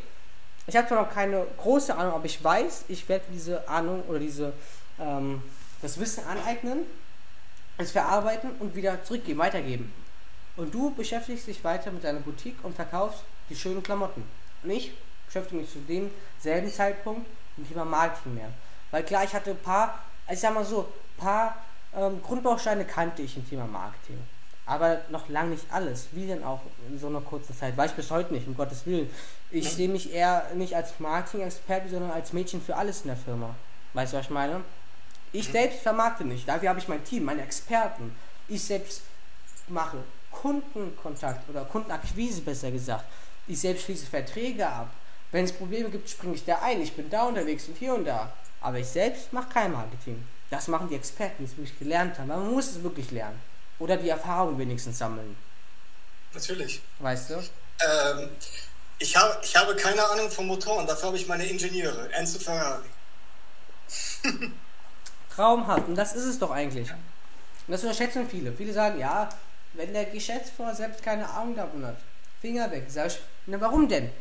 ich 0.67 0.75
habe 0.75 0.87
zwar 0.87 1.03
noch 1.03 1.13
keine 1.13 1.45
große 1.57 1.95
Ahnung, 1.95 2.13
aber 2.13 2.25
ich 2.25 2.41
weiß, 2.41 2.85
ich 2.87 3.09
werde 3.09 3.25
diese 3.33 3.67
Ahnung 3.67 4.03
oder 4.07 4.19
diese 4.19 4.53
ähm, 4.99 5.41
das 5.81 5.99
Wissen 5.99 6.23
aneignen, 6.25 6.85
es 7.77 7.91
verarbeiten 7.91 8.51
und 8.59 8.75
wieder 8.75 9.03
zurückgeben, 9.03 9.39
weitergeben. 9.39 9.91
Und 10.55 10.73
du 10.73 10.91
beschäftigst 10.91 11.47
dich 11.47 11.63
weiter 11.63 11.91
mit 11.91 12.03
deiner 12.03 12.19
Boutique 12.19 12.63
und 12.63 12.75
verkaufst 12.75 13.23
die 13.49 13.55
schönen 13.55 13.81
Klamotten. 13.81 14.23
Und 14.63 14.69
ich 14.69 14.93
beschäftige 15.25 15.61
mich 15.61 15.71
zu 15.71 15.79
demselben 15.79 16.71
Zeitpunkt 16.71 17.27
mit 17.57 17.65
dem 17.65 17.69
Thema 17.73 17.85
Marketing 17.85 18.35
mehr. 18.35 18.49
Weil 18.91 19.03
klar, 19.03 19.23
ich 19.23 19.33
hatte 19.33 19.51
ein 19.51 19.57
paar, 19.57 19.99
also 20.27 20.33
ich 20.33 20.39
sag 20.39 20.53
mal 20.53 20.65
so, 20.65 20.81
ein 20.81 21.17
paar 21.17 21.55
ähm, 21.95 22.21
Grundbausteine 22.21 22.85
kannte 22.85 23.23
ich 23.23 23.35
im 23.37 23.49
Thema 23.49 23.65
Marketing. 23.65 24.19
Aber 24.65 25.01
noch 25.09 25.27
lange 25.27 25.51
nicht 25.51 25.65
alles. 25.71 26.07
Wie 26.11 26.27
denn 26.27 26.43
auch 26.43 26.61
in 26.87 26.99
so 26.99 27.07
einer 27.07 27.21
kurzen 27.21 27.55
Zeit? 27.57 27.75
Weiß 27.75 27.91
ich 27.91 27.97
bis 27.97 28.11
heute 28.11 28.33
nicht, 28.33 28.47
um 28.47 28.55
Gottes 28.55 28.85
Willen. 28.85 29.09
Ich 29.49 29.69
sehe 29.69 29.89
mich 29.89 30.13
eher 30.13 30.45
nicht 30.55 30.75
als 30.75 30.99
Marketing-Experte, 30.99 31.89
sondern 31.89 32.11
als 32.11 32.31
Mädchen 32.31 32.61
für 32.61 32.77
alles 32.77 33.01
in 33.01 33.07
der 33.07 33.17
Firma. 33.17 33.55
Weißt 33.93 34.13
du, 34.13 34.17
was 34.17 34.25
ich 34.25 34.31
meine? 34.31 34.61
Ich 35.33 35.47
selbst 35.47 35.79
vermarkte 35.79 36.25
nicht. 36.25 36.47
Dafür 36.47 36.69
habe 36.69 36.79
ich 36.79 36.87
mein 36.87 37.03
Team, 37.03 37.23
meine 37.23 37.41
Experten. 37.41 38.15
Ich 38.47 38.63
selbst 38.63 39.01
mache 39.67 39.97
Kundenkontakt 40.31 41.49
oder 41.49 41.65
Kundenakquise 41.65 42.41
besser 42.41 42.71
gesagt. 42.71 43.05
Ich 43.47 43.59
selbst 43.59 43.85
schließe 43.85 44.05
Verträge 44.05 44.67
ab. 44.67 44.89
Wenn 45.31 45.45
es 45.45 45.53
Probleme 45.53 45.89
gibt, 45.89 46.09
springe 46.09 46.35
ich 46.35 46.45
da 46.45 46.59
ein. 46.61 46.81
Ich 46.81 46.93
bin 46.93 47.09
da 47.09 47.23
unterwegs 47.23 47.67
und 47.67 47.77
hier 47.77 47.93
und 47.93 48.05
da. 48.05 48.31
Aber 48.59 48.79
ich 48.79 48.87
selbst 48.87 49.33
mache 49.33 49.49
kein 49.49 49.71
Marketing. 49.71 50.23
Das 50.49 50.67
machen 50.67 50.89
die 50.89 50.95
Experten, 50.95 51.37
die 51.39 51.45
es 51.45 51.57
wirklich 51.57 51.79
gelernt 51.79 52.19
haben. 52.19 52.27
Man 52.27 52.51
muss 52.53 52.71
es 52.71 52.83
wirklich 52.83 53.11
lernen. 53.11 53.39
Oder 53.81 53.97
die 53.97 54.09
Erfahrung 54.09 54.59
wenigstens 54.59 54.99
sammeln. 54.99 55.35
Natürlich. 56.35 56.81
Weißt 56.99 57.31
du? 57.31 57.33
Ähm, 57.33 58.29
ich, 58.99 59.15
hab, 59.17 59.43
ich 59.43 59.55
habe 59.55 59.75
keine 59.75 60.07
Ahnung 60.07 60.29
von 60.29 60.45
Motoren, 60.45 60.85
dafür 60.85 61.07
habe 61.07 61.17
ich 61.17 61.27
meine 61.27 61.45
Ingenieure. 61.47 62.13
Enzo 62.13 62.37
Ferrari. 62.37 62.85
Traumhaft. 65.35 65.87
Und 65.87 65.95
das 65.95 66.13
ist 66.13 66.25
es 66.25 66.37
doch 66.37 66.51
eigentlich. 66.51 66.91
Und 66.91 66.99
das 67.71 67.81
unterschätzen 67.81 68.29
viele. 68.29 68.51
Viele 68.53 68.71
sagen, 68.71 68.99
ja, 68.99 69.29
wenn 69.73 69.91
der 69.93 70.05
Geschäftsführer 70.05 70.75
selbst 70.75 71.01
keine 71.01 71.27
Ahnung 71.27 71.55
davon 71.55 71.83
hat, 71.83 71.97
Finger 72.39 72.69
weg. 72.69 72.85
Sag 72.87 73.07
ich, 73.07 73.19
na 73.47 73.59
warum 73.59 73.89
denn? 73.89 74.11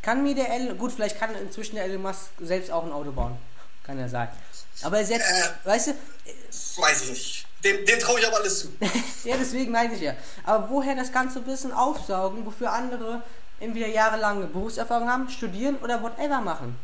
Kann 0.00 0.22
mir 0.22 0.34
der 0.34 0.50
Elon, 0.54 0.78
gut, 0.78 0.92
vielleicht 0.92 1.18
kann 1.18 1.34
inzwischen 1.34 1.74
der 1.74 1.84
Elon 1.84 2.00
Musk 2.00 2.30
selbst 2.40 2.70
auch 2.70 2.84
ein 2.84 2.92
Auto 2.92 3.12
bauen. 3.12 3.36
Kann 3.84 3.98
er 3.98 4.08
sein. 4.08 4.28
Aber 4.82 4.98
er 4.98 5.04
selbst, 5.04 5.30
Äh. 5.30 5.66
weißt 5.66 5.88
du, 5.88 5.92
Weiß 6.80 7.02
ich 7.02 7.10
nicht. 7.10 7.46
Dem, 7.64 7.84
dem 7.84 7.98
traue 8.00 8.18
ich 8.20 8.26
aber 8.26 8.36
alles 8.36 8.60
zu. 8.60 8.68
ja, 9.24 9.36
deswegen 9.38 9.70
meine 9.72 9.94
ich 9.94 10.00
ja. 10.00 10.14
Aber 10.44 10.70
woher 10.70 10.94
das 10.96 11.12
ganze 11.12 11.44
Wissen 11.46 11.72
aufsaugen, 11.72 12.44
wofür 12.46 12.72
andere 12.72 13.22
entweder 13.58 13.86
jahrelange 13.88 14.46
Berufserfahrung 14.46 15.08
haben, 15.08 15.28
studieren 15.28 15.76
oder 15.76 16.02
whatever 16.02 16.40
machen? 16.40 16.76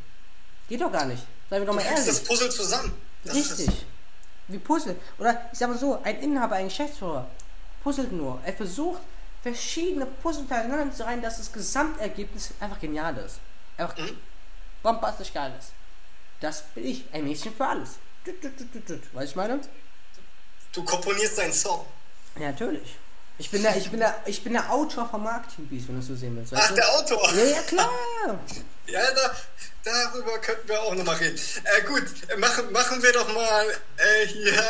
Geht 0.69 0.81
doch 0.83 0.93
gar 0.93 1.07
nicht. 1.07 1.23
Seien 1.49 1.63
wir 1.63 1.67
doch 1.67 1.73
Du 1.79 1.81
mal 1.83 1.95
das 1.95 2.07
ehrlich. 2.07 2.25
Puzzle 2.29 2.51
zusammen. 2.51 2.93
Das 3.25 3.37
ist. 3.37 3.59
Richtig. 3.59 3.87
Wie 4.49 4.59
Puzzle. 4.59 4.97
Oder 5.19 5.49
ich 5.53 5.59
sag 5.59 5.69
mal 5.71 5.79
so, 5.79 5.99
ein 6.03 6.21
Inhaber, 6.21 6.57
ein 6.57 6.69
Geschäftsführer 6.69 7.27
puzzelt 7.83 8.13
nur. 8.13 8.39
Er 8.45 8.53
versucht, 8.53 9.01
verschiedene 9.43 10.07
Puzzleteile 10.07 10.65
aneinander 10.65 10.95
zu 10.95 11.05
reihen, 11.05 11.23
dass 11.23 11.39
das 11.39 11.53
Gesamtergebnis 11.53 12.51
einfach 12.61 12.81
genial 12.81 13.17
ist. 13.19 13.37
Einfach 13.79 13.97
Mhm. 13.97 14.19
bombastisch 14.83 15.33
geil 15.33 15.53
ist. 15.59 15.71
Das 16.41 16.63
bin 16.75 16.85
ich. 16.85 17.05
Ein 17.13 17.25
Mädchen 17.25 17.55
für 17.55 17.67
alles. 17.67 17.91
Weißt 18.27 19.15
du, 19.15 19.21
ich 19.23 19.37
meine? 19.37 19.61
Du 20.77 20.85
komponierst 20.85 21.39
deinen 21.39 21.55
Song. 21.55 21.87
Ja, 22.39 22.51
natürlich. 22.51 22.97
Ich 23.39 23.51
bin 23.51 23.63
der, 23.63 23.75
ich 23.79 23.91
bin 23.91 23.99
der, 23.99 24.15
ich 24.27 24.45
bin 24.45 24.53
der 24.53 24.71
Autor 24.71 25.09
von 25.09 25.23
Marketing 25.23 25.67
Beast, 25.69 25.89
wenn 25.89 25.95
du 25.95 26.03
es 26.03 26.07
so 26.07 26.15
sehen 26.15 26.37
willst. 26.37 26.53
Ach, 26.55 26.69
du? 26.69 26.75
der 26.75 26.89
Autor. 26.91 27.33
Ja, 27.35 27.45
ja, 27.45 27.63
klar. 27.63 27.91
Ja, 28.89 29.01
da, 29.17 29.33
darüber 29.83 30.39
könnten 30.39 30.69
wir 30.69 30.81
auch 30.81 30.95
nochmal 30.95 31.17
reden. 31.17 31.37
Äh, 31.65 31.83
gut, 31.89 32.05
machen, 32.39 32.71
machen 32.71 33.03
wir 33.03 33.13
doch 33.13 33.27
mal 33.35 33.67
äh, 33.97 34.27
hier 34.29 34.63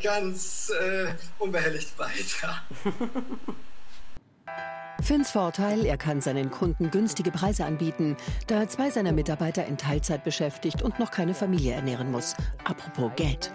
ganz 0.00 0.70
äh, 0.70 1.08
unbehelligt 1.40 1.98
weiter. 1.98 2.62
Finns 5.02 5.32
Vorteil, 5.32 5.86
er 5.86 5.96
kann 5.96 6.20
seinen 6.20 6.52
Kunden 6.52 6.92
günstige 6.92 7.32
Preise 7.32 7.64
anbieten, 7.64 8.16
da 8.46 8.60
er 8.60 8.68
zwei 8.68 8.90
seiner 8.90 9.10
Mitarbeiter 9.10 9.66
in 9.66 9.76
Teilzeit 9.76 10.22
beschäftigt 10.22 10.82
und 10.82 11.00
noch 11.00 11.10
keine 11.10 11.34
Familie 11.34 11.74
ernähren 11.74 12.12
muss. 12.12 12.36
Apropos 12.62 13.10
Geld. 13.16 13.52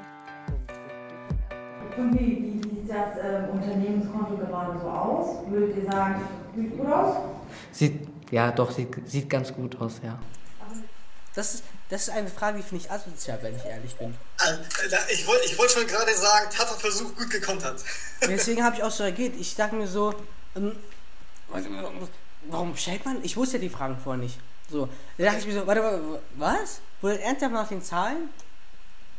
Und 2.00 2.18
wie, 2.18 2.62
wie 2.62 2.70
sieht 2.70 2.90
das 2.90 3.18
ähm, 3.22 3.50
Unternehmenskonto 3.50 4.38
gerade 4.38 4.80
so 4.80 4.90
aus? 4.90 5.50
Würdet 5.50 5.76
ihr 5.78 5.92
sagen, 5.92 6.22
sieht 6.56 6.78
gut 6.78 6.88
aus? 6.88 7.18
Sieht, 7.72 8.08
ja, 8.32 8.52
doch, 8.52 8.72
sieht, 8.72 8.90
sieht 9.10 9.30
ganz 9.30 9.54
gut 9.54 9.80
aus, 9.82 10.00
ja. 10.04 10.18
Das 11.36 11.56
ist, 11.56 11.64
das 11.90 12.08
ist 12.08 12.10
eine 12.10 12.28
Frage, 12.28 12.58
die 12.58 12.64
finde 12.64 12.84
ich 12.86 12.92
asozial, 12.92 13.40
wenn 13.42 13.56
ich 13.56 13.66
ehrlich 13.66 13.96
bin. 13.96 14.16
Äh, 14.40 15.14
ich 15.14 15.28
wollte 15.28 15.46
ich 15.46 15.58
wollt 15.58 15.72
schon 15.72 15.86
gerade 15.88 16.14
sagen, 16.16 16.50
tapfer 16.50 16.76
Versuch, 16.76 17.16
gut 17.16 17.30
gekontert. 17.30 17.84
Deswegen 18.28 18.64
habe 18.64 18.76
ich 18.78 18.84
auch 18.84 18.92
so 18.92 19.04
reagiert. 19.04 19.36
Ich 19.38 19.54
sag 19.54 19.74
mir 19.74 19.88
so, 19.88 20.14
ähm, 20.56 20.76
warum 22.50 22.76
stellt 22.76 23.06
man? 23.06 23.24
Ich 23.24 23.38
wusste 23.38 23.58
ja 23.58 23.62
die 23.62 23.70
Fragen 23.70 23.98
vorher 24.04 24.22
nicht. 24.22 24.40
So, 24.72 24.88
da 25.18 25.26
dachte 25.26 25.40
ich 25.40 25.48
mir 25.48 25.54
so, 25.54 25.68
warte 25.68 25.82
mal, 25.82 26.20
was? 26.36 26.82
Wurde 27.02 27.22
ernsthaft 27.22 27.54
nach 27.54 27.68
den 27.68 27.82
Zahlen? 27.82 28.30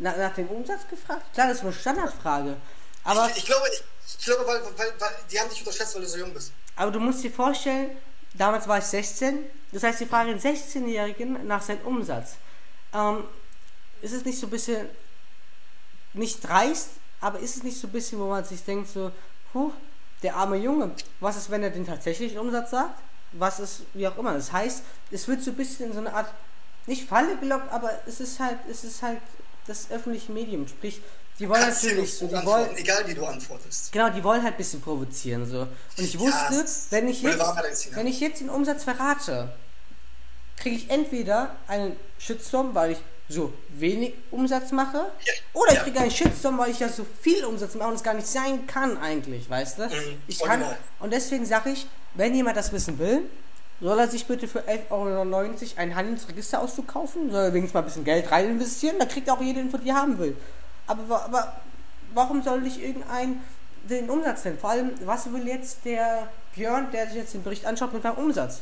Na, 0.00 0.16
nach 0.16 0.34
dem 0.34 0.48
Umsatz 0.48 0.88
gefragt? 0.88 1.22
Klar, 1.34 1.48
das 1.48 1.58
ist 1.58 1.62
eine 1.62 1.72
Standardfrage. 1.74 2.56
Aber, 3.04 3.28
ich, 3.30 3.36
ich 3.36 3.46
glaube, 3.46 3.66
ich, 3.70 3.82
ich 4.18 4.24
glaube 4.24 4.46
weil, 4.46 4.62
weil, 4.76 4.92
weil 4.98 5.10
die 5.30 5.38
haben 5.38 5.50
dich 5.50 5.58
unterschätzt, 5.60 5.94
weil 5.94 6.02
du 6.02 6.08
so 6.08 6.18
jung 6.18 6.32
bist. 6.32 6.52
aber 6.74 6.90
du 6.90 6.98
musst 6.98 7.22
dir 7.22 7.30
vorstellen, 7.30 7.90
damals 8.34 8.66
war 8.66 8.78
ich 8.78 8.84
16. 8.84 9.38
Das 9.72 9.82
heißt, 9.82 10.00
die 10.00 10.06
fragen 10.06 10.30
den 10.30 10.40
16-Jährigen 10.40 11.46
nach 11.46 11.60
seinem 11.60 11.82
Umsatz. 11.82 12.36
Ähm, 12.94 13.24
ist 14.00 14.12
es 14.12 14.24
nicht 14.24 14.38
so 14.38 14.46
ein 14.46 14.50
bisschen, 14.50 14.88
nicht 16.14 16.40
dreist, 16.40 16.92
aber 17.20 17.38
ist 17.40 17.56
es 17.56 17.62
nicht 17.62 17.78
so 17.78 17.86
ein 17.86 17.92
bisschen, 17.92 18.18
wo 18.18 18.28
man 18.28 18.44
sich 18.44 18.64
denkt, 18.64 18.88
so, 18.88 19.12
huh, 19.52 19.70
der 20.22 20.34
arme 20.34 20.56
Junge, 20.56 20.92
was 21.20 21.36
ist, 21.36 21.50
wenn 21.50 21.62
er 21.62 21.70
den 21.70 21.86
tatsächlichen 21.86 22.38
Umsatz 22.38 22.70
sagt? 22.70 22.98
Was 23.32 23.60
ist, 23.60 23.82
wie 23.92 24.08
auch 24.08 24.16
immer. 24.16 24.32
Das 24.32 24.50
heißt, 24.50 24.82
es 25.10 25.28
wird 25.28 25.42
so 25.42 25.50
ein 25.50 25.56
bisschen 25.56 25.88
in 25.88 25.92
so 25.92 25.98
eine 25.98 26.12
Art, 26.12 26.32
nicht 26.86 27.06
Falle 27.06 27.36
gelockt, 27.36 27.70
aber 27.70 27.92
es 28.06 28.18
ist 28.18 28.40
halt, 28.40 28.58
es 28.68 28.82
ist 28.82 29.02
halt 29.02 29.20
das 29.66 29.90
öffentliche 29.90 30.32
Medium. 30.32 30.66
Sprich, 30.68 31.00
die 31.38 31.48
wollen 31.48 31.62
Kannst 31.62 31.84
natürlich 31.84 32.16
so, 32.16 32.26
die 32.26 32.46
wollen, 32.46 32.76
egal 32.76 33.06
wie 33.06 33.14
du 33.14 33.24
antwortest. 33.24 33.92
Genau, 33.92 34.10
die 34.10 34.22
wollen 34.22 34.42
halt 34.42 34.54
ein 34.54 34.58
bisschen 34.58 34.80
provozieren 34.82 35.46
so. 35.46 35.60
Und 35.62 35.70
ich 35.96 36.18
wusste, 36.18 36.54
ist 36.54 36.92
wenn 36.92 37.08
ich 37.08 37.22
jetzt, 37.22 37.38
ja. 37.38 37.96
wenn 37.96 38.06
ich 38.06 38.20
jetzt 38.20 38.40
den 38.40 38.50
Umsatz 38.50 38.84
verrate, 38.84 39.52
kriege 40.58 40.76
ich 40.76 40.90
entweder 40.90 41.56
einen 41.66 41.96
Shitstorm, 42.18 42.74
weil 42.74 42.92
ich 42.92 42.98
so 43.30 43.52
wenig 43.70 44.12
Umsatz 44.30 44.72
mache, 44.72 44.98
Ja, 45.24 45.32
oder 45.54 45.70
ich 45.70 45.78
ja. 45.78 45.82
kriege 45.84 46.00
einen 46.00 46.10
Shitstorm, 46.10 46.58
weil 46.58 46.70
ich 46.70 46.80
ja 46.80 46.88
so 46.88 47.06
viel 47.22 47.44
Umsatz 47.44 47.74
mache 47.74 47.88
und 47.88 47.94
es 47.94 48.02
gar 48.02 48.14
nicht 48.14 48.26
sein 48.26 48.66
kann 48.66 48.98
eigentlich, 48.98 49.48
weißt 49.48 49.78
du? 49.78 49.88
ich 50.26 50.40
kann 50.40 50.60
original. 50.60 50.76
und 50.98 51.12
deswegen 51.12 51.46
sage 51.46 51.70
ich, 51.70 51.86
wenn 52.14 52.34
jemand 52.34 52.56
das 52.56 52.72
wissen 52.72 52.98
will, 52.98 53.22
soll 53.80 53.98
er 53.98 54.08
sich 54.08 54.26
bitte 54.26 54.46
für 54.46 54.60
11,99 54.60 54.90
Euro 54.90 55.56
einen 55.76 55.94
Handelsregisterauszug 55.94 56.86
kaufen, 56.86 57.30
soll 57.30 57.44
er 57.44 57.54
wenigstens 57.54 57.74
mal 57.74 57.80
ein 57.80 57.86
bisschen 57.86 58.04
Geld 58.04 58.30
rein 58.30 58.50
investieren, 58.50 58.98
dann 58.98 59.08
kriegt 59.08 59.28
er 59.28 59.34
auch 59.34 59.40
jede 59.40 59.60
Info, 59.60 59.78
die 59.78 59.88
er 59.88 59.96
haben 59.96 60.18
will. 60.18 60.36
Aber, 60.86 61.24
aber 61.24 61.60
warum 62.14 62.42
soll 62.42 62.60
nicht 62.60 62.80
irgendein 62.80 63.40
den 63.88 64.10
Umsatz 64.10 64.44
nennen? 64.44 64.58
Vor 64.58 64.70
allem, 64.70 64.90
was 65.04 65.32
will 65.32 65.46
jetzt 65.46 65.78
der 65.84 66.28
Björn, 66.54 66.90
der 66.92 67.06
sich 67.06 67.16
jetzt 67.16 67.34
den 67.34 67.42
Bericht 67.42 67.64
anschaut, 67.64 67.92
mit 67.92 68.02
seinem 68.02 68.18
Umsatz? 68.18 68.60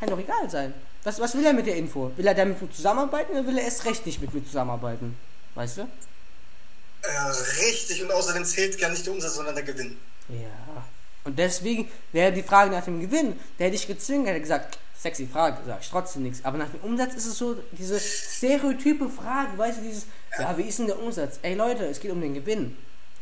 Kann 0.00 0.08
doch 0.08 0.18
egal 0.18 0.48
sein. 0.48 0.72
Was, 1.02 1.20
was 1.20 1.36
will 1.36 1.44
er 1.44 1.52
mit 1.52 1.66
der 1.66 1.76
Info? 1.76 2.10
Will 2.16 2.26
er 2.26 2.34
damit 2.34 2.56
zusammenarbeiten 2.74 3.32
oder 3.32 3.46
will 3.46 3.58
er 3.58 3.64
erst 3.64 3.84
recht 3.84 4.06
nicht 4.06 4.20
mit 4.20 4.32
mir 4.32 4.44
zusammenarbeiten? 4.44 5.16
Weißt 5.54 5.78
du? 5.78 5.82
Äh, 5.82 7.66
richtig, 7.66 8.02
und 8.02 8.10
außerdem 8.10 8.44
zählt 8.44 8.80
gar 8.80 8.90
nicht 8.90 9.04
der 9.04 9.12
Umsatz, 9.12 9.34
sondern 9.34 9.54
der 9.54 9.64
Gewinn. 9.64 9.98
Ja. 10.28 10.84
Und 11.24 11.38
deswegen 11.38 11.90
wäre 12.12 12.32
die 12.32 12.42
Frage 12.42 12.70
nach 12.70 12.84
dem 12.84 13.00
Gewinn, 13.00 13.38
der 13.58 13.66
hätte 13.66 13.76
ich 13.76 13.86
gezwungen, 13.86 14.26
hätte 14.26 14.40
gesagt, 14.40 14.78
sexy 14.98 15.26
Frage, 15.26 15.58
sag 15.66 15.80
ich 15.80 15.88
trotzdem 15.88 16.22
nichts. 16.22 16.44
Aber 16.44 16.58
nach 16.58 16.68
dem 16.68 16.80
Umsatz 16.80 17.14
ist 17.14 17.26
es 17.26 17.38
so, 17.38 17.56
diese 17.72 17.98
stereotype 17.98 19.08
Frage, 19.08 19.56
weißt 19.56 19.78
du, 19.78 19.82
dieses, 19.82 20.06
ja, 20.38 20.56
wie 20.56 20.62
ist 20.62 20.78
denn 20.78 20.86
der 20.86 20.98
Umsatz? 20.98 21.38
Ey 21.42 21.54
Leute, 21.54 21.84
es 21.86 22.00
geht 22.00 22.10
um 22.10 22.20
den 22.20 22.34
Gewinn. 22.34 22.76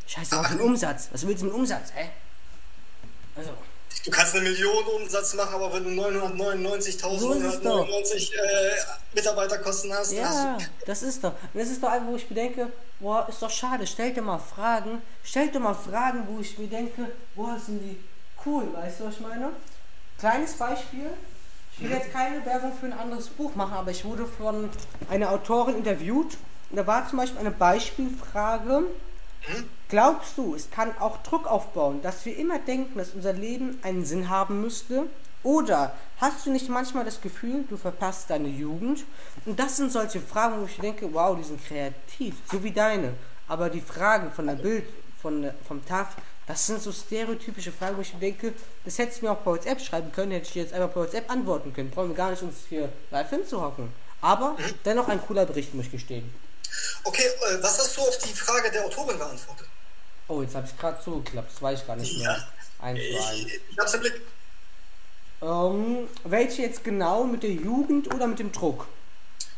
Scheiße, 0.05 0.37
auf 0.37 0.49
den 0.49 0.59
Umsatz. 0.59 1.09
Was 1.11 1.25
willst 1.25 1.41
du 1.41 1.47
mit 1.47 1.55
Umsatz, 1.55 1.91
hä? 1.95 2.09
Also, 3.35 3.51
Du 4.05 4.11
kannst 4.11 4.35
eine 4.35 4.43
Million 4.43 4.83
Umsatz 5.01 5.33
machen, 5.35 5.55
aber 5.55 5.73
wenn 5.73 5.83
du 5.83 6.01
So 6.01 6.07
ist 6.09 6.87
es 6.87 7.61
999.999 7.61 8.33
äh, 8.33 8.71
Mitarbeiterkosten 9.13 9.93
hast, 9.93 10.11
ja, 10.11 10.23
hast 10.25 10.61
du 10.61 10.65
das 10.85 11.03
ist 11.03 11.23
doch. 11.23 11.31
Und 11.53 11.59
das 11.61 11.69
ist 11.69 11.81
doch 11.81 11.89
einfach, 11.89 12.07
wo 12.07 12.15
ich 12.15 12.29
mir 12.29 12.35
denke, 12.35 12.71
boah, 12.99 13.27
ist 13.29 13.41
doch 13.41 13.49
schade, 13.49 13.87
stellt 13.87 14.17
dir 14.17 14.21
mal 14.21 14.39
Fragen, 14.39 15.01
stellt 15.23 15.55
dir 15.55 15.59
mal 15.59 15.73
Fragen, 15.75 16.27
wo 16.27 16.39
ich 16.39 16.57
mir 16.57 16.67
denke, 16.67 17.11
boah, 17.35 17.57
sind 17.63 17.79
die 17.79 17.97
cool, 18.45 18.73
weißt 18.73 18.99
du, 18.99 19.05
was 19.05 19.15
ich 19.15 19.19
meine? 19.21 19.51
Kleines 20.19 20.53
Beispiel. 20.53 21.09
Ich 21.75 21.83
will 21.83 21.91
jetzt 21.91 22.11
keine 22.11 22.45
Werbung 22.45 22.71
für 22.79 22.85
ein 22.85 22.93
anderes 22.93 23.27
Buch 23.29 23.55
machen, 23.55 23.73
aber 23.73 23.91
ich 23.91 24.05
wurde 24.05 24.25
von 24.25 24.69
einer 25.09 25.31
Autorin 25.31 25.77
interviewt. 25.77 26.37
Und 26.69 26.77
da 26.77 26.85
war 26.85 27.07
zum 27.09 27.17
Beispiel 27.17 27.39
eine 27.39 27.51
Beispielfrage. 27.51 28.83
Glaubst 29.93 30.39
du, 30.39 30.55
es 30.55 30.71
kann 30.71 30.97
auch 30.97 31.21
Druck 31.21 31.45
aufbauen, 31.45 32.01
dass 32.01 32.25
wir 32.25 32.35
immer 32.35 32.57
denken, 32.57 32.97
dass 32.97 33.11
unser 33.11 33.31
Leben 33.31 33.77
einen 33.83 34.03
Sinn 34.03 34.27
haben 34.27 34.59
müsste? 34.59 35.03
Oder 35.43 35.93
hast 36.17 36.47
du 36.47 36.49
nicht 36.49 36.67
manchmal 36.67 37.05
das 37.05 37.21
Gefühl, 37.21 37.63
du 37.69 37.77
verpasst 37.77 38.31
deine 38.31 38.47
Jugend? 38.47 39.03
Und 39.45 39.59
das 39.59 39.77
sind 39.77 39.91
solche 39.91 40.19
Fragen, 40.19 40.59
wo 40.59 40.65
ich 40.65 40.77
denke, 40.77 41.13
wow, 41.13 41.37
die 41.37 41.43
sind 41.43 41.63
kreativ, 41.63 42.33
so 42.51 42.63
wie 42.63 42.71
deine. 42.71 43.13
Aber 43.47 43.69
die 43.69 43.81
Fragen 43.81 44.31
von 44.31 44.47
der 44.47 44.55
Bild, 44.55 44.85
von 45.21 45.51
vom 45.67 45.85
TAF, 45.85 46.15
das 46.47 46.65
sind 46.65 46.81
so 46.81 46.91
stereotypische 46.91 47.71
Fragen, 47.71 47.95
wo 47.97 48.01
ich 48.01 48.15
denke, 48.15 48.55
das 48.85 48.97
hättest 48.97 49.21
du 49.21 49.27
mir 49.27 49.33
auch 49.33 49.43
per 49.43 49.51
WhatsApp 49.51 49.79
schreiben 49.79 50.11
können, 50.11 50.31
hätte 50.31 50.47
ich 50.47 50.53
dir 50.53 50.63
jetzt 50.63 50.73
einfach 50.73 50.91
per 50.91 51.03
WhatsApp 51.03 51.29
antworten 51.29 51.71
können. 51.71 51.91
Brauchen 51.91 52.09
wir 52.09 52.15
gar 52.15 52.31
nicht 52.31 52.41
uns 52.41 52.55
hier 52.67 52.91
live 53.11 53.29
hinzuhocken. 53.29 53.93
Aber 54.21 54.57
dennoch 54.85 55.07
ein 55.07 55.21
cooler 55.21 55.45
Bericht, 55.45 55.75
muss 55.75 55.85
ich 55.85 55.91
gestehen. 55.91 56.33
Okay, 57.03 57.27
äh, 57.27 57.61
was 57.61 57.77
hast 57.77 57.95
du 57.95 58.01
auf 58.01 58.17
die 58.17 58.33
Frage 58.33 58.71
der 58.71 58.85
Autorin 58.85 59.19
geantwortet? 59.19 59.67
Oh, 60.27 60.41
jetzt 60.41 60.55
habe 60.55 60.67
ich 60.67 60.77
gerade 60.77 61.01
zugeklappt, 61.01 61.51
das 61.51 61.61
weiß 61.61 61.81
ich 61.81 61.87
gar 61.87 61.95
nicht 61.95 62.17
mehr. 62.17 62.31
Ja. 62.31 62.47
Eins 62.79 62.99
zu 62.99 63.17
eins. 63.17 63.39
Ich, 63.45 63.61
ich 63.69 63.77
hab's 63.77 63.93
im 63.93 63.99
Blick. 64.01 64.21
Ähm, 65.41 66.07
welche 66.23 66.61
jetzt 66.61 66.83
genau 66.83 67.25
mit 67.25 67.43
der 67.43 67.51
Jugend 67.51 68.13
oder 68.13 68.27
mit 68.27 68.39
dem 68.39 68.51
Druck? 68.51 68.87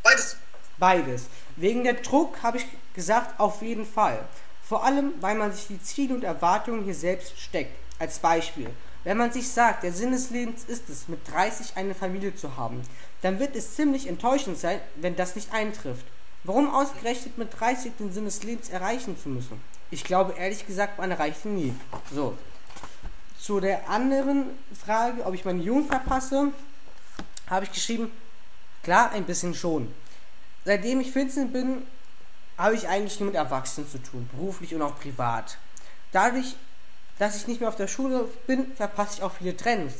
Beides. 0.04 0.38
Beides. 0.78 1.26
Wegen 1.56 1.84
der 1.84 1.94
Druck 1.96 2.42
habe 2.42 2.58
ich 2.58 2.66
gesagt, 2.94 3.40
auf 3.40 3.62
jeden 3.62 3.86
Fall. 3.86 4.28
Vor 4.64 4.84
allem, 4.84 5.14
weil 5.22 5.36
man 5.36 5.54
sich 5.54 5.68
die 5.68 5.82
Ziele 5.82 6.16
und 6.16 6.24
Erwartungen 6.24 6.84
hier 6.84 6.96
selbst 6.96 7.40
steckt. 7.40 7.78
Als 8.00 8.20
Beispiel. 8.20 8.70
Wenn 9.04 9.18
man 9.18 9.32
sich 9.32 9.48
sagt, 9.48 9.84
der 9.84 9.94
Sinn 9.94 10.12
des 10.12 10.32
Lebens 10.32 10.64
ist 10.66 10.90
es, 10.90 11.08
mit 11.08 11.20
30 11.32 11.78
eine 11.78 11.94
Familie 11.94 12.36
zu 12.36 12.58
haben, 12.58 12.82
dann 13.22 13.40
wird 13.40 13.56
es 13.56 13.76
ziemlich 13.76 14.08
enttäuschend 14.08 14.58
sein, 14.58 14.82
wenn 14.96 15.16
das 15.16 15.36
nicht 15.36 15.54
eintrifft. 15.54 16.06
Warum 16.44 16.74
ausgerechnet 16.74 17.38
mit 17.38 17.60
30 17.60 17.94
den 18.00 18.12
Sinn 18.12 18.26
des 18.26 18.44
Lebens 18.44 18.70
erreichen 18.70 19.18
zu 19.18 19.30
müssen? 19.30 19.62
Ich 19.92 20.04
glaube 20.04 20.34
ehrlich 20.38 20.66
gesagt, 20.66 20.98
man 20.98 21.12
erreicht 21.12 21.46
ihn 21.46 21.56
nie. 21.56 21.76
So. 22.14 22.38
Zu 23.40 23.60
der 23.60 23.90
anderen 23.90 24.46
Frage, 24.74 25.24
ob 25.26 25.34
ich 25.34 25.46
meine 25.46 25.62
Jugend 25.62 25.88
verpasse, 25.88 26.52
habe 27.48 27.66
ich 27.66 27.72
geschrieben, 27.72 28.12
klar, 28.84 29.12
ein 29.12 29.26
bisschen 29.26 29.54
schon. 29.54 29.94
Seitdem 30.66 31.00
ich 31.00 31.12
14 31.12 31.52
bin, 31.52 31.86
habe 32.58 32.76
ich 32.76 32.88
eigentlich 32.88 33.20
nur 33.20 33.28
mit 33.28 33.36
Erwachsenen 33.36 33.90
zu 33.90 34.02
tun, 34.02 34.28
beruflich 34.32 34.74
und 34.74 34.82
auch 34.82 34.98
privat. 34.98 35.58
Dadurch 36.12 36.56
dass 37.20 37.38
ich 37.38 37.48
nicht 37.48 37.62
mehr 37.62 37.70
auf 37.70 37.76
der 37.76 37.88
Schule 37.88 38.28
bin, 38.48 38.74
verpasse 38.76 39.18
ich 39.18 39.24
auch 39.24 39.34
viele 39.34 39.56
Trends. 39.56 39.94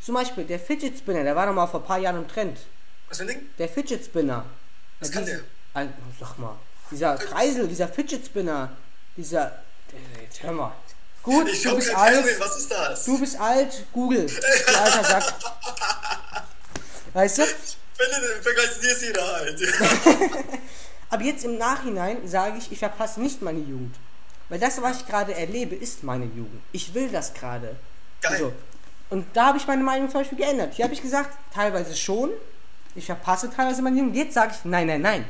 Zum 0.00 0.14
Beispiel 0.14 0.44
der 0.44 0.58
Fidget 0.58 0.98
Spinner, 0.98 1.22
der 1.22 1.36
war 1.36 1.46
noch 1.46 1.54
mal 1.54 1.66
vor 1.66 1.80
ein 1.80 1.86
paar 1.86 1.98
Jahren 1.98 2.16
im 2.16 2.28
Trend. 2.28 2.58
Was 3.08 3.18
für 3.18 3.24
ein 3.24 3.28
Ding? 3.28 3.46
Der 3.58 3.68
Fidget 3.68 4.04
Spinner. 4.04 4.44
Was 5.00 5.10
kann 5.10 5.26
der? 5.26 5.40
Ein, 5.74 5.92
sag 6.18 6.38
mal, 6.38 6.56
dieser 6.90 7.16
Kreisel, 7.16 7.68
dieser 7.68 7.88
Fidget 7.88 8.24
Spinner, 8.24 8.70
dieser. 9.16 9.62
Jetzt 10.20 10.42
hör 10.42 10.52
mal. 10.52 10.72
Gut, 11.22 11.48
Ich 11.48 11.62
du 11.62 11.74
bist 11.74 11.94
alt. 11.94 12.14
Fernsehen, 12.14 12.40
was 12.40 12.56
ist 12.56 12.70
das? 12.70 13.04
Du 13.04 13.18
bist 13.18 13.40
alt, 13.40 13.84
Google. 13.92 14.26
Du 14.66 14.78
alter 14.78 15.04
Sack. 15.04 15.34
Weißt 17.12 17.38
du? 17.38 17.42
Finde 17.42 18.28
den 18.34 18.42
Vergleich 18.42 18.74
zu 18.74 18.80
dir 18.80 18.92
ist 18.92 19.02
jeder 19.02 19.34
alt. 19.34 19.60
Aber 21.10 21.22
jetzt 21.22 21.44
im 21.44 21.56
Nachhinein 21.56 22.18
sage 22.28 22.58
ich, 22.58 22.70
ich 22.70 22.78
verpasse 22.78 23.20
nicht 23.20 23.42
meine 23.42 23.60
Jugend. 23.60 23.94
Weil 24.48 24.58
das, 24.60 24.80
was 24.82 24.98
ich 24.98 25.06
gerade 25.06 25.34
erlebe, 25.34 25.74
ist 25.74 26.02
meine 26.04 26.26
Jugend. 26.26 26.62
Ich 26.72 26.94
will 26.94 27.08
das 27.08 27.34
gerade. 27.34 27.76
Geil. 28.20 28.38
So. 28.38 28.52
Und 29.10 29.26
da 29.34 29.46
habe 29.46 29.58
ich 29.58 29.66
meine 29.66 29.82
Meinung 29.82 30.10
zum 30.10 30.20
Beispiel 30.20 30.38
geändert. 30.38 30.74
Hier 30.74 30.84
habe 30.84 30.94
ich 30.94 31.02
gesagt, 31.02 31.30
teilweise 31.54 31.96
schon. 31.96 32.30
Ich 32.94 33.06
verpasse 33.06 33.50
teilweise 33.50 33.82
meine 33.82 33.98
Jugend. 33.98 34.14
Jetzt 34.16 34.34
sage 34.34 34.52
ich, 34.56 34.64
nein, 34.64 34.86
nein, 34.86 35.00
nein. 35.00 35.24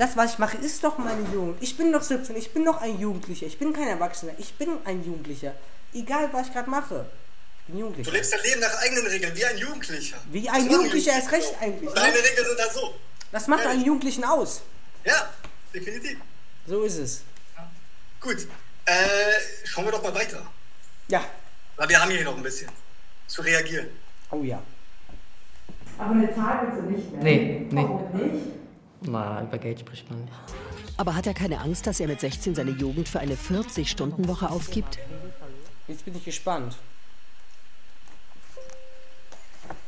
Das, 0.00 0.16
was 0.16 0.32
ich 0.32 0.38
mache, 0.38 0.56
ist 0.56 0.82
doch 0.82 0.96
meine 0.96 1.20
Jugend. 1.30 1.62
Ich 1.62 1.76
bin 1.76 1.92
doch 1.92 2.00
17, 2.02 2.34
ich 2.34 2.54
bin 2.54 2.64
doch 2.64 2.80
ein 2.80 2.98
Jugendlicher. 2.98 3.44
Ich 3.44 3.58
bin 3.58 3.74
kein 3.74 3.86
Erwachsener. 3.86 4.32
Ich 4.38 4.54
bin 4.54 4.70
ein 4.86 5.04
Jugendlicher. 5.04 5.52
Egal, 5.92 6.30
was 6.32 6.46
ich 6.46 6.54
gerade 6.54 6.70
mache. 6.70 7.04
Ich 7.60 7.66
bin 7.66 7.74
Du 7.76 7.80
Jugendlicher. 7.82 8.10
lebst 8.12 8.32
dein 8.32 8.40
Leben 8.40 8.60
nach 8.60 8.80
eigenen 8.80 9.06
Regeln, 9.06 9.36
wie 9.36 9.44
ein 9.44 9.58
Jugendlicher. 9.58 10.16
Wie 10.32 10.48
ein 10.48 10.70
Jugendlicher 10.70 11.12
erst 11.12 11.26
Jugendliche 11.30 11.52
recht 11.52 11.60
so. 11.60 11.64
eigentlich. 11.66 11.90
Deine 11.92 12.12
Ne? 12.16 12.18
Regeln 12.30 12.46
sind 12.46 12.58
dann 12.58 12.70
so. 12.72 12.94
Das 13.30 13.46
macht 13.46 13.60
einen 13.60 13.70
Ehrlich. 13.72 13.86
Jugendlichen 13.88 14.24
aus. 14.24 14.62
Ja, 15.04 15.28
definitiv. 15.74 16.18
So 16.66 16.82
ist 16.84 16.96
es. 16.96 17.22
Gut. 18.22 18.38
Äh, 18.86 18.94
schauen 19.64 19.84
wir 19.84 19.92
doch 19.92 20.02
mal 20.02 20.14
weiter. 20.14 20.46
Ja. 21.08 21.22
Weil 21.76 21.88
wir 21.90 22.00
haben 22.00 22.10
hier 22.10 22.24
noch 22.24 22.38
ein 22.38 22.42
bisschen 22.42 22.70
zu 23.26 23.42
reagieren. 23.42 23.88
Oh 24.30 24.42
ja. 24.42 24.62
Aber 25.98 26.12
eine 26.12 26.34
Zahl 26.34 26.66
willst 26.72 26.78
du 26.86 26.90
nicht 26.90 27.12
mehr. 27.12 27.22
Nee, 27.22 27.66
nee. 27.70 27.82
Warum 27.82 28.10
nicht? 28.16 28.46
Na, 29.02 29.42
über 29.42 29.58
Geld 29.58 29.80
spricht 29.80 30.10
man 30.10 30.20
nicht. 30.24 30.32
Aber 30.96 31.14
hat 31.14 31.26
er 31.26 31.34
keine 31.34 31.58
Angst, 31.60 31.86
dass 31.86 32.00
er 32.00 32.08
mit 32.08 32.20
16 32.20 32.54
seine 32.54 32.72
Jugend 32.72 33.08
für 33.08 33.20
eine 33.20 33.34
40-Stunden-Woche 33.36 34.50
aufgibt? 34.50 34.98
Jetzt 35.88 36.04
bin 36.04 36.14
ich 36.16 36.24
gespannt. 36.24 36.76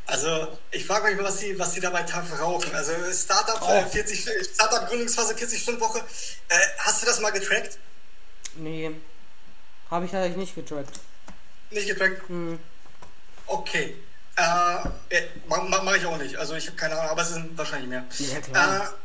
Also, 0.07 0.49
ich 0.71 0.85
frage 0.85 1.15
mich, 1.15 1.23
was 1.25 1.39
sie, 1.39 1.59
was 1.59 1.73
sie 1.75 1.81
dabei 1.81 2.03
TAF 2.03 2.39
rauchen. 2.41 2.75
Also, 2.75 2.93
Startup, 3.13 3.61
Oh. 3.63 3.73
äh, 3.73 3.87
40, 3.87 4.27
Startup 4.55 4.87
Gründungsphase 4.89 5.35
40-Stunden-Woche. 5.35 6.01
Äh, 6.49 6.55
hast 6.79 7.03
du 7.03 7.07
das 7.07 7.21
mal 7.21 7.31
getrackt? 7.31 7.79
Nee. 8.57 8.91
Habe 9.91 10.05
ich 10.07 10.11
tatsächlich 10.11 10.39
nicht 10.39 10.55
getrackt. 10.55 10.99
Nicht 11.71 11.89
getrackt? 11.89 12.29
Hm. 12.29 12.59
Okay. 13.47 13.97
Äh, 14.37 14.89
äh, 15.17 15.23
Mache 15.47 15.83
mach 15.85 15.95
ich 15.97 16.05
auch 16.07 16.19
nicht. 16.19 16.37
Also, 16.37 16.55
ich 16.57 16.67
habe 16.67 16.77
keine 16.77 16.95
Ahnung, 16.99 17.11
aber 17.11 17.23
es 17.23 17.31
sind 17.31 17.57
wahrscheinlich 17.57 17.89
mehr. 17.89 18.05
Ja, 18.19 18.41
klar. 18.41 18.83
Äh, 18.83 19.02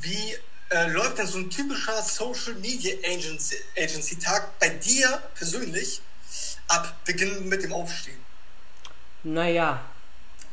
wie 0.00 0.36
äh, 0.70 0.88
läuft 0.90 1.18
denn 1.18 1.26
so 1.26 1.38
ein 1.38 1.50
typischer 1.50 2.02
Social 2.02 2.54
Media 2.54 2.94
Agency, 3.04 3.56
Agency 3.76 4.18
Tag 4.18 4.58
bei 4.58 4.68
dir 4.68 5.22
persönlich 5.34 6.02
ab 6.68 6.94
Beginn 7.04 7.48
mit 7.48 7.62
dem 7.62 7.72
Aufstehen? 7.72 8.18
Naja, 9.24 9.80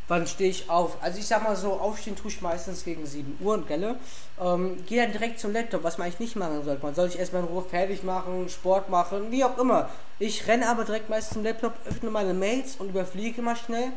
wann 0.08 0.26
stehe 0.26 0.50
ich 0.50 0.70
auf? 0.70 1.02
Also 1.02 1.20
ich 1.20 1.28
sag 1.28 1.44
mal 1.44 1.56
so, 1.56 1.74
aufstehen 1.74 2.16
tue 2.16 2.32
ich 2.32 2.42
meistens 2.42 2.84
gegen 2.84 3.06
7 3.06 3.38
Uhr, 3.42 3.66
gell? 3.66 3.96
Ähm, 4.42 4.86
gehe 4.86 5.02
dann 5.02 5.12
direkt 5.12 5.40
zum 5.40 5.54
Laptop, 5.54 5.84
was 5.84 5.98
man 5.98 6.08
eigentlich 6.08 6.20
nicht 6.20 6.36
machen 6.36 6.64
sollte. 6.64 6.84
Man 6.84 6.96
soll 6.96 7.10
sich 7.10 7.20
erstmal 7.20 7.44
in 7.44 7.50
Ruhe 7.50 7.64
fertig 7.64 8.04
machen, 8.04 8.50
Sport 8.50 8.90
machen, 8.90 9.32
wie 9.32 9.44
auch 9.44 9.58
immer. 9.58 9.90
Ich 10.20 10.48
renne 10.48 10.70
aber 10.70 10.86
direkt 10.86 11.10
meistens 11.10 11.34
zum 11.34 11.44
Laptop, 11.44 11.74
öffne 11.86 12.10
meine 12.10 12.34
Mails 12.34 12.78
und 12.78 12.90
überfliege 12.90 13.42
mal 13.42 13.56
schnell, 13.56 13.92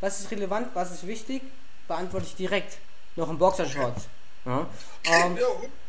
was 0.00 0.20
ist 0.20 0.30
relevant, 0.30 0.68
was 0.74 0.90
ist 0.90 1.06
wichtig, 1.06 1.42
beantworte 1.86 2.26
ich 2.26 2.36
direkt. 2.36 2.78
Noch 3.16 3.28
im 3.28 3.38
Boxershorts. 3.38 4.08
Ja. 4.44 4.66
Ähm, 5.04 5.38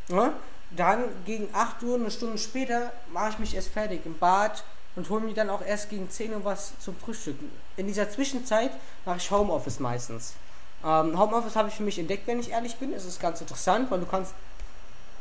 Ja. 0.10 0.16
ja, 0.16 0.34
dann 0.72 1.04
gegen 1.26 1.50
8 1.54 1.84
Uhr, 1.84 1.96
eine 1.96 2.12
Stunde 2.12 2.38
später, 2.38 2.92
mache 3.12 3.30
ich 3.32 3.40
mich 3.40 3.56
erst 3.56 3.70
fertig 3.70 4.06
im 4.06 4.18
Bad 4.18 4.64
und 4.96 5.10
hole 5.10 5.22
mir 5.22 5.34
dann 5.34 5.50
auch 5.50 5.62
erst 5.62 5.90
gegen 5.90 6.10
10 6.10 6.34
Uhr 6.34 6.44
was 6.46 6.74
zum 6.80 6.96
Frühstücken. 6.98 7.52
In 7.78 7.88
dieser 7.88 8.10
Zwischenzeit 8.10 8.72
mache 9.06 9.18
ich 9.18 9.32
Homeoffice 9.32 9.80
meistens. 9.80 10.34
Ähm, 10.84 11.18
Homeoffice 11.20 11.56
habe 11.56 11.70
ich 11.70 11.76
für 11.76 11.84
mich 11.84 12.00
entdeckt, 12.00 12.28
wenn 12.28 12.40
ich 12.40 12.52
ehrlich 12.52 12.76
bin. 12.78 12.94
Es 12.94 13.06
ist 13.06 13.20
ganz 13.22 13.40
interessant, 13.42 13.92
weil 13.92 14.00
du 14.00 14.06
kannst 14.06 14.34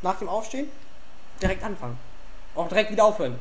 nach 0.02 0.18
dem 0.18 0.28
Aufstehen 0.28 0.70
direkt 1.42 1.62
anfangen. 1.62 1.98
Auch 2.54 2.68
direkt 2.68 2.90
wieder 2.90 3.04
aufhören. 3.04 3.38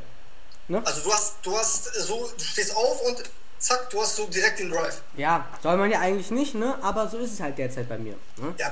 Also 0.84 1.02
du 1.02 1.12
hast, 1.12 1.38
du 1.42 1.58
hast 1.58 1.86
so, 1.96 2.30
du 2.38 2.44
stehst 2.44 2.76
auf 2.76 3.02
und 3.08 3.24
zack, 3.58 3.90
du 3.90 4.02
hast 4.02 4.16
so 4.16 4.28
direkt 4.28 4.60
den 4.60 4.70
Drive. 4.70 5.02
Ja, 5.16 5.48
soll 5.64 5.78
man 5.78 5.90
ja 5.90 6.00
eigentlich 6.00 6.30
nicht, 6.30 6.54
ne? 6.54 6.78
Aber 6.84 7.08
so 7.08 7.18
ist 7.18 7.34
es 7.34 7.40
halt 7.40 7.58
derzeit 7.58 7.90
bei 7.90 7.98
mir. 7.98 8.14
Ne? 8.38 8.54
Ja, 8.58 8.70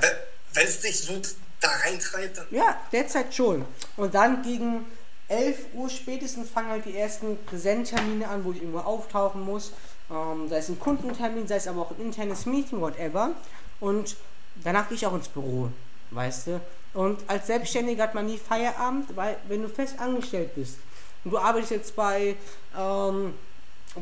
wenn- 0.54 0.66
es 0.66 0.80
dich 0.80 1.00
so 1.00 1.20
da 1.60 1.68
reintreibt, 1.84 2.38
dann 2.38 2.46
Ja, 2.50 2.76
derzeit 2.92 3.34
schon. 3.34 3.64
Und 3.96 4.14
dann 4.14 4.42
gegen 4.42 4.86
11 5.28 5.66
Uhr 5.74 5.88
spätestens 5.90 6.48
fangen 6.50 6.68
halt 6.70 6.84
die 6.84 6.96
ersten 6.96 7.36
Präsenttermine 7.44 8.28
an, 8.28 8.44
wo 8.44 8.52
ich 8.52 8.58
irgendwo 8.62 8.78
auftauchen 8.78 9.42
muss. 9.42 9.72
Ähm, 10.10 10.48
sei 10.48 10.58
es 10.58 10.68
ein 10.68 10.78
Kundentermin, 10.78 11.46
sei 11.46 11.56
es 11.56 11.66
aber 11.68 11.82
auch 11.82 11.90
ein 11.90 12.00
internes 12.00 12.46
Meeting, 12.46 12.80
whatever. 12.80 13.32
Und 13.80 14.16
danach 14.64 14.88
gehe 14.88 14.96
ich 14.96 15.06
auch 15.06 15.14
ins 15.14 15.28
Büro, 15.28 15.68
weißt 16.12 16.46
du. 16.46 16.60
Und 16.94 17.20
als 17.28 17.46
Selbstständiger 17.48 18.04
hat 18.04 18.14
man 18.14 18.26
nie 18.26 18.38
Feierabend, 18.38 19.14
weil 19.14 19.36
wenn 19.48 19.62
du 19.62 19.68
fest 19.68 19.96
angestellt 19.98 20.54
bist 20.54 20.76
und 21.24 21.32
du 21.32 21.38
arbeitest 21.38 21.72
jetzt 21.72 21.94
bei, 21.96 22.36
ähm, 22.76 23.34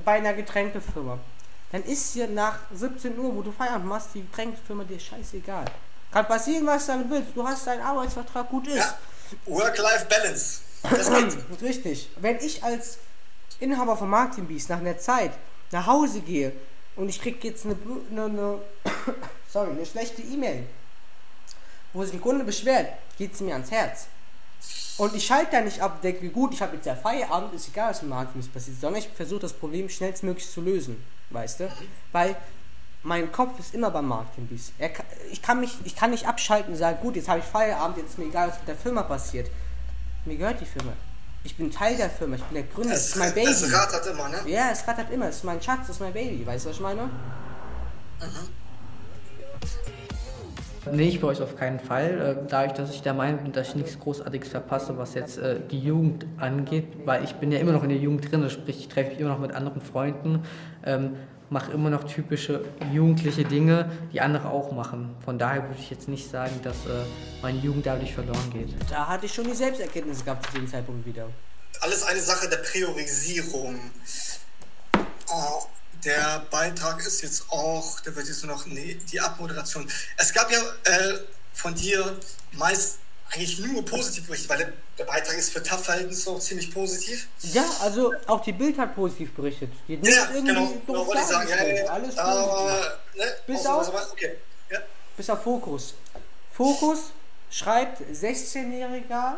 bei 0.04 0.12
einer 0.12 0.32
Getränkefirma, 0.34 1.18
dann 1.72 1.82
ist 1.82 2.12
hier 2.12 2.28
nach 2.28 2.58
17 2.72 3.18
Uhr, 3.18 3.34
wo 3.34 3.42
du 3.42 3.50
Feierabend 3.50 3.86
machst, 3.88 4.10
die 4.14 4.20
Getränkefirma 4.22 4.84
dir 4.84 5.00
scheißegal. 5.00 5.64
Kann 6.16 6.28
passieren, 6.28 6.66
was 6.66 6.86
du 6.86 6.92
damit 6.92 7.10
willst. 7.10 7.36
Du 7.36 7.46
hast 7.46 7.66
deinen 7.66 7.82
Arbeitsvertrag, 7.82 8.48
gut 8.48 8.66
ist. 8.68 8.76
ja, 8.76 8.96
Work-Life-Balance. 9.44 10.60
Das 10.84 11.10
geht. 11.10 11.36
Richtig. 11.60 12.08
Wenn 12.16 12.36
ich 12.36 12.64
als 12.64 12.96
Inhaber 13.60 13.98
von 13.98 14.08
Marketing 14.08 14.46
Beast 14.46 14.70
nach 14.70 14.78
einer 14.78 14.96
Zeit 14.96 15.32
nach 15.72 15.86
Hause 15.86 16.20
gehe 16.20 16.52
und 16.96 17.10
ich 17.10 17.20
krieg 17.20 17.44
jetzt 17.44 17.66
eine, 17.66 17.76
eine, 18.10 18.24
eine 18.24 18.58
sorry, 19.52 19.72
eine 19.72 19.84
schlechte 19.84 20.22
E-Mail, 20.22 20.64
wo 21.92 22.02
sich 22.02 22.14
ein 22.14 22.22
Kunde 22.22 22.46
beschwert, 22.46 22.94
geht 23.18 23.34
es 23.34 23.40
mir 23.40 23.52
ans 23.52 23.70
Herz. 23.70 24.06
Und 24.96 25.14
ich 25.14 25.26
schalte 25.26 25.50
da 25.50 25.60
nicht 25.60 25.82
ab 25.82 25.96
und 25.96 26.04
denke, 26.04 26.30
gut, 26.30 26.54
ich 26.54 26.62
habe 26.62 26.76
jetzt 26.76 26.86
ja 26.86 26.94
Feierabend, 26.94 27.52
ist 27.52 27.68
egal, 27.68 27.90
was 27.90 28.00
mit 28.00 28.08
Marketing 28.08 28.40
Beast 28.40 28.54
passiert, 28.54 28.80
sondern 28.80 29.02
ich 29.02 29.08
versuche 29.10 29.40
das 29.40 29.52
Problem 29.52 29.90
schnellstmöglich 29.90 30.50
zu 30.50 30.62
lösen, 30.62 31.04
weißt 31.28 31.60
du? 31.60 31.70
Weil 32.12 32.36
mein 33.06 33.30
Kopf 33.30 33.58
ist 33.60 33.72
immer 33.74 33.90
beim 33.90 34.06
Marketing 34.08 34.46
Beast. 34.48 34.72
Er, 34.78 34.88
ka- 34.88 35.04
ich, 35.30 35.40
kann 35.40 35.60
mich, 35.60 35.78
ich 35.84 35.94
kann 35.94 36.10
nicht 36.10 36.26
abschalten 36.26 36.72
und 36.72 36.78
sagen, 36.78 36.98
gut, 37.00 37.14
jetzt 37.16 37.28
habe 37.28 37.38
ich 37.38 37.44
Feierabend, 37.44 37.98
jetzt 37.98 38.10
ist 38.10 38.18
mir 38.18 38.24
egal, 38.26 38.48
was 38.48 38.58
mit 38.58 38.68
der 38.68 38.74
Firma 38.76 39.02
passiert. 39.04 39.48
Mir 40.24 40.36
gehört 40.36 40.60
die 40.60 40.64
Firma. 40.66 40.92
Ich 41.44 41.56
bin 41.56 41.70
Teil 41.70 41.96
der 41.96 42.10
Firma, 42.10 42.34
ich 42.34 42.42
bin 42.42 42.54
der 42.56 42.64
Gründer, 42.64 42.90
das, 42.90 43.02
Das, 43.02 43.08
ist 43.10 43.16
mein 43.18 43.32
Baby. 43.32 43.46
das 43.46 43.72
rattert 43.72 44.06
immer, 44.08 44.28
ne? 44.28 44.38
ja, 44.46 44.70
es 44.72 44.86
rattert 44.88 45.10
immer, 45.12 45.28
es 45.28 45.36
ist 45.36 45.44
mein 45.44 45.62
Schatz, 45.62 45.80
das 45.86 45.90
ist 45.90 46.00
mein 46.00 46.12
Baby, 46.12 46.44
weißt 46.44 46.64
du, 46.64 46.68
was 46.70 46.76
ich 46.76 46.82
meine? 46.82 47.08
Nee, 50.92 51.08
ich 51.08 51.20
bei 51.20 51.28
euch 51.28 51.40
auf 51.42 51.56
keinen 51.56 51.80
Fall. 51.80 52.36
Äh, 52.44 52.48
dadurch, 52.48 52.72
dass 52.74 52.90
ich 52.94 53.02
der 53.02 53.14
Meinung 53.14 53.42
bin, 53.42 53.52
dass 53.52 53.68
ich 53.70 53.74
nichts 53.76 53.98
Großartiges 53.98 54.48
verpasse, 54.50 54.96
was 54.96 55.14
jetzt 55.14 55.36
äh, 55.38 55.58
die 55.70 55.80
Jugend 55.80 56.26
angeht, 56.38 56.86
weil 57.04 57.24
ich 57.24 57.34
bin 57.36 57.50
ja 57.50 57.58
immer 57.58 57.72
noch 57.72 57.82
in 57.82 57.88
der 57.88 57.98
Jugend 57.98 58.30
drin, 58.30 58.48
sprich 58.50 58.78
ich 58.80 58.88
treffe 58.88 59.10
mich 59.10 59.18
immer 59.20 59.30
noch 59.30 59.40
mit 59.40 59.52
anderen 59.52 59.80
Freunden, 59.80 60.44
ähm, 60.84 61.16
mache 61.50 61.72
immer 61.72 61.90
noch 61.90 62.04
typische 62.04 62.64
jugendliche 62.92 63.44
Dinge, 63.44 63.90
die 64.12 64.20
andere 64.20 64.48
auch 64.48 64.72
machen. 64.72 65.14
Von 65.24 65.38
daher 65.38 65.62
würde 65.64 65.80
ich 65.80 65.90
jetzt 65.90 66.08
nicht 66.08 66.30
sagen, 66.30 66.60
dass 66.62 66.76
äh, 66.86 67.04
meine 67.42 67.58
Jugend 67.58 67.86
dadurch 67.86 68.14
verloren 68.14 68.50
geht. 68.52 68.74
Da 68.90 69.06
hatte 69.06 69.26
ich 69.26 69.34
schon 69.34 69.44
die 69.44 69.54
Selbsterkenntnis 69.54 70.24
gehabt 70.24 70.46
zu 70.46 70.52
dem 70.52 70.68
Zeitpunkt 70.68 71.06
wieder. 71.06 71.28
Alles 71.80 72.02
eine 72.04 72.20
Sache 72.20 72.48
der 72.48 72.58
Priorisierung. 72.58 73.78
Oh, 75.28 75.62
der 76.04 76.46
Beitrag 76.50 77.00
ist 77.00 77.22
jetzt 77.22 77.50
auch, 77.50 78.00
der 78.00 78.14
wird 78.16 78.26
jetzt 78.28 78.44
nur 78.44 78.54
noch, 78.54 78.66
nee, 78.66 78.98
die 79.10 79.20
Abmoderation. 79.20 79.88
Es 80.16 80.32
gab 80.32 80.50
ja 80.50 80.58
äh, 80.58 81.18
von 81.52 81.74
dir 81.74 82.18
meist 82.52 82.98
eigentlich 83.32 83.58
nur 83.58 83.84
positiv 83.84 84.26
berichtet, 84.26 84.48
weil 84.50 84.72
der, 84.98 85.04
Beitrag 85.04 85.36
ist 85.36 85.50
für 85.52 85.62
TAF-Verhältnisse 85.62 86.38
ziemlich 86.38 86.72
positiv. 86.72 87.28
Ja, 87.42 87.64
also 87.82 88.12
auch 88.26 88.42
die 88.42 88.52
Bild 88.52 88.78
hat 88.78 88.94
positiv 88.94 89.32
berichtet. 89.34 89.70
Die 89.88 89.94
Ja, 89.94 90.28
irgendwie 90.32 90.54
genau. 90.54 90.72
genau 90.86 91.06
wollte 91.06 91.20
ich 91.22 91.26
sagen. 91.26 91.48
Ja, 91.48 91.64
ja. 91.66 91.84
Alles. 91.86 92.16
Aber, 92.18 92.98
ne, 93.16 93.24
Bis 93.46 93.66
auf- 93.66 94.12
Okay. 94.12 94.36
Ja. 94.70 94.78
Bis 95.16 95.28
auf 95.30 95.42
Fokus. 95.42 95.94
Fokus 96.52 97.10
schreibt 97.50 98.00
16-Jähriger. 98.12 99.34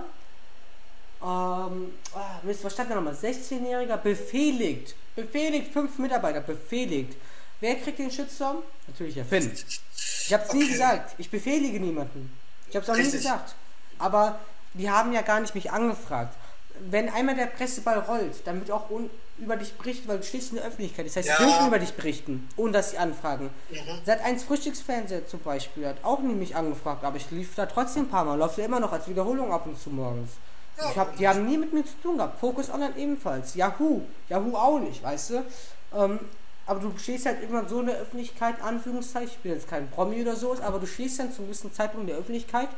Ähm, 1.21 1.93
ah, 2.15 2.39
Mist, 2.43 2.63
was 2.63 2.73
stand 2.75 2.91
da 2.91 2.95
nochmal? 2.95 3.15
16-Jähriger 3.15 3.97
befehligt. 3.97 4.95
Befehligt, 5.17 5.73
fünf 5.73 5.99
Mitarbeiter 5.99 6.41
befehligt. 6.41 7.17
Wer 7.61 7.75
kriegt 7.77 7.99
den 7.99 8.11
Shitstorm? 8.11 8.63
Natürlich 8.87 9.15
der 9.15 9.25
Finn. 9.25 9.51
Ich 9.53 10.33
hab's 10.33 10.53
nie 10.53 10.63
Okay. 10.63 10.73
gesagt. 10.73 11.15
Ich 11.19 11.29
befehlige 11.29 11.81
niemanden. 11.81 12.33
Ich 12.71 12.77
hab's 12.77 12.89
auch 12.89 12.95
nie 12.95 13.01
Richtig. 13.01 13.23
gesagt. 13.23 13.57
Aber 13.99 14.39
die 14.75 14.91
haben 14.91 15.13
ja 15.13 15.23
gar 15.23 15.41
nicht 15.41 15.55
mich 15.55 15.71
angefragt. 15.73 16.35
Wenn 16.91 17.09
einmal 17.09 17.35
der 17.35 17.47
Presseball 17.47 17.99
rollt, 17.99 18.47
dann 18.47 18.61
wird 18.61 18.71
auch 18.71 18.89
über 19.39 19.57
dich 19.57 19.75
berichtet, 19.75 20.07
weil 20.09 20.19
du 20.19 20.25
stehst 20.25 20.51
in 20.51 20.57
der 20.57 20.67
Öffentlichkeit. 20.67 21.07
Das 21.07 21.17
heißt, 21.17 21.29
Ja. 21.29 21.37
sie 21.37 21.45
dürfen 21.45 21.67
über 21.69 21.79
dich 21.79 21.95
berichten, 21.95 22.49
ohne 22.57 22.73
dass 22.73 22.91
sie 22.93 22.99
anfragen. 22.99 23.51
Mhm. 23.71 23.77
Seit 24.07 24.25
1 24.25 24.45
Frühstücksfernseher 24.45 25.27
zum 25.27 25.41
Beispiel 25.41 25.87
hat 25.89 25.97
auch 26.05 26.21
nie 26.21 26.35
mich 26.35 26.55
angefragt, 26.55 27.05
aber 27.05 27.17
ich 27.17 27.31
lief 27.33 27.55
da 27.57 27.67
trotzdem 27.67 28.05
ein 28.05 28.09
paar 28.09 28.25
Mal. 28.25 28.39
Läuft 28.39 28.59
ja 28.59 28.65
immer 28.65 28.79
noch 28.81 28.93
als 28.93 29.09
Wiederholung 29.09 29.53
ab 29.53 29.67
und 29.67 29.81
zu 29.81 29.91
morgens. 29.91 30.31
Ja, 30.77 30.91
ich 30.91 30.99
hab, 30.99 31.17
die 31.17 31.27
haben 31.27 31.45
nie 31.47 31.59
mit 31.59 31.73
mir 31.73 31.85
zu 31.85 31.95
tun 32.01 32.17
gehabt. 32.19 32.39
Focus 32.39 32.71
Online 32.71 32.95
ebenfalls. 32.97 33.57
Yahoo. 33.57 34.03
Yahoo 34.29 34.55
auch 34.57 34.79
nicht, 34.79 35.03
weißt 35.03 35.31
du? 35.31 35.45
Ähm, 35.97 36.21
aber 36.67 36.79
du 36.81 36.93
stehst 36.99 37.27
halt 37.27 37.41
irgendwann 37.41 37.69
so 37.69 37.81
in 37.81 37.87
der 37.87 37.97
Öffentlichkeit, 37.97 38.57
Anführungszeichen, 38.63 39.31
ich 39.31 39.39
bin 39.39 39.53
jetzt 39.53 39.69
kein 39.69 39.91
Promi 39.91 40.21
oder 40.23 40.37
so, 40.37 40.55
aber 40.63 40.79
du 40.79 40.87
stehst 40.87 41.19
dann 41.19 41.33
zu 41.33 41.39
einem 41.39 41.47
gewissen 41.49 41.73
Zeitpunkt 41.73 42.03
in 42.03 42.15
der 42.15 42.19
Öffentlichkeit, 42.19 42.69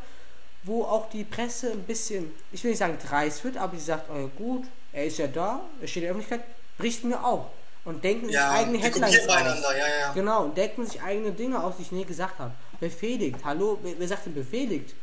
wo 0.65 0.85
auch 0.85 1.09
die 1.11 1.25
Presse 1.25 1.71
ein 1.73 1.83
bisschen, 1.85 2.33
ich 2.53 2.63
will 2.63 2.71
nicht 2.71 2.79
sagen 2.81 2.99
dreist 3.07 3.43
wird, 3.45 3.57
aber 3.57 3.77
sie 3.79 3.85
sagt, 3.85 4.11
oh 4.11 4.29
gut, 4.37 4.65
er 4.93 5.07
ist 5.07 5.19
ja 5.19 5.27
da, 5.27 5.61
er 5.81 5.87
steht 5.89 6.03
in 6.03 6.09
der 6.09 6.11
Öffentlichkeit, 6.17 6.45
bricht 6.79 7.05
mir 7.05 7.25
auch. 7.25 7.51
Und 7.85 8.05
denken 8.05 8.27
sich 8.27 8.35
Ja, 8.35 8.51
eigene 8.53 8.77
die 8.77 8.85
Headlines 8.85 9.27
aus. 9.29 9.73
ja, 9.75 9.89
ja. 10.01 10.13
Genau, 10.13 10.45
und 10.45 10.57
denken 10.57 10.85
sich 10.87 11.01
eigene 11.01 11.33
Dinge 11.33 11.63
aus, 11.63 11.77
die 11.79 11.83
ich 11.83 11.93
nie 11.93 12.05
gesagt 12.05 12.39
habe. 12.39 12.53
Befehligt, 12.79 13.39
hallo, 13.43 13.79
wer, 13.83 13.95
wer 13.99 14.09
sagt 14.09 14.27
denn 14.27 14.35
befehligt? 14.35 14.95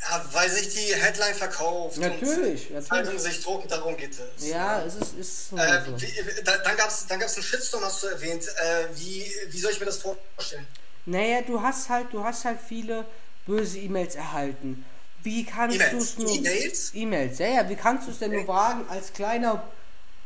Ja, 0.00 0.22
weil 0.32 0.50
sich 0.50 0.68
die 0.74 0.94
Headline 0.94 1.34
verkauft. 1.34 1.96
Natürlich, 1.98 2.70
und 2.70 2.90
natürlich. 2.90 3.20
Sich 3.22 3.42
drucken, 3.42 3.68
darum 3.68 3.96
geht 3.96 4.10
es. 4.12 4.48
Ja, 4.48 4.82
es 4.84 4.96
ist, 4.96 5.14
ist 5.16 5.52
Äh, 5.52 5.80
so. 5.86 5.98
wie, 6.00 6.42
da, 6.44 6.58
dann 6.58 6.76
gab 6.76 6.88
es 6.88 7.06
dann 7.06 7.18
gab's 7.20 7.34
einen 7.36 7.44
Shitstorm, 7.44 7.84
hast 7.84 8.02
du 8.02 8.08
erwähnt. 8.08 8.44
Äh, 8.46 8.86
wie, 8.96 9.24
wie 9.48 9.58
soll 9.58 9.70
ich 9.70 9.80
mir 9.80 9.86
das 9.86 9.98
vorstellen? 9.98 10.66
Naja, 11.06 11.40
du 11.42 11.62
hast 11.62 11.88
halt, 11.88 12.12
du 12.12 12.22
hast 12.22 12.44
halt 12.44 12.58
viele 12.68 13.06
böse 13.46 13.78
E-Mails 13.78 14.14
erhalten. 14.14 14.84
Wie 15.22 15.44
kannst 15.44 15.80
du 15.92 15.96
es 15.96 16.18
nur. 16.18 16.30
E-Mails? 16.30 16.92
E-Mails, 16.94 17.38
ja, 17.38 17.46
ja, 17.48 17.68
wie 17.68 17.76
kannst 17.76 18.06
du 18.06 18.12
es 18.12 18.18
denn 18.18 18.32
nur 18.32 18.46
wagen, 18.46 18.84
als 18.88 19.12
kleiner 19.12 19.62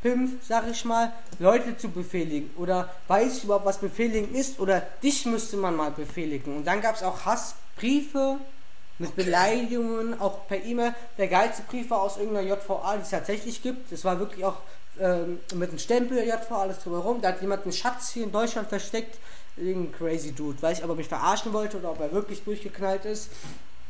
Pimp, 0.02 0.42
sag 0.46 0.68
ich 0.68 0.84
mal, 0.84 1.12
Leute 1.38 1.76
zu 1.76 1.90
befehligen? 1.90 2.50
Oder 2.56 2.92
weiß 3.06 3.38
ich 3.38 3.44
überhaupt, 3.44 3.64
was 3.64 3.78
befehligen 3.78 4.34
ist? 4.34 4.58
Oder 4.58 4.80
dich 5.02 5.24
müsste 5.26 5.56
man 5.56 5.76
mal 5.76 5.90
befehligen. 5.90 6.56
Und 6.56 6.64
dann 6.66 6.80
gab 6.80 6.96
es 6.96 7.02
auch 7.02 7.24
Hassbriefe 7.24 8.38
mit 8.98 9.14
Beleidigungen, 9.14 10.20
auch 10.20 10.48
per 10.48 10.64
E-Mail. 10.64 10.94
Der 11.16 11.28
geilste 11.28 11.62
Brief 11.62 11.90
war 11.90 12.02
aus 12.02 12.16
irgendeiner 12.16 12.48
JVA, 12.48 12.96
die 12.96 13.02
es 13.02 13.10
tatsächlich 13.10 13.62
gibt. 13.62 13.92
Das 13.92 14.04
war 14.04 14.18
wirklich 14.18 14.44
auch 14.44 14.60
ähm, 15.00 15.40
mit 15.54 15.70
einem 15.70 15.78
Stempel 15.78 16.16
der 16.16 16.26
JVA, 16.26 16.62
alles 16.62 16.78
drumherum. 16.80 17.20
Da 17.20 17.28
hat 17.28 17.40
jemand 17.40 17.62
einen 17.64 17.72
Schatz 17.72 18.10
hier 18.10 18.24
in 18.24 18.32
Deutschland 18.32 18.68
versteckt. 18.68 19.18
Irgendein 19.56 19.92
crazy 19.92 20.32
Dude. 20.32 20.60
Weiß 20.62 20.78
ich, 20.78 20.84
ob 20.84 20.90
er 20.90 20.96
mich 20.96 21.08
verarschen 21.08 21.52
wollte 21.52 21.78
oder 21.78 21.90
ob 21.92 22.00
er 22.00 22.12
wirklich 22.12 22.42
durchgeknallt 22.44 23.04
ist. 23.04 23.30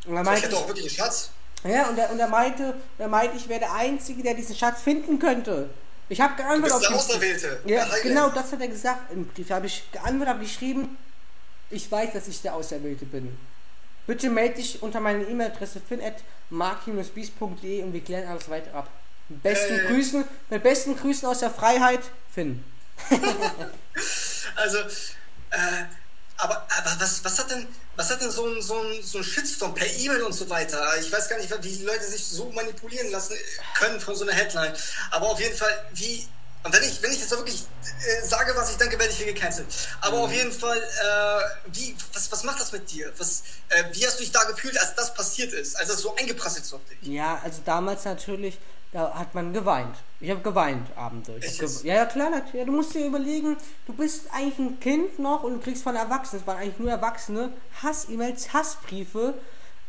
Und 0.06 0.16
Ich 0.16 0.22
meinte 0.22 0.42
hätte 0.42 0.54
ich, 0.54 0.60
auch 0.60 0.66
wirklich 0.68 0.86
einen 0.86 0.94
Schatz. 1.06 1.30
ja, 1.64 1.88
und 1.88 1.98
er, 1.98 2.10
und 2.10 2.18
er 2.18 2.28
meinte, 2.28 2.74
er 2.96 3.08
meinte, 3.08 3.36
ich 3.36 3.48
wäre 3.48 3.60
der 3.60 3.74
Einzige, 3.74 4.22
der 4.22 4.34
diesen 4.34 4.54
Schatz 4.56 4.80
finden 4.82 5.18
könnte. 5.18 5.68
Ich 6.08 6.20
habe 6.22 6.32
Du 6.36 6.42
geantwortet 6.42 6.72
bist 6.78 6.82
der 6.90 6.96
auf 6.96 7.06
den- 7.06 7.14
Auserwählte. 7.16 7.60
Ja, 7.66 7.84
Der 7.84 8.00
genau, 8.02 8.28
das 8.30 8.50
hat 8.52 8.60
er 8.62 8.68
gesagt 8.68 9.12
im 9.12 9.26
Brief. 9.26 9.48
Da 9.48 9.56
habe 9.56 9.66
ich 9.66 9.90
geantwortet, 9.92 10.28
habe 10.34 10.40
geschrieben, 10.44 10.96
ich 11.68 11.90
weiß, 11.92 12.12
dass 12.14 12.28
ich 12.28 12.40
der 12.40 12.54
Auserwählte 12.54 13.04
bin. 13.04 13.36
Bitte 14.06 14.30
melde 14.30 14.54
dich 14.54 14.80
unter 14.82 15.00
meiner 15.00 15.28
E-Mail-Adresse 15.28 15.82
fin.mark-beast.de 15.86 17.82
und 17.82 17.92
wir 17.92 18.00
klären 18.00 18.26
alles 18.28 18.48
weiter 18.48 18.74
ab. 18.74 18.88
Mit 19.28 19.42
besten 19.42 19.78
Äh. 19.78 19.86
Grüßen, 19.86 20.24
mit 20.50 20.62
besten 20.62 20.96
Grüßen 20.96 21.28
aus 21.28 21.40
der 21.40 21.50
Freiheit, 21.50 22.00
Finn. 22.34 22.64
Also, 24.56 24.78
äh, 24.78 25.84
aber, 26.36 26.66
aber 26.76 26.96
was, 27.00 27.24
was 27.24 27.38
hat 27.38 27.50
denn, 27.50 27.66
was 27.96 28.10
hat 28.10 28.20
denn 28.20 28.30
so 28.30 28.46
ein, 28.46 28.62
so 28.62 28.80
ein, 28.80 29.02
so 29.02 29.18
ein 29.18 29.24
Shitstorm 29.24 29.74
per 29.74 29.86
E-Mail 29.86 30.22
und 30.22 30.32
so 30.32 30.48
weiter? 30.50 30.80
Ich 31.00 31.12
weiß 31.12 31.28
gar 31.28 31.38
nicht, 31.38 31.50
wie 31.62 31.76
die 31.76 31.84
Leute 31.84 32.04
sich 32.04 32.24
so 32.24 32.50
manipulieren 32.50 33.10
lassen 33.10 33.36
können 33.78 34.00
von 34.00 34.14
so 34.16 34.24
einer 34.24 34.32
Headline. 34.32 34.72
Aber 35.10 35.30
auf 35.30 35.40
jeden 35.40 35.56
Fall, 35.56 35.72
wie, 35.94 36.26
und 36.64 36.72
wenn 36.72 36.82
ich, 36.82 37.00
wenn 37.02 37.12
ich 37.12 37.20
jetzt 37.20 37.30
wirklich 37.30 37.64
äh, 38.06 38.26
sage, 38.26 38.52
was 38.56 38.70
ich 38.70 38.76
denke, 38.76 38.98
werde 38.98 39.12
ich 39.12 39.18
hier 39.18 39.32
gecancelt. 39.32 39.66
Aber 40.00 40.18
auf 40.18 40.32
jeden 40.32 40.52
Fall, 40.52 40.78
äh, 40.78 41.68
wie, 41.72 41.96
was, 42.12 42.30
was 42.30 42.42
macht 42.44 42.60
das 42.60 42.72
mit 42.72 42.90
dir? 42.90 43.12
Was, 43.18 43.42
äh, 43.68 43.84
wie 43.92 44.06
hast 44.06 44.18
du 44.18 44.22
dich 44.22 44.32
da 44.32 44.44
gefühlt, 44.44 44.78
als 44.78 44.94
das 44.94 45.14
passiert 45.14 45.52
ist? 45.52 45.76
Als 45.78 45.88
das 45.88 46.00
so 46.00 46.14
eingeprasselt 46.16 46.64
ist 46.64 46.72
auf 46.72 46.80
dich? 46.84 46.98
Ja, 47.08 47.40
also 47.44 47.62
damals 47.64 48.04
natürlich, 48.04 48.58
da 48.92 49.14
hat 49.14 49.34
man 49.34 49.52
geweint. 49.52 49.96
Ich 50.20 50.30
habe 50.30 50.40
geweint 50.40 50.88
abends. 50.96 51.28
Ge 51.28 51.68
ja, 51.82 51.94
ja, 51.94 52.06
klar, 52.06 52.30
natürlich. 52.30 52.54
Ja, 52.54 52.64
du 52.64 52.72
musst 52.72 52.94
dir 52.94 53.06
überlegen, 53.06 53.56
du 53.86 53.92
bist 53.92 54.26
eigentlich 54.32 54.58
ein 54.58 54.80
Kind 54.80 55.18
noch 55.18 55.42
und 55.42 55.54
du 55.54 55.60
kriegst 55.60 55.82
von 55.82 55.94
Erwachsenen, 55.94 56.40
es 56.40 56.46
waren 56.46 56.58
eigentlich 56.58 56.78
nur 56.78 56.90
Erwachsene, 56.90 57.52
Hass-E-Mails, 57.82 58.52
Hassbriefe. 58.52 59.34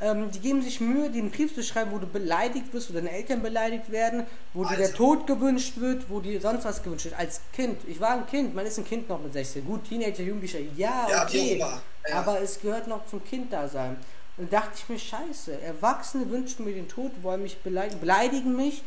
Ähm, 0.01 0.31
die 0.31 0.39
geben 0.39 0.61
sich 0.61 0.79
Mühe, 0.79 1.07
einen 1.07 1.29
Brief 1.29 1.53
zu 1.53 1.61
schreiben, 1.61 1.91
wo 1.91 1.97
du 1.97 2.07
beleidigt 2.07 2.73
wirst, 2.73 2.89
wo 2.89 2.93
deine 2.93 3.11
Eltern 3.11 3.41
beleidigt 3.41 3.91
werden, 3.91 4.25
wo 4.53 4.63
dir 4.63 4.77
der 4.77 4.85
Alter. 4.87 4.97
Tod 4.97 5.27
gewünscht 5.27 5.73
wird, 5.77 6.09
wo 6.09 6.21
dir 6.21 6.39
sonst 6.39 6.63
was 6.63 6.83
gewünscht 6.83 7.05
wird. 7.05 7.19
Als 7.19 7.41
Kind. 7.51 7.81
Ich 7.85 7.99
war 7.99 8.11
ein 8.11 8.25
Kind, 8.25 8.55
man 8.55 8.65
ist 8.65 8.77
ein 8.77 8.85
Kind 8.85 9.09
noch 9.09 9.21
mit 9.21 9.33
16. 9.33 9.65
Gut, 9.65 9.83
Teenager, 9.83 10.23
Jugendlicher, 10.23 10.59
ja, 10.77 11.05
okay. 11.23 11.57
Ja. 11.57 11.81
Aber 12.13 12.41
es 12.41 12.61
gehört 12.61 12.87
noch 12.87 13.05
zum 13.07 13.21
Kinddasein. 13.23 13.97
Da 14.39 14.61
dachte 14.61 14.71
ich 14.75 14.87
mir, 14.87 14.97
scheiße, 14.97 15.59
Erwachsene 15.61 16.29
wünschen 16.29 16.63
mir 16.63 16.73
den 16.73 16.87
Tod, 16.87 17.11
wollen 17.21 17.43
mich 17.43 17.57
beleidigen, 17.57 17.99
beleidigen 17.99 18.55
mich, 18.55 18.83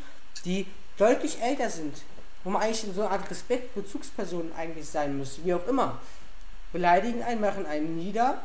die 0.47 0.67
deutlich 0.97 1.43
älter 1.43 1.69
sind, 1.69 1.95
wo 2.43 2.51
man 2.51 2.63
eigentlich 2.63 2.87
so 2.95 3.03
eine 3.03 3.11
Art 3.11 3.31
Respekt, 3.31 3.75
Bezugspersonen 3.75 4.55
eigentlich 4.57 4.89
sein 4.89 5.19
müsste, 5.19 5.45
wie 5.45 5.53
auch 5.53 5.67
immer. 5.67 5.99
Beleidigen 6.73 7.23
einen, 7.23 7.43
machen 7.43 7.67
einen 7.67 7.97
nieder. 7.97 8.41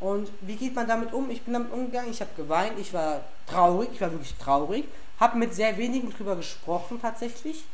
Und 0.00 0.28
wie 0.42 0.56
geht 0.56 0.74
man 0.74 0.86
damit 0.86 1.14
um? 1.14 1.30
Ich 1.30 1.42
bin 1.42 1.54
damit 1.54 1.72
umgegangen, 1.72 2.10
ich 2.10 2.20
habe 2.20 2.30
geweint, 2.36 2.78
ich 2.78 2.92
war 2.92 3.22
traurig, 3.46 3.88
ich 3.94 4.00
war 4.02 4.12
wirklich 4.12 4.34
traurig, 4.34 4.84
habe 5.18 5.38
mit 5.38 5.54
sehr 5.54 5.78
wenigen 5.78 6.10
drüber 6.10 6.36
gesprochen 6.36 6.98
tatsächlich. 7.00 7.64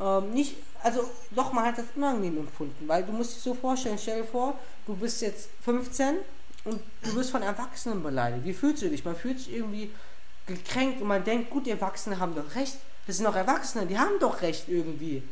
Ähm, 0.00 0.30
nicht, 0.30 0.56
also 0.82 1.10
doch, 1.30 1.52
man 1.52 1.66
hat 1.66 1.76
das 1.76 1.84
unangenehm 1.94 2.38
empfunden, 2.38 2.88
weil 2.88 3.02
du 3.02 3.12
musst 3.12 3.34
dich 3.34 3.42
so 3.42 3.52
vorstellen, 3.52 3.98
stell 4.00 4.22
dir 4.22 4.28
vor, 4.28 4.58
du 4.86 4.96
bist 4.96 5.20
jetzt 5.20 5.50
15 5.62 6.16
und 6.64 6.80
du 7.02 7.14
wirst 7.14 7.30
von 7.30 7.42
Erwachsenen 7.42 8.02
beleidigt. 8.02 8.44
Wie 8.44 8.54
fühlst 8.54 8.82
du 8.82 8.88
dich? 8.88 9.04
Man 9.04 9.16
fühlt 9.16 9.38
sich 9.38 9.52
irgendwie 9.52 9.90
gekränkt 10.46 11.00
und 11.00 11.08
man 11.08 11.24
denkt, 11.24 11.50
gut, 11.50 11.66
die 11.66 11.70
Erwachsenen 11.70 12.18
haben 12.18 12.34
doch 12.34 12.54
recht. 12.54 12.76
Das 13.06 13.16
sind 13.16 13.26
doch 13.26 13.36
Erwachsene, 13.36 13.86
die 13.86 13.98
haben 13.98 14.18
doch 14.18 14.40
recht 14.42 14.64
irgendwie. 14.68 15.22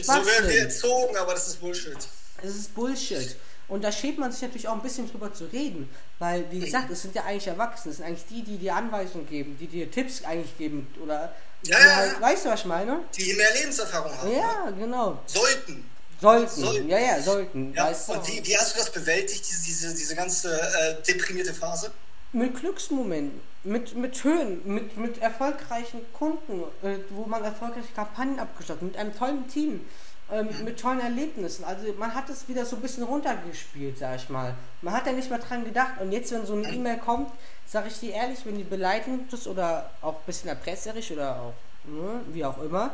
So 0.00 0.12
Was 0.12 0.26
werden 0.26 0.48
wir 0.48 0.60
erzogen, 0.62 1.16
aber 1.16 1.32
das 1.32 1.48
ist 1.48 1.60
Bullshit. 1.60 1.96
Das 2.42 2.50
ist 2.54 2.74
Bullshit. 2.74 3.36
Und 3.68 3.82
da 3.84 3.92
schämt 3.92 4.18
man 4.18 4.32
sich 4.32 4.42
natürlich 4.42 4.68
auch 4.68 4.74
ein 4.74 4.82
bisschen 4.82 5.08
drüber 5.10 5.32
zu 5.32 5.44
reden. 5.44 5.88
Weil, 6.18 6.50
wie 6.50 6.60
gesagt, 6.60 6.90
es 6.90 7.02
sind 7.02 7.14
ja 7.14 7.24
eigentlich 7.24 7.46
Erwachsene. 7.46 7.92
Es 7.92 7.98
sind 7.98 8.06
eigentlich 8.06 8.26
die, 8.28 8.42
die 8.42 8.58
dir 8.58 8.74
Anweisungen 8.74 9.26
geben, 9.26 9.56
die 9.58 9.66
dir 9.66 9.90
Tipps 9.90 10.24
eigentlich 10.24 10.56
geben. 10.58 10.92
Oder, 11.02 11.34
Ja, 11.64 11.78
ja, 11.78 11.96
halt, 11.96 12.12
ja. 12.14 12.20
weißt 12.20 12.44
du, 12.44 12.48
was 12.50 12.60
ich 12.60 12.66
meine? 12.66 13.00
Die 13.16 13.32
mehr 13.34 13.54
Lebenserfahrung 13.54 14.12
haben. 14.18 14.32
Ja, 14.32 14.70
genau. 14.76 15.22
Sollten. 15.26 15.88
Sollten. 16.22 16.60
Sollten. 16.60 16.88
Ja, 16.88 16.98
ja, 16.98 17.20
sollten. 17.20 17.74
Ja, 17.74 17.84
weißt 17.86 18.08
du? 18.08 18.12
und 18.14 18.28
wie, 18.28 18.46
wie 18.46 18.56
hast 18.56 18.74
du 18.74 18.78
das 18.78 18.90
bewältigt, 18.90 19.44
diese, 19.46 19.62
diese, 19.64 19.94
diese 19.94 20.14
ganze 20.14 20.58
äh, 20.58 21.02
deprimierte 21.06 21.52
Phase? 21.52 21.92
mit 22.32 22.58
Glücksmomenten, 22.58 23.40
mit, 23.62 23.94
mit 23.94 24.24
Höhen, 24.24 24.62
mit, 24.64 24.96
mit 24.96 25.18
erfolgreichen 25.18 26.00
Kunden, 26.14 26.62
äh, 26.82 26.96
wo 27.10 27.26
man 27.26 27.44
erfolgreiche 27.44 27.92
Kampagnen 27.94 28.38
abgeschlossen 28.38 28.80
hat, 28.80 28.82
mit 28.82 28.96
einem 28.96 29.14
tollen 29.14 29.48
Team, 29.48 29.84
ähm, 30.30 30.48
mit 30.64 30.80
tollen 30.80 31.00
Erlebnissen. 31.00 31.64
Also 31.64 31.92
man 31.98 32.14
hat 32.14 32.30
es 32.30 32.48
wieder 32.48 32.64
so 32.64 32.76
ein 32.76 32.82
bisschen 32.82 33.02
runtergespielt, 33.02 33.98
sag 33.98 34.16
ich 34.16 34.28
mal. 34.30 34.54
Man 34.80 34.94
hat 34.94 35.06
ja 35.06 35.12
nicht 35.12 35.28
mehr 35.28 35.40
dran 35.40 35.64
gedacht. 35.64 36.00
Und 36.00 36.10
jetzt, 36.12 36.32
wenn 36.32 36.46
so 36.46 36.54
eine 36.54 36.68
E-Mail 36.72 36.98
kommt, 36.98 37.30
sag 37.66 37.86
ich 37.86 38.00
dir 38.00 38.14
ehrlich, 38.14 38.38
wenn 38.44 38.56
die 38.56 38.64
beleidigend 38.64 39.30
ist 39.32 39.46
oder 39.46 39.90
auch 40.00 40.14
ein 40.14 40.26
bisschen 40.26 40.48
erpresserisch 40.48 41.10
oder 41.10 41.36
auch, 41.36 41.54
ne, 41.84 42.22
wie 42.28 42.44
auch 42.44 42.60
immer, 42.62 42.92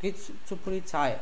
geht's 0.00 0.30
zur 0.46 0.58
Polizei. 0.58 1.16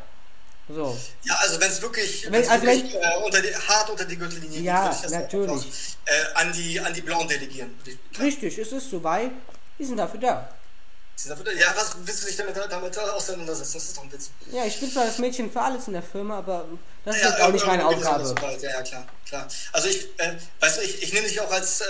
So. 0.69 0.99
Ja, 1.23 1.35
also 1.37 1.61
wenn 1.61 1.71
es 1.71 1.81
wirklich, 1.81 2.25
Wenn- 2.25 2.33
wenn's 2.33 2.49
also 2.49 2.67
wirklich 2.67 2.95
äh, 2.95 3.17
unter 3.25 3.41
die, 3.41 3.55
hart 3.55 3.89
unter 3.91 4.05
die 4.05 4.17
Gürtellinie 4.17 4.61
Ja, 4.61 4.75
geht, 4.75 4.85
würde 4.85 4.97
ich 4.97 5.03
das 5.03 5.12
natürlich. 5.12 5.97
äh, 6.07 6.35
an, 6.35 6.53
die, 6.53 6.81
an 6.81 6.93
die 6.93 7.03
Blauen 7.03 7.29
delegieren. 7.29 7.79
Richtig, 8.19 8.59
es 8.59 8.73
ist 8.73 8.91
so, 8.91 9.03
weil 9.03 9.31
die 9.79 9.85
sind 9.85 9.97
dafür 9.97 10.21
da. 10.21 10.49
Ja, 11.59 11.73
was 11.75 11.97
willst 12.05 12.23
du 12.23 12.27
dich 12.27 12.37
damit, 12.37 12.57
damit 12.57 12.99
auseinandersetzen? 12.99 13.73
Das 13.75 13.85
ist 13.85 13.97
doch 13.97 14.03
ein 14.03 14.12
Witz. 14.12 14.31
Ja, 14.53 14.67
ich 14.67 14.79
bin 14.79 14.93
zwar 14.93 15.07
das 15.07 15.17
Mädchen 15.19 15.51
für 15.51 15.62
alles 15.62 15.87
in 15.87 15.95
der 15.95 16.03
Firma, 16.03 16.39
aber 16.39 16.67
das 17.07 17.17
ist 17.17 17.23
ja, 17.23 17.47
auch 17.47 17.53
nicht 17.53 17.67
meine 17.67 17.87
Aufgabe. 17.87 18.35
Ja, 18.61 18.71
ja, 18.71 18.83
klar, 18.83 19.07
klar. 19.27 19.49
Also 19.73 19.89
ich, 19.89 20.09
äh, 20.19 20.35
weißt 20.61 20.79
du, 20.79 20.83
ich, 20.83 21.03
ich 21.03 21.12
nehme 21.14 21.27
dich 21.27 21.41
auch 21.41 21.51
als, 21.51 21.81
äh, 21.81 21.85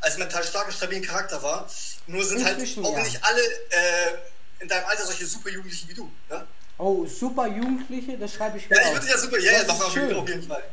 als 0.00 0.18
mental 0.18 0.42
starken, 0.42 0.72
stabilen 0.72 1.02
Charakter 1.04 1.40
wahr. 1.40 1.70
Nur 2.08 2.24
sind 2.24 2.44
halt 2.44 2.56
auch 2.56 2.96
ja. 2.96 3.02
nicht 3.04 3.22
alle 3.22 3.42
äh, 3.42 4.14
in 4.58 4.68
deinem 4.68 4.86
Alter 4.86 5.06
solche 5.06 5.26
super 5.26 5.50
Jugendliche 5.50 5.88
wie 5.88 5.94
du. 5.94 6.10
Ne? 6.28 6.44
Oh, 6.78 7.06
super 7.06 7.46
Jugendliche, 7.46 8.18
das 8.18 8.34
schreibe 8.34 8.58
ich 8.58 8.68
mir 8.68 8.76
Ja, 8.76 8.82
ich 8.88 8.92
würde 8.94 9.06
ja 9.06 9.18
super, 9.18 9.38
ja, 9.38 9.52
ja, 9.52 9.64
doch, 9.64 9.86
auf 9.86 9.96
jeden 10.28 10.42
Fall. 10.42 10.64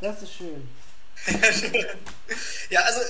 Das 0.00 0.22
ist 0.22 0.34
schön. 0.34 0.68
ja, 2.70 2.80
also 2.80 3.00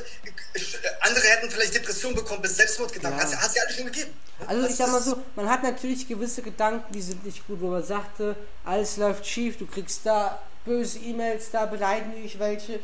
andere 1.01 1.27
hätten 1.27 1.51
vielleicht 1.51 1.75
Depression 1.75 2.15
bekommen 2.15 2.43
bis 2.43 2.57
Selbstmordgedanken. 2.57 3.21
Ja. 3.21 3.25
Hast, 3.27 3.37
hast 3.37 3.55
du 3.55 3.59
ja 3.59 3.65
alles 3.65 3.77
schon 3.77 3.87
gegeben. 3.87 4.11
Also 4.47 4.67
ich 4.69 4.77
sag 4.77 4.91
mal 4.91 5.03
so, 5.03 5.23
man 5.37 5.49
hat 5.49 5.63
natürlich 5.63 6.07
gewisse 6.07 6.43
Gedanken, 6.43 6.93
die 6.93 7.03
sind 7.03 7.25
nicht 7.25 7.47
gut, 7.47 7.61
wo 7.61 7.69
man 7.69 7.83
sagte, 7.83 8.37
alles 8.65 8.97
läuft 8.97 9.27
schief, 9.27 9.59
du 9.59 9.67
kriegst 9.67 10.07
da 10.07 10.41
böse 10.65 10.99
E-Mails, 10.99 11.51
da 11.51 11.67
beleidigen 11.67 12.23
dich 12.23 12.39
welche. 12.39 12.81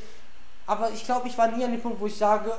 Aber 0.67 0.91
ich 0.91 1.05
glaube, 1.05 1.29
ich 1.29 1.39
war 1.39 1.49
nie 1.49 1.65
an 1.65 1.73
dem 1.73 1.81
Punkt, 1.81 2.01
wo 2.01 2.07
ich 2.07 2.17
sage, 2.17 2.53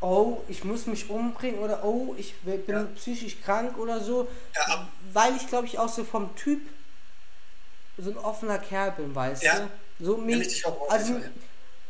oh, 0.00 0.42
ich 0.48 0.64
muss 0.64 0.86
mich 0.86 1.10
umbringen 1.10 1.60
oder 1.60 1.84
oh, 1.84 2.14
ich 2.16 2.34
bin 2.40 2.62
ja. 2.66 2.84
psychisch 2.96 3.40
krank 3.42 3.78
oder 3.78 4.00
so. 4.00 4.28
Ja, 4.54 4.88
weil 5.12 5.36
ich 5.36 5.46
glaube 5.48 5.66
ich 5.66 5.78
auch 5.78 5.88
so 5.88 6.04
vom 6.04 6.34
Typ 6.36 6.60
so 7.98 8.10
ein 8.10 8.18
offener 8.18 8.58
Kerl 8.58 8.92
bin, 8.92 9.14
weißt 9.14 9.42
ja. 9.42 9.58
du? 9.58 10.04
So 10.04 10.16
mich, 10.16 10.64
also, 10.88 11.16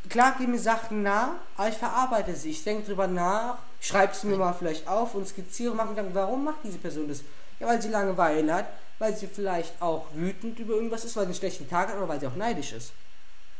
klar 0.08 0.34
gehen 0.38 0.50
mir 0.50 0.58
Sachen 0.58 1.02
nah, 1.02 1.36
aber 1.56 1.68
ich 1.68 1.76
verarbeite 1.76 2.34
sie. 2.34 2.50
Ich 2.50 2.64
denke 2.64 2.86
drüber 2.86 3.06
nach, 3.06 3.58
schreibe 3.80 4.14
sie 4.14 4.26
mir 4.28 4.38
mal 4.38 4.54
vielleicht 4.54 4.88
auf 4.88 5.14
und 5.14 5.28
skizziere, 5.28 5.74
mache 5.74 5.88
mir 5.88 5.96
dann, 5.96 6.14
warum 6.14 6.44
macht 6.44 6.60
diese 6.64 6.78
Person 6.78 7.08
das? 7.08 7.20
Ja, 7.60 7.66
weil 7.66 7.82
sie 7.82 7.88
Langeweile 7.88 8.54
hat, 8.54 8.66
weil 8.98 9.14
sie 9.14 9.26
vielleicht 9.26 9.80
auch 9.82 10.06
wütend 10.14 10.58
über 10.58 10.74
irgendwas 10.74 11.04
ist, 11.04 11.16
weil 11.16 11.24
sie 11.24 11.32
einen 11.32 11.38
schlechten 11.38 11.68
Tag 11.68 11.88
hat 11.88 11.96
oder 11.96 12.08
weil 12.08 12.20
sie 12.20 12.26
auch 12.26 12.36
neidisch 12.36 12.72
ist. 12.72 12.92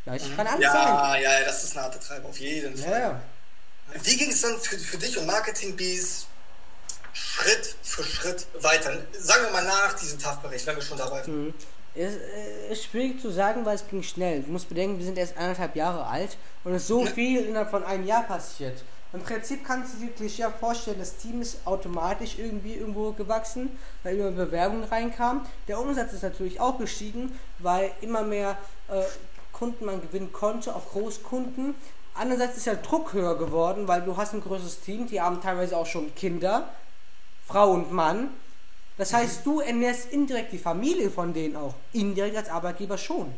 Ja, 0.06 0.14
ich 0.14 0.36
kann 0.36 0.46
alles 0.46 0.62
ja, 0.62 0.72
sein. 0.72 1.22
Ja, 1.22 1.38
ja, 1.38 1.44
das 1.44 1.64
ist 1.64 1.76
ein 1.76 1.82
harter 1.82 2.00
Treiber, 2.00 2.28
auf 2.28 2.38
jeden 2.38 2.76
Fall. 2.76 3.00
Ja. 3.00 3.20
Wie 4.02 4.16
ging 4.16 4.30
es 4.30 4.42
dann 4.42 4.56
für, 4.58 4.78
für 4.78 4.98
dich 4.98 5.18
und 5.18 5.26
Marketing 5.26 5.76
Bees 5.76 6.26
Schritt 7.12 7.76
für 7.82 8.04
Schritt 8.04 8.46
weiter? 8.60 8.98
Sagen 9.18 9.44
wir 9.44 9.52
mal 9.52 9.64
nach 9.64 9.94
diesem 9.94 10.18
TAF-Bericht, 10.18 10.66
wenn 10.66 10.76
wir 10.76 10.82
schon 10.82 10.98
dabei 10.98 11.22
sind. 11.22 11.46
Mhm. 11.46 11.54
Es 11.94 12.14
ist 12.70 12.84
schwierig 12.84 13.20
zu 13.20 13.30
sagen, 13.30 13.64
weil 13.64 13.74
es 13.74 13.88
ging 13.88 14.02
schnell. 14.02 14.42
Du 14.42 14.52
musst 14.52 14.68
bedenken, 14.68 14.98
wir 14.98 15.04
sind 15.04 15.18
erst 15.18 15.36
anderthalb 15.36 15.74
Jahre 15.74 16.06
alt 16.06 16.36
und 16.62 16.74
es 16.74 16.82
ist 16.82 16.88
so 16.88 17.04
viel 17.06 17.44
innerhalb 17.44 17.70
von 17.70 17.82
einem 17.82 18.06
Jahr 18.06 18.22
passiert. 18.22 18.84
Im 19.12 19.22
Prinzip 19.22 19.64
kannst 19.64 19.94
du 19.94 19.98
dir 20.00 20.12
Klischee 20.12 20.46
vorstellen, 20.60 20.98
das 20.98 21.16
Team 21.16 21.40
ist 21.40 21.66
automatisch 21.66 22.38
irgendwie 22.38 22.74
irgendwo 22.74 23.12
gewachsen, 23.12 23.70
weil 24.02 24.18
immer 24.18 24.30
Bewerbungen 24.30 24.84
reinkamen. 24.84 25.42
Der 25.66 25.80
Umsatz 25.80 26.12
ist 26.12 26.22
natürlich 26.22 26.60
auch 26.60 26.78
gestiegen, 26.78 27.32
weil 27.58 27.90
immer 28.02 28.22
mehr 28.22 28.58
äh, 28.88 29.02
Kunden 29.52 29.86
man 29.86 30.02
gewinnen 30.02 30.30
konnte, 30.30 30.76
auch 30.76 30.90
Großkunden. 30.90 31.74
Andererseits 32.18 32.56
ist 32.56 32.66
der 32.66 32.76
Druck 32.76 33.12
höher 33.12 33.38
geworden, 33.38 33.86
weil 33.86 34.02
du 34.02 34.16
hast 34.16 34.34
ein 34.34 34.40
größeres 34.40 34.80
Team, 34.80 35.06
die 35.06 35.20
haben 35.20 35.40
teilweise 35.40 35.76
auch 35.76 35.86
schon 35.86 36.12
Kinder, 36.16 36.68
Frau 37.46 37.70
und 37.70 37.92
Mann. 37.92 38.30
Das 38.96 39.12
heißt, 39.12 39.46
du 39.46 39.60
ernährst 39.60 40.10
indirekt 40.12 40.52
die 40.52 40.58
Familie 40.58 41.10
von 41.10 41.32
denen 41.32 41.54
auch. 41.54 41.74
Indirekt 41.92 42.36
als 42.36 42.50
Arbeitgeber 42.50 42.98
schon. 42.98 43.32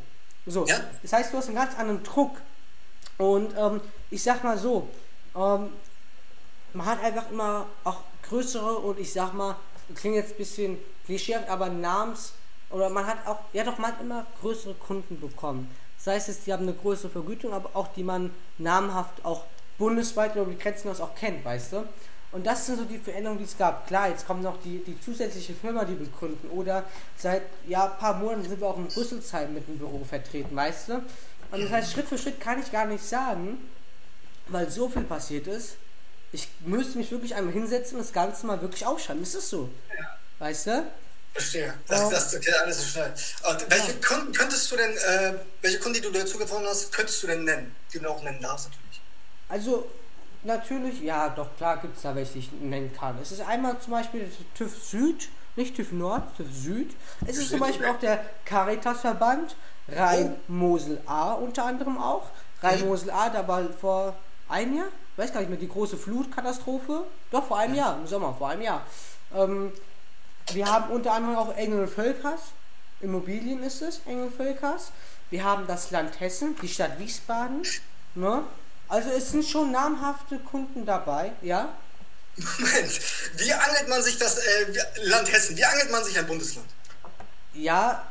So. 0.47 0.66
Ja. 0.66 0.81
Das 1.03 1.12
heißt, 1.12 1.33
du 1.33 1.37
hast 1.37 1.49
einen 1.49 1.57
ganz 1.57 1.78
anderen 1.78 2.03
Druck. 2.03 2.37
Und 3.18 3.55
ähm, 3.59 3.83
ich 4.11 4.22
sag 4.22 4.43
mal 4.43 4.57
so, 4.57 4.89
ähm, 5.37 5.68
man 6.72 6.87
hat 6.87 7.05
einfach 7.05 7.31
immer 7.31 7.66
auch 7.85 7.99
größere 8.22 8.78
und 8.78 8.99
ich 8.99 9.12
sag 9.12 9.35
mal, 9.35 9.57
klingt 9.95 10.16
jetzt 10.16 10.33
ein 10.33 10.39
bisschen 10.39 10.78
klischeehaft, 11.05 11.51
aber 11.51 11.68
Namens, 11.68 12.33
oder 12.70 12.89
man 12.89 13.07
hat 13.07 13.26
auch, 13.26 13.41
ja 13.53 13.62
doch, 13.64 13.76
man 13.76 13.93
hat 13.93 14.01
immer 14.01 14.24
größere 14.41 14.72
Kunden 14.74 15.20
bekommen. 15.20 15.70
Das 16.05 16.14
heißt, 16.14 16.28
es, 16.30 16.40
die 16.44 16.53
haben 16.53 16.62
eine 16.62 16.72
größere 16.72 17.11
Vergütung, 17.11 17.53
aber 17.53 17.70
auch 17.74 17.88
die 17.88 18.03
man 18.03 18.30
namhaft 18.59 19.24
auch 19.24 19.44
bundesweit 19.78 20.34
über 20.34 20.46
die 20.46 20.59
Grenzen 20.59 20.90
aus 20.90 21.01
auch 21.01 21.14
kennt, 21.14 21.44
weißt 21.44 21.72
du? 21.72 21.84
Und 22.32 22.46
das 22.46 22.66
sind 22.66 22.78
so 22.78 22.84
die 22.84 22.98
Veränderungen, 22.98 23.38
die 23.38 23.44
es 23.44 23.59
gab. 23.59 23.86
Klar, 23.88 24.09
jetzt 24.09 24.26
kommt 24.26 24.42
noch 24.42 24.61
die, 24.62 24.78
die 24.84 24.98
zusätzliche 25.01 25.53
Firma, 25.53 25.84
die 25.84 25.98
wir 25.98 26.07
gründen. 26.07 26.48
Oder 26.51 26.84
seit 27.16 27.42
ja, 27.66 27.90
ein 27.90 27.98
paar 27.98 28.14
Monaten 28.14 28.44
sind 28.44 28.61
wir 28.61 28.68
auch 28.68 28.78
in 28.78 28.86
Rüsselsheim 28.86 29.53
mit 29.53 29.66
dem 29.66 29.78
Büro 29.78 30.05
vertreten, 30.05 30.55
weißt 30.55 30.90
du? 30.90 30.94
Und 31.51 31.61
das 31.64 31.70
heißt, 31.70 31.92
Schritt 31.92 32.07
für 32.07 32.16
Schritt 32.16 32.40
kann 32.40 32.61
ich 32.61 32.70
gar 32.70 32.86
nicht 32.86 33.05
sagen, 33.05 33.59
weil 34.46 34.70
so 34.70 34.88
viel 34.88 35.03
passiert 35.03 35.48
ist. 35.48 35.76
Ich 36.32 36.48
müsste 36.61 36.98
mich 36.98 37.11
wirklich 37.11 37.34
einmal 37.34 37.53
hinsetzen 37.53 37.98
und 37.98 38.05
das 38.05 38.12
Ganze 38.12 38.46
mal 38.46 38.62
wirklich 38.62 38.86
aufschreiben. 38.86 39.22
Ist 39.22 39.34
das 39.34 39.51
so? 39.51 39.68
Ja. 39.98 40.16
Weißt 40.38 40.68
du? 40.68 40.84
Verstehe. 41.33 41.74
Das, 41.87 42.03
oh. 42.03 42.11
das, 42.11 42.41
geht 42.41 42.55
alles 42.55 42.78
so 42.78 42.85
schnell. 42.85 43.14
Und 43.49 43.70
welche 43.70 43.93
ja. 43.93 44.07
Kunden 44.07 44.33
könntest 44.33 44.70
du 44.70 44.76
denn, 44.76 44.97
äh, 44.97 45.35
welche 45.62 45.78
Kunden, 45.78 45.95
die 45.95 46.01
du 46.01 46.11
dazu 46.11 46.39
gewonnen 46.39 46.66
hast, 46.68 46.93
könntest 46.93 47.22
du 47.22 47.28
denn 47.28 47.45
nennen? 47.45 47.74
Die 47.93 47.99
du 47.99 48.09
auch 48.09 48.22
nennen 48.22 48.41
darfst 48.41 48.68
natürlich. 48.68 49.01
Also 49.49 49.89
Natürlich, 50.43 51.03
ja, 51.03 51.28
doch 51.28 51.55
klar 51.57 51.76
gibt 51.76 51.97
es 51.97 52.03
da 52.03 52.14
welche, 52.14 52.35
die 52.35 52.39
ich 52.39 52.53
nennen 52.53 52.93
kann. 52.97 53.18
Es 53.20 53.31
ist 53.31 53.43
einmal 53.43 53.78
zum 53.78 53.93
Beispiel 53.93 54.31
TÜV 54.55 54.74
Süd, 54.83 55.28
nicht 55.55 55.76
TÜV 55.76 55.93
Nord, 55.93 56.35
TÜV 56.37 56.47
Süd. 56.51 56.97
Es 57.26 57.37
ist 57.37 57.51
zum 57.51 57.61
Beispiel 57.61 57.85
auch 57.87 57.99
der 57.99 58.24
Caritas-Verband, 58.47 59.55
Rhein-Mosel-A 59.89 61.33
unter 61.35 61.66
anderem 61.66 61.99
auch. 61.99 62.31
Rhein-Mosel-A, 62.62 63.28
da 63.28 63.47
war 63.47 63.64
vor 63.78 64.16
einem 64.49 64.78
Jahr, 64.78 64.89
weiß 65.16 65.33
gar 65.33 65.41
nicht 65.41 65.51
mehr, 65.51 65.59
die 65.59 65.68
große 65.68 65.99
Flutkatastrophe. 65.99 67.05
Doch, 67.31 67.47
vor 67.47 67.59
einem 67.59 67.74
Jahr, 67.74 67.99
im 67.99 68.07
Sommer, 68.07 68.35
vor 68.35 68.49
einem 68.49 68.62
Jahr. 68.62 68.87
Ähm, 69.35 69.72
wir 70.53 70.66
haben 70.66 70.91
unter 70.91 71.12
anderem 71.12 71.36
auch 71.36 71.57
Engel 71.57 71.86
Völkers, 71.86 72.41
Immobilien 73.01 73.62
ist 73.62 73.82
es, 73.82 74.01
Engel 74.07 74.30
Völkers. 74.30 74.93
Wir 75.30 75.45
haben 75.45 75.66
das 75.66 75.91
Land 75.91 76.20
Hessen, 76.20 76.57
die 76.61 76.68
Stadt 76.68 76.99
Wiesbaden, 76.99 77.62
ne? 78.14 78.45
Also 78.88 79.11
es 79.11 79.30
sind 79.30 79.45
schon 79.45 79.70
namhafte 79.70 80.38
Kunden 80.38 80.84
dabei, 80.84 81.32
ja? 81.43 81.68
Moment, 82.36 83.01
wie 83.36 83.53
angelt 83.53 83.88
man 83.88 84.03
sich 84.03 84.18
das 84.18 84.38
äh, 84.38 84.72
Land 85.05 85.32
Hessen? 85.32 85.57
Wie 85.57 85.64
angelt 85.64 85.91
man 85.91 86.05
sich 86.05 86.18
ein 86.18 86.26
Bundesland? 86.26 86.66
Ja, 87.55 88.07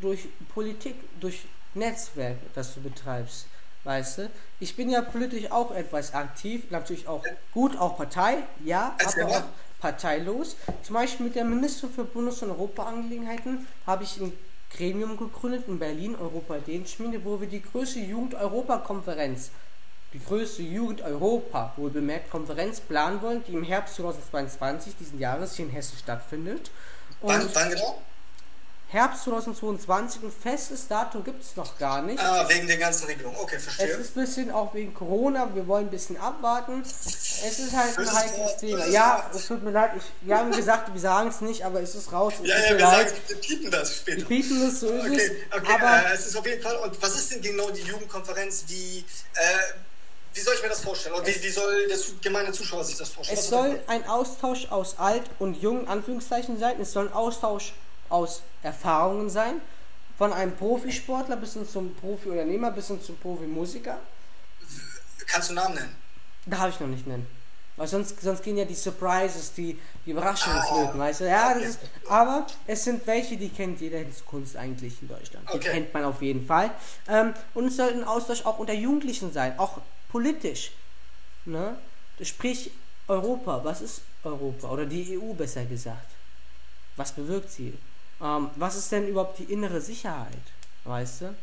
durch 0.00 0.28
Politik, 0.54 0.96
durch 1.20 1.46
Netzwerk, 1.74 2.36
das 2.54 2.74
du 2.74 2.80
betreibst, 2.80 3.46
weißt 3.84 4.18
du? 4.18 4.30
Ich 4.60 4.76
bin 4.76 4.90
ja 4.90 5.00
politisch 5.00 5.50
auch 5.50 5.74
etwas 5.74 6.14
aktiv, 6.14 6.64
natürlich 6.70 7.08
auch 7.08 7.24
gut, 7.52 7.76
auch 7.78 7.96
Partei, 7.96 8.38
ja, 8.64 8.96
aber 9.04 9.28
auch 9.28 9.42
parteilos. 9.82 10.56
Zum 10.82 10.94
Beispiel 10.94 11.26
mit 11.26 11.34
der 11.34 11.44
Ministerin 11.44 11.94
für 11.94 12.04
Bundes- 12.04 12.42
und 12.42 12.50
Europaangelegenheiten 12.50 13.66
habe 13.86 14.04
ich 14.04 14.18
ein 14.18 14.32
Gremium 14.74 15.18
gegründet 15.18 15.64
in 15.68 15.78
Berlin, 15.78 16.16
Europa 16.16 16.56
Ideenschmiede, 16.56 17.22
wo 17.24 17.38
wir 17.38 17.48
die 17.48 17.60
größte 17.60 17.98
Jugend-Europa-Konferenz 17.98 19.50
die 20.12 20.22
größte 20.22 20.62
Jugend 20.62 21.00
Europa, 21.00 21.72
wohl 21.76 21.90
bemerkt, 21.90 22.30
Konferenz 22.30 22.80
planen 22.80 23.22
wollen, 23.22 23.42
die 23.48 23.54
im 23.54 23.62
Herbst 23.62 23.96
2022 23.96 24.94
diesen 24.96 25.18
Jahres 25.18 25.56
hier 25.56 25.64
in 25.64 25.72
Hessen 25.72 25.96
stattfindet. 25.96 26.70
Und 27.20 27.30
wann, 27.30 27.48
wann 27.54 27.70
genau? 27.70 28.02
Herbst 28.92 29.24
2022, 29.24 30.22
ein 30.22 30.30
festes 30.30 30.86
Datum 30.86 31.24
gibt 31.24 31.42
es 31.42 31.56
noch 31.56 31.78
gar 31.78 32.02
nicht. 32.02 32.20
Ah, 32.20 32.46
wegen 32.46 32.66
der 32.66 32.76
ganzen 32.76 33.06
Regelung. 33.06 33.34
Okay, 33.40 33.58
verstehe. 33.58 33.86
Es 33.86 33.98
ist 33.98 34.14
ein 34.14 34.20
bisschen 34.22 34.50
auch 34.50 34.74
wegen 34.74 34.92
Corona, 34.92 35.48
wir 35.54 35.66
wollen 35.66 35.86
ein 35.86 35.90
bisschen 35.90 36.18
abwarten. 36.18 36.82
Es 36.82 37.58
ist 37.58 37.74
halt 37.74 37.96
ein 37.96 38.14
heikles 38.14 38.58
Thema. 38.58 38.86
Ja, 38.88 39.30
es 39.34 39.46
tut 39.46 39.62
mir 39.62 39.70
leid, 39.70 39.92
ich, 39.96 40.02
wir 40.28 40.36
haben 40.36 40.52
gesagt, 40.52 40.92
wir 40.92 41.00
sagen 41.00 41.30
es 41.30 41.40
nicht, 41.40 41.64
aber 41.64 41.80
es 41.80 41.94
ist 41.94 42.12
raus. 42.12 42.34
ja, 42.42 42.54
ja, 42.54 42.68
wir 42.68 42.80
leid. 42.80 43.08
sagen, 43.08 43.20
wir 43.28 43.36
piepen 43.36 43.70
das 43.70 43.96
später. 43.96 44.18
Wir 44.18 44.26
piepen 44.26 44.60
das, 44.60 44.80
so 44.80 44.88
ist 44.88 45.06
okay, 45.06 45.36
okay, 45.56 45.72
aber 45.72 46.10
äh, 46.10 46.14
es 46.14 46.26
ist 46.26 46.36
auf 46.36 46.46
jeden 46.46 46.62
Fall, 46.62 46.76
und 46.76 47.02
was 47.02 47.14
ist 47.14 47.32
denn 47.32 47.40
genau 47.40 47.70
die 47.70 47.80
Jugendkonferenz, 47.80 48.64
wie, 48.68 48.98
äh, 48.98 49.42
wie 50.34 50.40
soll 50.40 50.54
ich 50.54 50.62
mir 50.62 50.68
das 50.68 50.82
vorstellen? 50.82 51.14
Und 51.14 51.26
wie, 51.26 51.42
wie 51.42 51.50
soll 51.50 51.88
der 51.88 51.96
gemeine 52.20 52.52
Zuschauer 52.52 52.84
sich 52.84 52.98
das 52.98 53.08
vorstellen? 53.08 53.38
Es 53.38 53.48
soll 53.48 53.80
ein 53.86 54.06
Austausch 54.06 54.66
aus 54.70 54.98
alt 54.98 55.24
und 55.38 55.54
jung, 55.62 55.88
Anführungszeichen, 55.88 56.58
sein. 56.58 56.78
Es 56.78 56.92
soll 56.92 57.06
ein 57.06 57.14
Austausch 57.14 57.72
aus 58.12 58.42
Erfahrungen 58.62 59.30
sein. 59.30 59.60
Von 60.18 60.32
einem 60.32 60.54
Profisportler 60.54 61.36
bis 61.36 61.54
hin 61.54 61.66
zum 61.66 61.94
Profiunternehmer 61.96 62.70
bis 62.70 62.88
hin 62.88 63.00
zum 63.02 63.16
Profimusiker. 63.16 63.98
Kannst 65.26 65.50
du 65.50 65.54
Namen 65.54 65.74
nennen? 65.74 65.96
Darf 66.46 66.68
ich 66.68 66.80
noch 66.80 66.88
nicht 66.88 67.06
nennen. 67.06 67.26
Weil 67.76 67.88
sonst, 67.88 68.20
sonst 68.20 68.42
gehen 68.42 68.58
ja 68.58 68.66
die 68.66 68.74
Surprises, 68.74 69.54
die, 69.54 69.78
die 70.04 70.10
Überraschungen 70.10 70.58
ah, 70.58 70.62
flöten, 70.62 71.00
weißt 71.00 71.20
du? 71.22 71.28
Ja, 71.28 71.54
das 71.54 71.70
ist, 71.70 71.80
aber 72.06 72.46
es 72.66 72.84
sind 72.84 73.06
welche, 73.06 73.36
die 73.36 73.48
kennt 73.48 73.80
jeder 73.80 74.00
Kunst 74.26 74.56
eigentlich 74.56 75.00
in 75.00 75.08
Deutschland. 75.08 75.48
Die 75.48 75.56
okay. 75.56 75.70
kennt 75.70 75.94
man 75.94 76.04
auf 76.04 76.20
jeden 76.20 76.46
Fall. 76.46 76.70
Ähm, 77.08 77.32
und 77.54 77.66
es 77.68 77.76
soll 77.76 77.88
ein 77.88 78.04
Austausch 78.04 78.44
auch 78.44 78.58
unter 78.58 78.74
Jugendlichen 78.74 79.32
sein, 79.32 79.58
auch 79.58 79.80
politisch. 80.10 80.72
Ne? 81.46 81.76
Sprich, 82.20 82.70
Europa, 83.08 83.64
was 83.64 83.80
ist 83.80 84.02
Europa? 84.22 84.68
Oder 84.68 84.84
die 84.84 85.18
EU 85.18 85.32
besser 85.32 85.64
gesagt. 85.64 86.08
Was 86.96 87.12
bewirkt 87.12 87.50
sie? 87.50 87.72
Ähm, 88.22 88.50
was 88.56 88.76
ist 88.76 88.92
denn 88.92 89.08
überhaupt 89.08 89.38
die 89.38 89.44
innere 89.52 89.80
Sicherheit? 89.80 90.28
Weißt 90.84 91.22
du? 91.22 91.34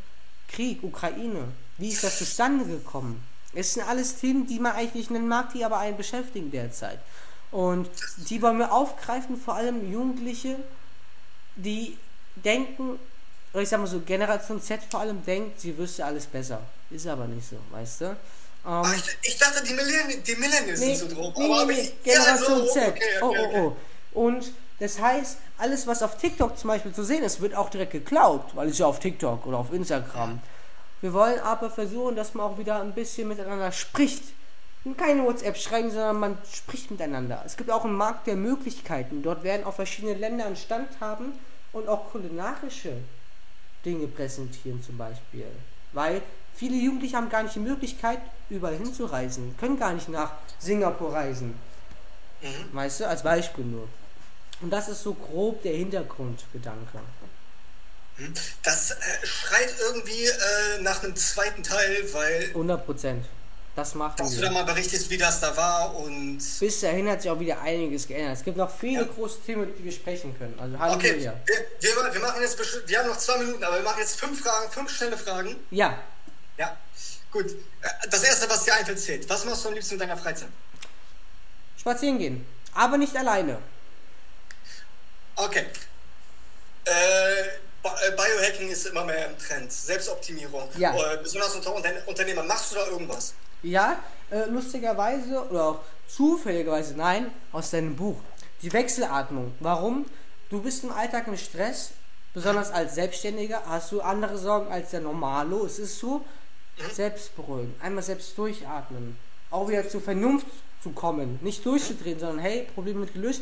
Krieg, 0.48 0.84
Ukraine. 0.84 1.50
Wie 1.78 1.90
ist 1.90 2.04
das 2.04 2.18
zustande 2.18 2.66
gekommen? 2.66 3.24
Es 3.54 3.74
sind 3.74 3.84
alles 3.88 4.16
Themen, 4.18 4.48
die 4.48 4.60
man 4.60 4.74
eigentlich 4.74 4.94
nicht 4.96 5.12
nennen 5.12 5.28
mag, 5.28 5.52
die 5.54 5.64
aber 5.66 5.80
einen 5.80 5.98
beschäftigen 5.98 6.52
derzeit. 6.52 7.00
Und 7.52 7.90
die 8.30 8.42
wollen 8.42 8.60
wir 8.60 8.72
aufgreifen, 8.72 9.38
vor 9.40 9.56
allem 9.56 9.92
Jugendliche, 9.92 10.56
die 11.56 11.98
denken, 12.36 13.00
oder 13.54 13.64
ich 13.64 13.70
sag 13.70 13.80
mal 13.80 13.88
so, 13.88 14.00
Generation 14.02 14.62
Z 14.62 14.82
vor 14.90 15.00
allem 15.00 15.24
denkt, 15.26 15.60
sie 15.60 15.76
wüsste 15.78 16.06
alles 16.06 16.28
besser. 16.28 16.62
Ist 16.92 17.08
aber 17.08 17.26
nicht 17.26 17.48
so, 17.50 17.58
weißt 17.72 18.02
du? 18.02 18.06
Ähm, 18.06 18.16
Ach, 18.66 18.96
ich, 18.96 19.04
ich 19.32 19.38
dachte, 19.38 19.64
die, 19.64 19.74
Millenn 19.74 20.24
die 20.24 20.36
Millennials 20.36 20.80
nee, 20.80 20.96
sind 20.96 21.10
so 21.10 21.16
drauf. 21.16 21.34
nee, 21.38 21.46
aber 21.46 21.66
nee, 21.66 21.80
ich- 21.80 22.04
Generation 22.04 22.60
ja, 22.60 22.66
so, 22.66 22.72
Z. 22.74 22.88
okay, 22.90 23.02
okay, 23.22 23.40
oh, 23.42 23.58
oh, 23.58 23.76
oh. 24.14 24.20
Und 24.26 24.52
das 24.80 25.00
heißt, 25.00 25.38
alles, 25.58 25.88
was 25.88 26.02
auf 26.02 26.18
TikTok 26.18 26.58
zum 26.58 26.70
Beispiel 26.70 26.94
zu 26.94 27.04
sehen 27.04 27.24
ist, 27.24 27.42
wird 27.42 27.56
auch 27.56 27.70
direkt 27.70 27.92
geklaut, 27.92 28.56
weil 28.56 28.70
es 28.70 28.78
ja 28.78 28.86
auf 28.86 29.00
TikTok 29.00 29.46
oder 29.46 29.58
auf 29.58 29.74
Instagram. 29.74 30.40
Wir 31.02 31.14
wollen 31.14 31.40
aber 31.40 31.70
versuchen, 31.70 32.16
dass 32.16 32.34
man 32.34 32.46
auch 32.46 32.58
wieder 32.58 32.82
ein 32.82 32.94
bisschen 32.94 33.28
miteinander 33.28 33.72
spricht. 33.72 34.24
Und 34.86 34.98
keine 34.98 35.26
WhatsApp 35.26 35.58
schreiben, 35.58 35.92
sondern 35.92 36.20
man 36.20 36.38
spricht 36.50 36.90
miteinander. 36.90 37.44
Es 37.46 37.58
gibt 37.58 37.70
auch 37.70 37.84
einen 37.84 37.96
Markt 37.96 38.28
der 38.28 38.38
Möglichkeiten. 38.38 39.22
Dort 39.22 39.44
werden 39.44 39.66
auch 39.66 39.74
verschiedene 39.74 40.14
Länder 40.14 40.46
einen 40.46 40.56
Stand 40.56 40.88
haben 41.02 41.34
und 41.74 41.90
auch 41.90 42.12
kulinarische 42.12 42.94
Dinge 43.86 44.08
präsentieren 44.08 44.82
zum 44.82 44.98
Beispiel. 44.98 45.46
Weil 45.92 46.22
viele 46.54 46.78
Jugendliche 46.78 47.18
haben 47.18 47.30
gar 47.30 47.44
nicht 47.44 47.56
die 47.56 47.60
Möglichkeit, 47.60 48.20
überall 48.50 48.76
hinzureisen, 48.76 49.56
können 49.58 49.78
gar 49.78 49.94
nicht 49.94 50.08
nach 50.08 50.32
Singapur 50.60 51.14
reisen. 51.14 51.60
Weißt 52.72 53.02
du, 53.02 53.08
als 53.08 53.24
Beispiel 53.24 53.66
nur. 53.66 53.88
Und 54.62 54.70
das 54.72 54.90
ist 54.90 55.04
so 55.04 55.14
grob 55.14 55.62
der 55.64 55.74
Hintergrundgedanke. 55.74 57.00
Das 58.64 58.92
äh, 58.92 58.96
schreit 59.26 59.74
irgendwie 59.80 60.26
äh, 60.26 60.82
nach 60.82 61.02
einem 61.04 61.16
zweiten 61.16 61.64
Teil, 61.64 62.04
weil 62.14 62.46
100 62.50 62.86
Prozent. 62.86 63.26
Das 63.76 63.96
machen 63.96 64.16
dass 64.18 64.36
du 64.36 64.42
da 64.42 64.52
mal 64.52 64.66
berichtest, 64.66 65.10
wie 65.10 65.18
das 65.18 65.40
da 65.40 65.56
war 65.56 65.96
und. 65.96 66.42
Bis 66.60 66.82
dahin 66.82 67.08
hat 67.08 67.22
sich 67.22 67.32
auch 67.32 67.40
wieder 67.40 67.62
einiges 67.62 68.08
geändert. 68.08 68.38
Es 68.38 68.44
gibt 68.44 68.58
noch 68.58 68.70
viele 68.78 69.04
Ja. 69.04 69.08
große 69.08 69.40
Themen, 69.46 69.64
über 69.64 69.72
die 69.72 69.86
wir 69.86 69.92
sprechen 69.94 70.38
können. 70.38 70.60
Also 70.60 70.76
Okay, 70.98 71.16
wir, 71.18 71.40
wir, 71.80 72.14
wir 72.14 72.20
machen 72.20 72.42
jetzt 72.42 72.58
bestimmt, 72.58 72.90
wir 72.90 73.00
haben 73.00 73.08
noch 73.08 73.18
zwei 73.18 73.38
Minuten, 73.38 73.64
aber 73.64 73.78
wir 73.78 73.84
machen 73.84 74.00
jetzt 74.00 74.20
fünf 74.20 74.42
Fragen, 74.44 74.70
fünf 74.70 74.92
schnelle 74.92 75.18
Fragen. 75.18 75.56
Ja, 75.72 75.98
Ja, 76.58 76.76
gut. 77.32 77.46
Äh, 77.46 78.10
Das 78.10 78.22
erste, 78.24 78.50
was 78.50 78.66
dir 78.66 78.74
einfällt, 78.74 79.00
zählt. 79.00 79.30
Was 79.30 79.46
machst 79.46 79.64
du 79.64 79.70
am 79.70 79.76
liebsten 79.76 79.94
in 79.94 80.00
deiner 80.02 80.18
Freizeit? 80.18 80.50
spazieren 81.80 82.18
gehen. 82.20 82.46
Aber 82.74 82.98
nicht 82.98 83.16
alleine. 83.16 83.60
Okay. 85.42 85.66
Äh, 86.86 87.42
äh, 87.42 88.12
Biohacking 88.12 88.70
ist 88.70 88.86
immer 88.88 89.06
mehr 89.06 89.30
im 89.30 89.38
Trend. 89.38 89.72
Selbstoptimierung. 89.72 90.68
Ja. 90.78 90.94
Äh, 90.94 91.18
besonders 91.24 91.56
unter 91.56 91.74
Unter- 91.76 92.08
Unternehmer. 92.08 92.44
Machst 92.44 92.72
du 92.72 92.76
da 92.76 92.88
irgendwas? 92.88 93.34
Ja, 93.64 94.04
äh, 94.32 94.46
lustigerweise 94.50 95.48
oder 95.50 95.64
auch 95.64 95.80
zufälligerweise 96.08 96.96
nein, 96.96 97.32
aus 97.54 97.70
deinem 97.72 97.96
Buch. 97.96 98.18
Die 98.62 98.72
Wechselatmung. 98.74 99.54
Warum? 99.62 100.06
Du 100.50 100.62
bist 100.62 100.84
im 100.84 100.92
Alltag 100.92 101.28
im 101.28 101.38
Stress, 101.38 101.92
besonders 102.34 102.72
als 102.72 102.96
Selbstständiger 102.96 103.64
hast 103.66 103.92
du 103.94 104.02
andere 104.02 104.38
Sorgen 104.38 104.70
als 104.72 104.92
der 104.92 105.00
Normalo. 105.02 105.66
Es 105.66 105.80
ist 105.80 106.00
so, 106.00 106.26
selbst 106.94 107.36
beruhigen, 107.36 107.76
einmal 107.82 108.04
selbst 108.04 108.38
durchatmen, 108.38 109.18
auch 109.52 109.70
wieder 109.70 109.88
zur 109.88 110.02
Vernunft 110.02 110.48
zu 110.82 110.92
kommen, 110.92 111.40
nicht 111.42 111.66
durchzudrehen, 111.66 112.20
sondern 112.20 112.40
hey, 112.40 112.68
Problem 112.74 113.00
wird 113.00 113.14
gelöst. 113.14 113.42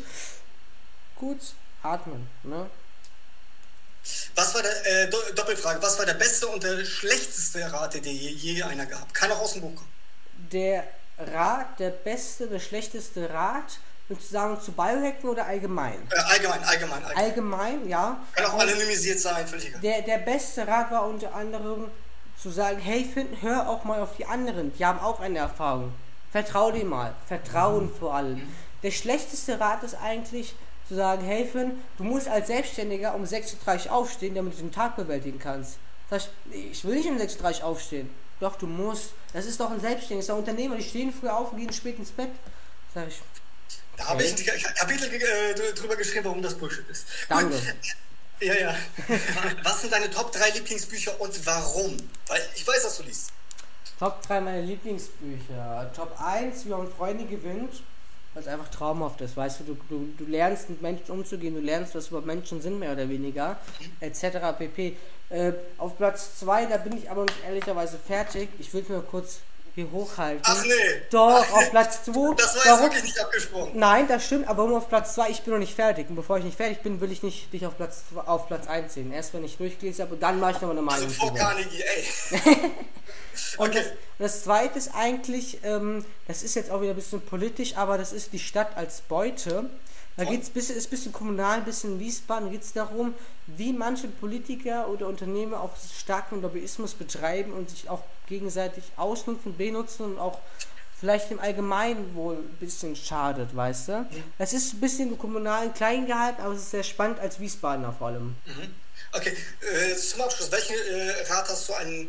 Kurz 1.16 1.54
atmen, 1.82 2.28
ne? 2.42 2.66
Was 4.34 4.54
war 4.54 4.62
der, 4.62 4.86
äh, 5.04 5.10
Do 5.10 5.18
Doppelfrage, 5.34 5.82
was 5.82 5.98
war 5.98 6.06
der 6.06 6.14
beste 6.14 6.46
und 6.46 6.62
der 6.62 6.84
schlechteste 6.84 7.70
Rat, 7.72 7.94
den 7.94 8.04
je, 8.04 8.12
je 8.30 8.62
einer 8.62 8.86
gab? 8.86 9.12
Kann 9.12 9.30
auch 9.32 9.40
aus 9.40 9.52
dem 9.52 9.62
Buch 9.62 9.74
kommen. 9.74 9.92
Der 10.50 10.84
Rat, 11.18 11.78
der 11.78 11.90
beste, 11.90 12.46
der 12.46 12.60
schlechteste 12.60 13.28
Rat, 13.28 13.78
würdest 14.06 14.28
du 14.30 14.32
sagen 14.32 14.60
zu 14.60 14.72
Biohacken 14.72 15.28
oder 15.28 15.44
allgemein? 15.46 15.98
Äh, 16.10 16.18
allgemein, 16.20 16.64
allgemein, 16.64 17.04
allgemein. 17.04 17.16
Allgemein, 17.24 17.88
ja. 17.88 18.24
Kann 18.34 18.46
auch 18.46 18.54
Und 18.54 18.60
anonymisiert 18.62 19.20
sein, 19.20 19.46
völlig 19.46 19.66
egal. 19.68 19.80
der, 19.82 20.02
der 20.02 20.18
beste 20.18 20.66
Rat 20.66 20.90
war 20.90 21.06
unter 21.06 21.34
anderem 21.34 21.90
zu 22.40 22.50
sagen, 22.50 22.78
hey 22.78 23.04
Finn, 23.12 23.26
hör 23.42 23.68
auch 23.68 23.84
mal 23.84 24.00
auf 24.00 24.16
die 24.16 24.24
anderen, 24.24 24.72
die 24.74 24.86
haben 24.86 25.00
auch 25.00 25.20
eine 25.20 25.40
Erfahrung. 25.40 25.92
Vertrau 26.30 26.70
dir 26.70 26.84
mal, 26.84 27.14
Vertrauen 27.26 27.92
vor 27.92 28.14
allem. 28.14 28.54
Der 28.84 28.92
schlechteste 28.92 29.58
Rat 29.58 29.82
ist 29.82 29.96
eigentlich 29.96 30.54
zu 30.88 30.94
sagen, 30.94 31.24
hey 31.24 31.46
Finn, 31.46 31.72
du 31.98 32.04
musst 32.04 32.28
als 32.28 32.46
Selbstständiger 32.46 33.14
um 33.14 33.24
6.30 33.24 33.86
Uhr 33.86 33.92
aufstehen, 33.92 34.34
damit 34.34 34.54
du 34.54 34.62
den 34.62 34.72
Tag 34.72 34.96
bewältigen 34.96 35.38
kannst. 35.38 35.76
Sag 36.10 36.22
ich, 36.50 36.84
will 36.84 36.96
nicht 36.96 37.08
um 37.08 37.18
6.30 37.18 37.58
Uhr 37.60 37.64
aufstehen. 37.66 38.10
Doch, 38.40 38.56
du 38.56 38.66
musst. 38.66 39.10
Das 39.32 39.44
ist 39.46 39.60
doch 39.60 39.70
ein 39.70 39.80
Selbstständiger, 39.80 40.18
das 40.20 40.24
ist 40.26 40.30
ein 40.30 40.38
Unternehmer, 40.38 40.76
die 40.76 40.82
stehen 40.82 41.12
früh 41.12 41.28
auf 41.28 41.52
und 41.52 41.58
gehen 41.58 41.72
spät 41.72 41.98
ins 41.98 42.10
Bett. 42.10 42.30
Sag 42.94 43.08
ich, 43.08 43.20
Da 43.96 44.06
habe 44.06 44.22
ich 44.22 44.32
ein 44.32 44.74
Kapitel 44.74 45.12
äh, 45.12 45.54
dr- 45.54 45.72
drüber 45.74 45.96
geschrieben, 45.96 46.24
warum 46.26 46.40
das 46.42 46.54
Bullshit 46.54 46.88
ist. 46.88 47.06
Danke. 47.28 47.50
Gut. 47.54 47.62
Ja, 48.40 48.54
ja. 48.54 48.76
Was 49.64 49.80
sind 49.80 49.92
deine 49.92 50.08
Top 50.12 50.30
3 50.30 50.50
Lieblingsbücher 50.50 51.20
und 51.20 51.44
warum? 51.44 51.96
Weil 52.28 52.40
ich 52.54 52.64
weiß, 52.64 52.84
dass 52.84 52.98
du 52.98 53.02
liest. 53.02 53.32
Top 53.98 54.22
3 54.22 54.40
meiner 54.40 54.62
Lieblingsbücher. 54.62 55.90
Top 55.92 56.14
1, 56.22 56.64
wie 56.64 56.68
man 56.68 56.88
Freunde 56.92 57.24
gewinnt, 57.24 57.82
weil 58.34 58.42
es 58.42 58.48
einfach 58.48 58.68
traumhaft 58.68 59.20
ist. 59.20 59.36
Weißt 59.36 59.60
du, 59.60 59.64
du, 59.64 59.76
du, 59.88 60.08
du 60.18 60.24
lernst 60.24 60.70
mit 60.70 60.82
Menschen 60.82 61.10
umzugehen, 61.10 61.54
du 61.54 61.60
lernst, 61.60 61.94
was 61.94 62.08
überhaupt 62.08 62.26
Menschen 62.26 62.60
sind, 62.60 62.78
mehr 62.78 62.92
oder 62.92 63.08
weniger, 63.08 63.56
etc. 64.00 64.38
pp. 64.56 64.96
Äh, 65.30 65.52
auf 65.76 65.96
Platz 65.96 66.38
2, 66.38 66.66
da 66.66 66.76
bin 66.78 66.96
ich 66.96 67.10
aber 67.10 67.22
nicht 67.22 67.44
ehrlicherweise 67.46 67.98
fertig. 67.98 68.48
Ich 68.58 68.72
will 68.72 68.84
nur 68.88 69.04
kurz 69.04 69.40
hier 69.78 69.90
hochhalten. 69.92 70.42
Ach 70.44 70.62
nee. 70.64 70.72
Doch, 71.10 71.44
Ach, 71.48 71.52
auf 71.54 71.70
Platz 71.70 72.02
2. 72.06 72.34
Das 72.36 72.56
war 72.56 72.72
jetzt 72.72 72.82
wirklich 72.82 73.02
nicht 73.04 73.20
abgesprochen. 73.20 73.72
Nein, 73.74 74.08
das 74.08 74.26
stimmt, 74.26 74.48
aber 74.48 74.66
nur 74.66 74.78
auf 74.78 74.88
Platz 74.88 75.14
2, 75.14 75.30
ich 75.30 75.42
bin 75.42 75.52
noch 75.52 75.60
nicht 75.60 75.74
fertig. 75.74 76.08
Und 76.10 76.16
bevor 76.16 76.38
ich 76.38 76.44
nicht 76.44 76.56
fertig 76.56 76.80
bin, 76.82 77.00
will 77.00 77.12
ich 77.12 77.22
nicht 77.22 77.52
dich 77.52 77.64
auf 77.66 77.76
Platz, 77.76 78.02
auf 78.26 78.48
Platz 78.48 78.66
1 78.66 78.92
sehen. 78.94 79.12
Erst 79.12 79.34
wenn 79.34 79.44
ich 79.44 79.56
durchgelesen 79.56 80.02
habe 80.04 80.14
und 80.14 80.22
dann 80.22 80.40
mache 80.40 80.52
ich 80.52 80.60
nochmal 80.60 80.78
eine 80.78 80.90
Also 80.90 81.04
Meinung. 81.06 81.10
vor 81.14 81.28
drüber. 81.28 81.40
Carnegie, 81.40 81.82
ey. 81.82 82.56
Und 83.56 83.68
Okay. 83.70 83.82
das, 84.18 84.32
das 84.32 84.42
zweite 84.44 84.78
ist 84.78 84.90
eigentlich, 84.94 85.58
ähm, 85.62 86.04
das 86.26 86.42
ist 86.42 86.56
jetzt 86.56 86.70
auch 86.72 86.80
wieder 86.80 86.90
ein 86.90 86.96
bisschen 86.96 87.20
politisch, 87.20 87.76
aber 87.76 87.96
das 87.96 88.12
ist 88.12 88.32
die 88.32 88.38
Stadt 88.40 88.76
als 88.76 89.00
Beute. 89.02 89.70
Da 90.18 90.24
geht 90.24 90.42
es 90.42 90.50
bisschen, 90.50 90.76
ist 90.76 90.88
ein 90.88 90.90
bisschen 90.90 91.12
kommunal, 91.12 91.58
ein 91.58 91.64
bisschen 91.64 92.00
Wiesbaden, 92.00 92.46
da 92.46 92.52
geht 92.52 92.64
es 92.64 92.72
darum, 92.72 93.14
wie 93.46 93.72
manche 93.72 94.08
Politiker 94.08 94.88
oder 94.88 95.06
Unternehmer 95.06 95.60
auch 95.60 95.70
starken 95.96 96.42
Lobbyismus 96.42 96.94
betreiben 96.94 97.52
und 97.52 97.70
sich 97.70 97.88
auch 97.88 98.02
gegenseitig 98.26 98.82
ausnutzen, 98.96 99.56
benutzen 99.56 100.02
und 100.02 100.18
auch 100.18 100.40
vielleicht 100.98 101.30
im 101.30 101.38
Allgemeinen 101.38 102.16
wohl 102.16 102.34
ein 102.34 102.56
bisschen 102.58 102.96
schadet, 102.96 103.54
weißt 103.54 103.88
du? 103.88 104.06
Das 104.38 104.52
ist 104.52 104.74
ein 104.74 104.80
bisschen 104.80 105.16
kommunal 105.16 105.72
klein 105.72 106.06
gehalten, 106.06 106.42
aber 106.42 106.54
es 106.54 106.62
ist 106.62 106.72
sehr 106.72 106.82
spannend 106.82 107.20
als 107.20 107.38
Wiesbadener 107.38 107.92
vor 107.92 108.08
allem. 108.08 108.34
Okay, 109.12 109.36
äh, 109.60 109.94
zum 109.94 110.22
Abschluss, 110.22 110.50
welchen 110.50 110.74
äh, 110.74 111.32
Rat 111.32 111.48
hast 111.48 111.68
du 111.68 111.74
an, 111.74 112.08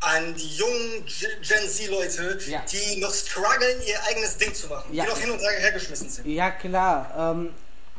an 0.00 0.34
die 0.34 0.56
jungen 0.56 1.04
Gen 1.06 1.68
Z-Leute, 1.68 2.38
Ja. 2.48 2.60
die 2.70 3.00
noch 3.00 3.12
strugglen, 3.12 3.80
ihr 3.86 3.96
eigenes 4.08 4.36
Ding 4.36 4.52
zu 4.54 4.66
machen, 4.68 4.92
Ja. 4.92 5.04
die 5.04 5.10
noch 5.10 5.18
hin 5.18 5.30
und 5.30 5.38
her 5.40 5.50
hergeschmissen 5.60 6.08
sind? 6.10 6.26
Ja, 6.26 6.50
klar. 6.50 7.12
Ähm, 7.16 7.54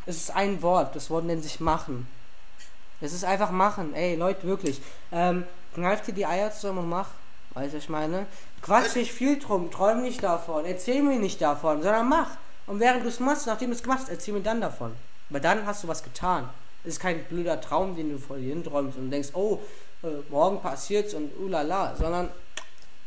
es 0.06 0.18
ist 0.18 0.36
ein 0.36 0.62
Wort. 0.62 0.96
Das 0.96 1.10
Wort 1.10 1.26
nennt 1.26 1.44
sich 1.44 1.60
machen. 1.60 2.08
Es 3.02 3.12
ist 3.14 3.24
einfach 3.26 3.52
machen. 3.52 3.94
Ey, 3.96 4.16
Leute, 4.16 4.44
wirklich. 4.48 4.80
Ähm, 5.12 5.46
kneif 5.74 6.02
dir 6.02 6.14
die 6.14 6.26
Eier 6.26 6.52
zusammen 6.54 6.80
und 6.80 6.90
mach. 6.90 7.10
Weißt 7.54 7.74
du, 7.74 7.78
was 7.78 7.84
ich 7.84 7.90
meine? 7.90 8.26
Quatsch 8.62 8.96
nicht 8.96 9.12
viel 9.12 9.40
drum. 9.40 9.72
Träum 9.72 10.02
nicht 10.04 10.22
davon. 10.24 10.66
Erzähl 10.66 11.02
mir 11.02 11.18
nicht 11.20 11.42
davon, 11.42 11.82
sondern 11.82 12.08
mach. 12.08 12.32
Und 12.68 12.80
während 12.80 13.04
du 13.04 13.10
es 13.10 13.20
machst, 13.20 13.48
nachdem 13.48 13.70
du 13.70 13.76
es 13.76 13.84
gemacht 13.84 14.00
hast, 14.02 14.10
erzähl 14.10 14.34
mir 14.34 14.42
dann 14.42 14.62
davon. 14.62 14.96
Weil 15.30 15.42
dann 15.42 15.66
hast 15.66 15.84
du 15.84 15.88
was 15.88 16.04
getan. 16.04 16.50
Es 16.84 16.94
ist 16.94 17.00
kein 17.00 17.24
blöder 17.26 17.60
Traum, 17.62 17.96
den 17.96 18.12
du 18.12 18.18
vor 18.20 18.38
dir 18.38 18.50
hinträumst 18.54 18.98
und 18.98 19.10
denkst, 19.10 19.30
oh, 19.34 19.60
äh, 20.04 20.08
morgen 20.30 20.62
passiert's 20.62 21.14
und 21.14 21.36
ulala, 21.38 21.96
sondern 21.96 22.32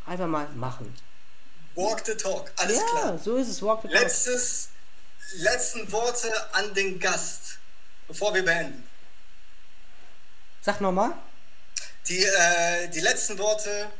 einfach 0.07 0.27
mal 0.27 0.49
machen. 0.55 0.95
Walk 1.75 2.03
the 2.05 2.15
talk, 2.15 2.51
alles 2.57 2.79
ja, 2.79 2.87
klar. 2.87 3.19
so 3.19 3.37
ist 3.37 3.49
es. 3.49 3.63
Walk 3.63 3.83
the 3.83 3.89
talk. 3.89 4.01
Letztes, 4.01 4.71
letzten 5.37 5.91
Worte 5.93 6.29
an 6.53 6.75
den 6.75 6.99
Gast, 6.99 7.59
bevor 8.09 8.35
wir 8.35 8.45
beenden. 8.45 8.83
Sag 10.61 10.81
nochmal. 10.81 11.13
Die, 12.09 12.25
äh, 12.25 12.89
die 12.89 13.01
letzten 13.01 13.39
Worte 13.39 13.91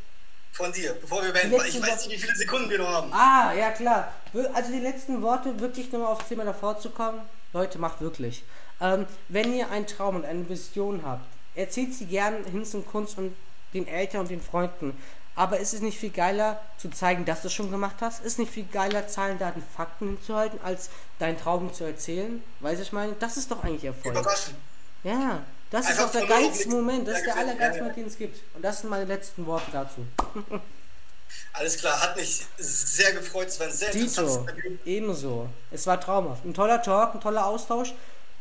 von 0.53 0.73
dir, 0.73 0.95
bevor 0.95 1.23
wir 1.23 1.33
beenden. 1.33 1.55
Ich 1.67 1.81
weiß 1.81 2.07
nicht, 2.07 2.17
wie 2.17 2.21
viele 2.21 2.37
Sekunden 2.37 2.69
wir 2.69 2.79
noch 2.79 2.89
haben. 2.89 3.13
Ah, 3.13 3.53
ja 3.53 3.71
klar. 3.71 4.13
Also 4.55 4.73
die 4.73 4.81
letzten 4.81 5.23
Worte, 5.23 5.61
wirklich 5.61 5.93
nochmal 5.93 6.13
aufs 6.13 6.27
Thema 6.29 6.45
davor 6.45 6.81
zu 6.81 6.91
kommen. 6.91 7.21
Leute, 7.53 7.79
macht 7.79 8.01
wirklich. 8.01 8.45
Ähm, 8.81 9.07
wenn 9.29 9.55
ihr 9.55 9.71
einen 9.71 9.87
Traum 9.87 10.17
und 10.17 10.25
eine 10.25 10.49
Vision 10.49 11.03
habt, 11.05 11.27
erzählt 11.59 11.95
sie 11.95 12.07
gern 12.07 12.45
hin 12.45 12.65
zum 12.65 12.87
Kunst 12.87 13.19
und 13.19 13.35
den 13.75 13.87
Eltern 13.87 14.23
und 14.23 14.31
den 14.31 14.41
Freunden. 14.41 14.97
Aber 15.35 15.59
ist 15.59 15.73
es 15.73 15.81
nicht 15.81 15.99
viel 15.99 16.11
geiler 16.11 16.61
zu 16.79 16.89
zeigen, 16.91 17.25
dass 17.25 17.43
du 17.43 17.49
es 17.49 17.53
schon 17.55 17.71
gemacht 17.71 17.97
hast? 18.01 18.25
Ist 18.25 18.39
nicht 18.39 18.51
viel 18.51 18.67
geiler, 18.73 19.07
Zahlen, 19.07 19.39
Daten, 19.39 19.63
Fakten 19.77 20.09
hinzuhalten, 20.09 20.59
als 20.65 20.91
deinen 21.19 21.39
Traum 21.39 21.73
zu 21.73 21.85
erzählen? 21.85 22.43
Weiß 22.61 22.81
ich 22.81 22.93
meine? 22.93 23.13
Das 23.21 23.37
ist 23.37 23.51
doch 23.51 23.63
eigentlich 23.63 23.85
Erfolg. 23.85 24.17
Überraschen. 24.17 24.57
Ja, 25.05 25.43
das 25.71 25.85
ist 25.85 25.91
Einfach 25.93 26.13
doch 26.13 26.13
der 26.21 26.27
geilste. 26.27 26.69
Moment. 26.71 27.07
Das 27.07 27.19
ist 27.19 27.27
der 27.27 27.37
allergeilste. 27.37 27.83
Moment, 27.83 27.97
den 27.99 28.07
es 28.07 28.19
gibt. 28.19 28.41
Und 28.55 28.63
das 28.65 28.81
sind 28.81 28.91
meine 28.91 29.05
letzten 29.05 29.47
Worte 29.47 29.71
dazu. 29.71 30.05
Alles 31.53 31.77
klar, 31.79 32.01
hat 32.01 32.17
mich 32.17 32.47
sehr 32.57 33.13
gefreut. 33.13 33.49
Es 33.49 33.61
war 33.61 33.67
ein 33.67 33.73
sehr 33.73 33.93
Dito, 33.93 34.47
ebenso. 34.85 35.49
Es 35.71 35.87
war 35.87 36.01
traumhaft. 36.01 36.45
Ein 36.45 36.55
toller 36.55 36.83
Talk, 36.83 37.15
ein 37.15 37.21
toller 37.21 37.47
Austausch. 37.47 37.95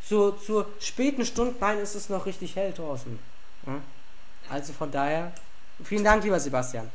Zu, 0.07 0.31
zur 0.31 0.67
späten 0.79 1.25
Stunde, 1.25 1.55
nein, 1.59 1.79
ist 1.79 1.95
es 1.95 2.09
noch 2.09 2.25
richtig 2.25 2.55
hell 2.55 2.71
draußen. 2.71 3.19
Also 4.49 4.71
von 4.71 4.89
daher, 4.89 5.33
vielen 5.83 6.03
Dank, 6.03 6.23
lieber 6.23 6.39
Sebastian. 6.39 6.89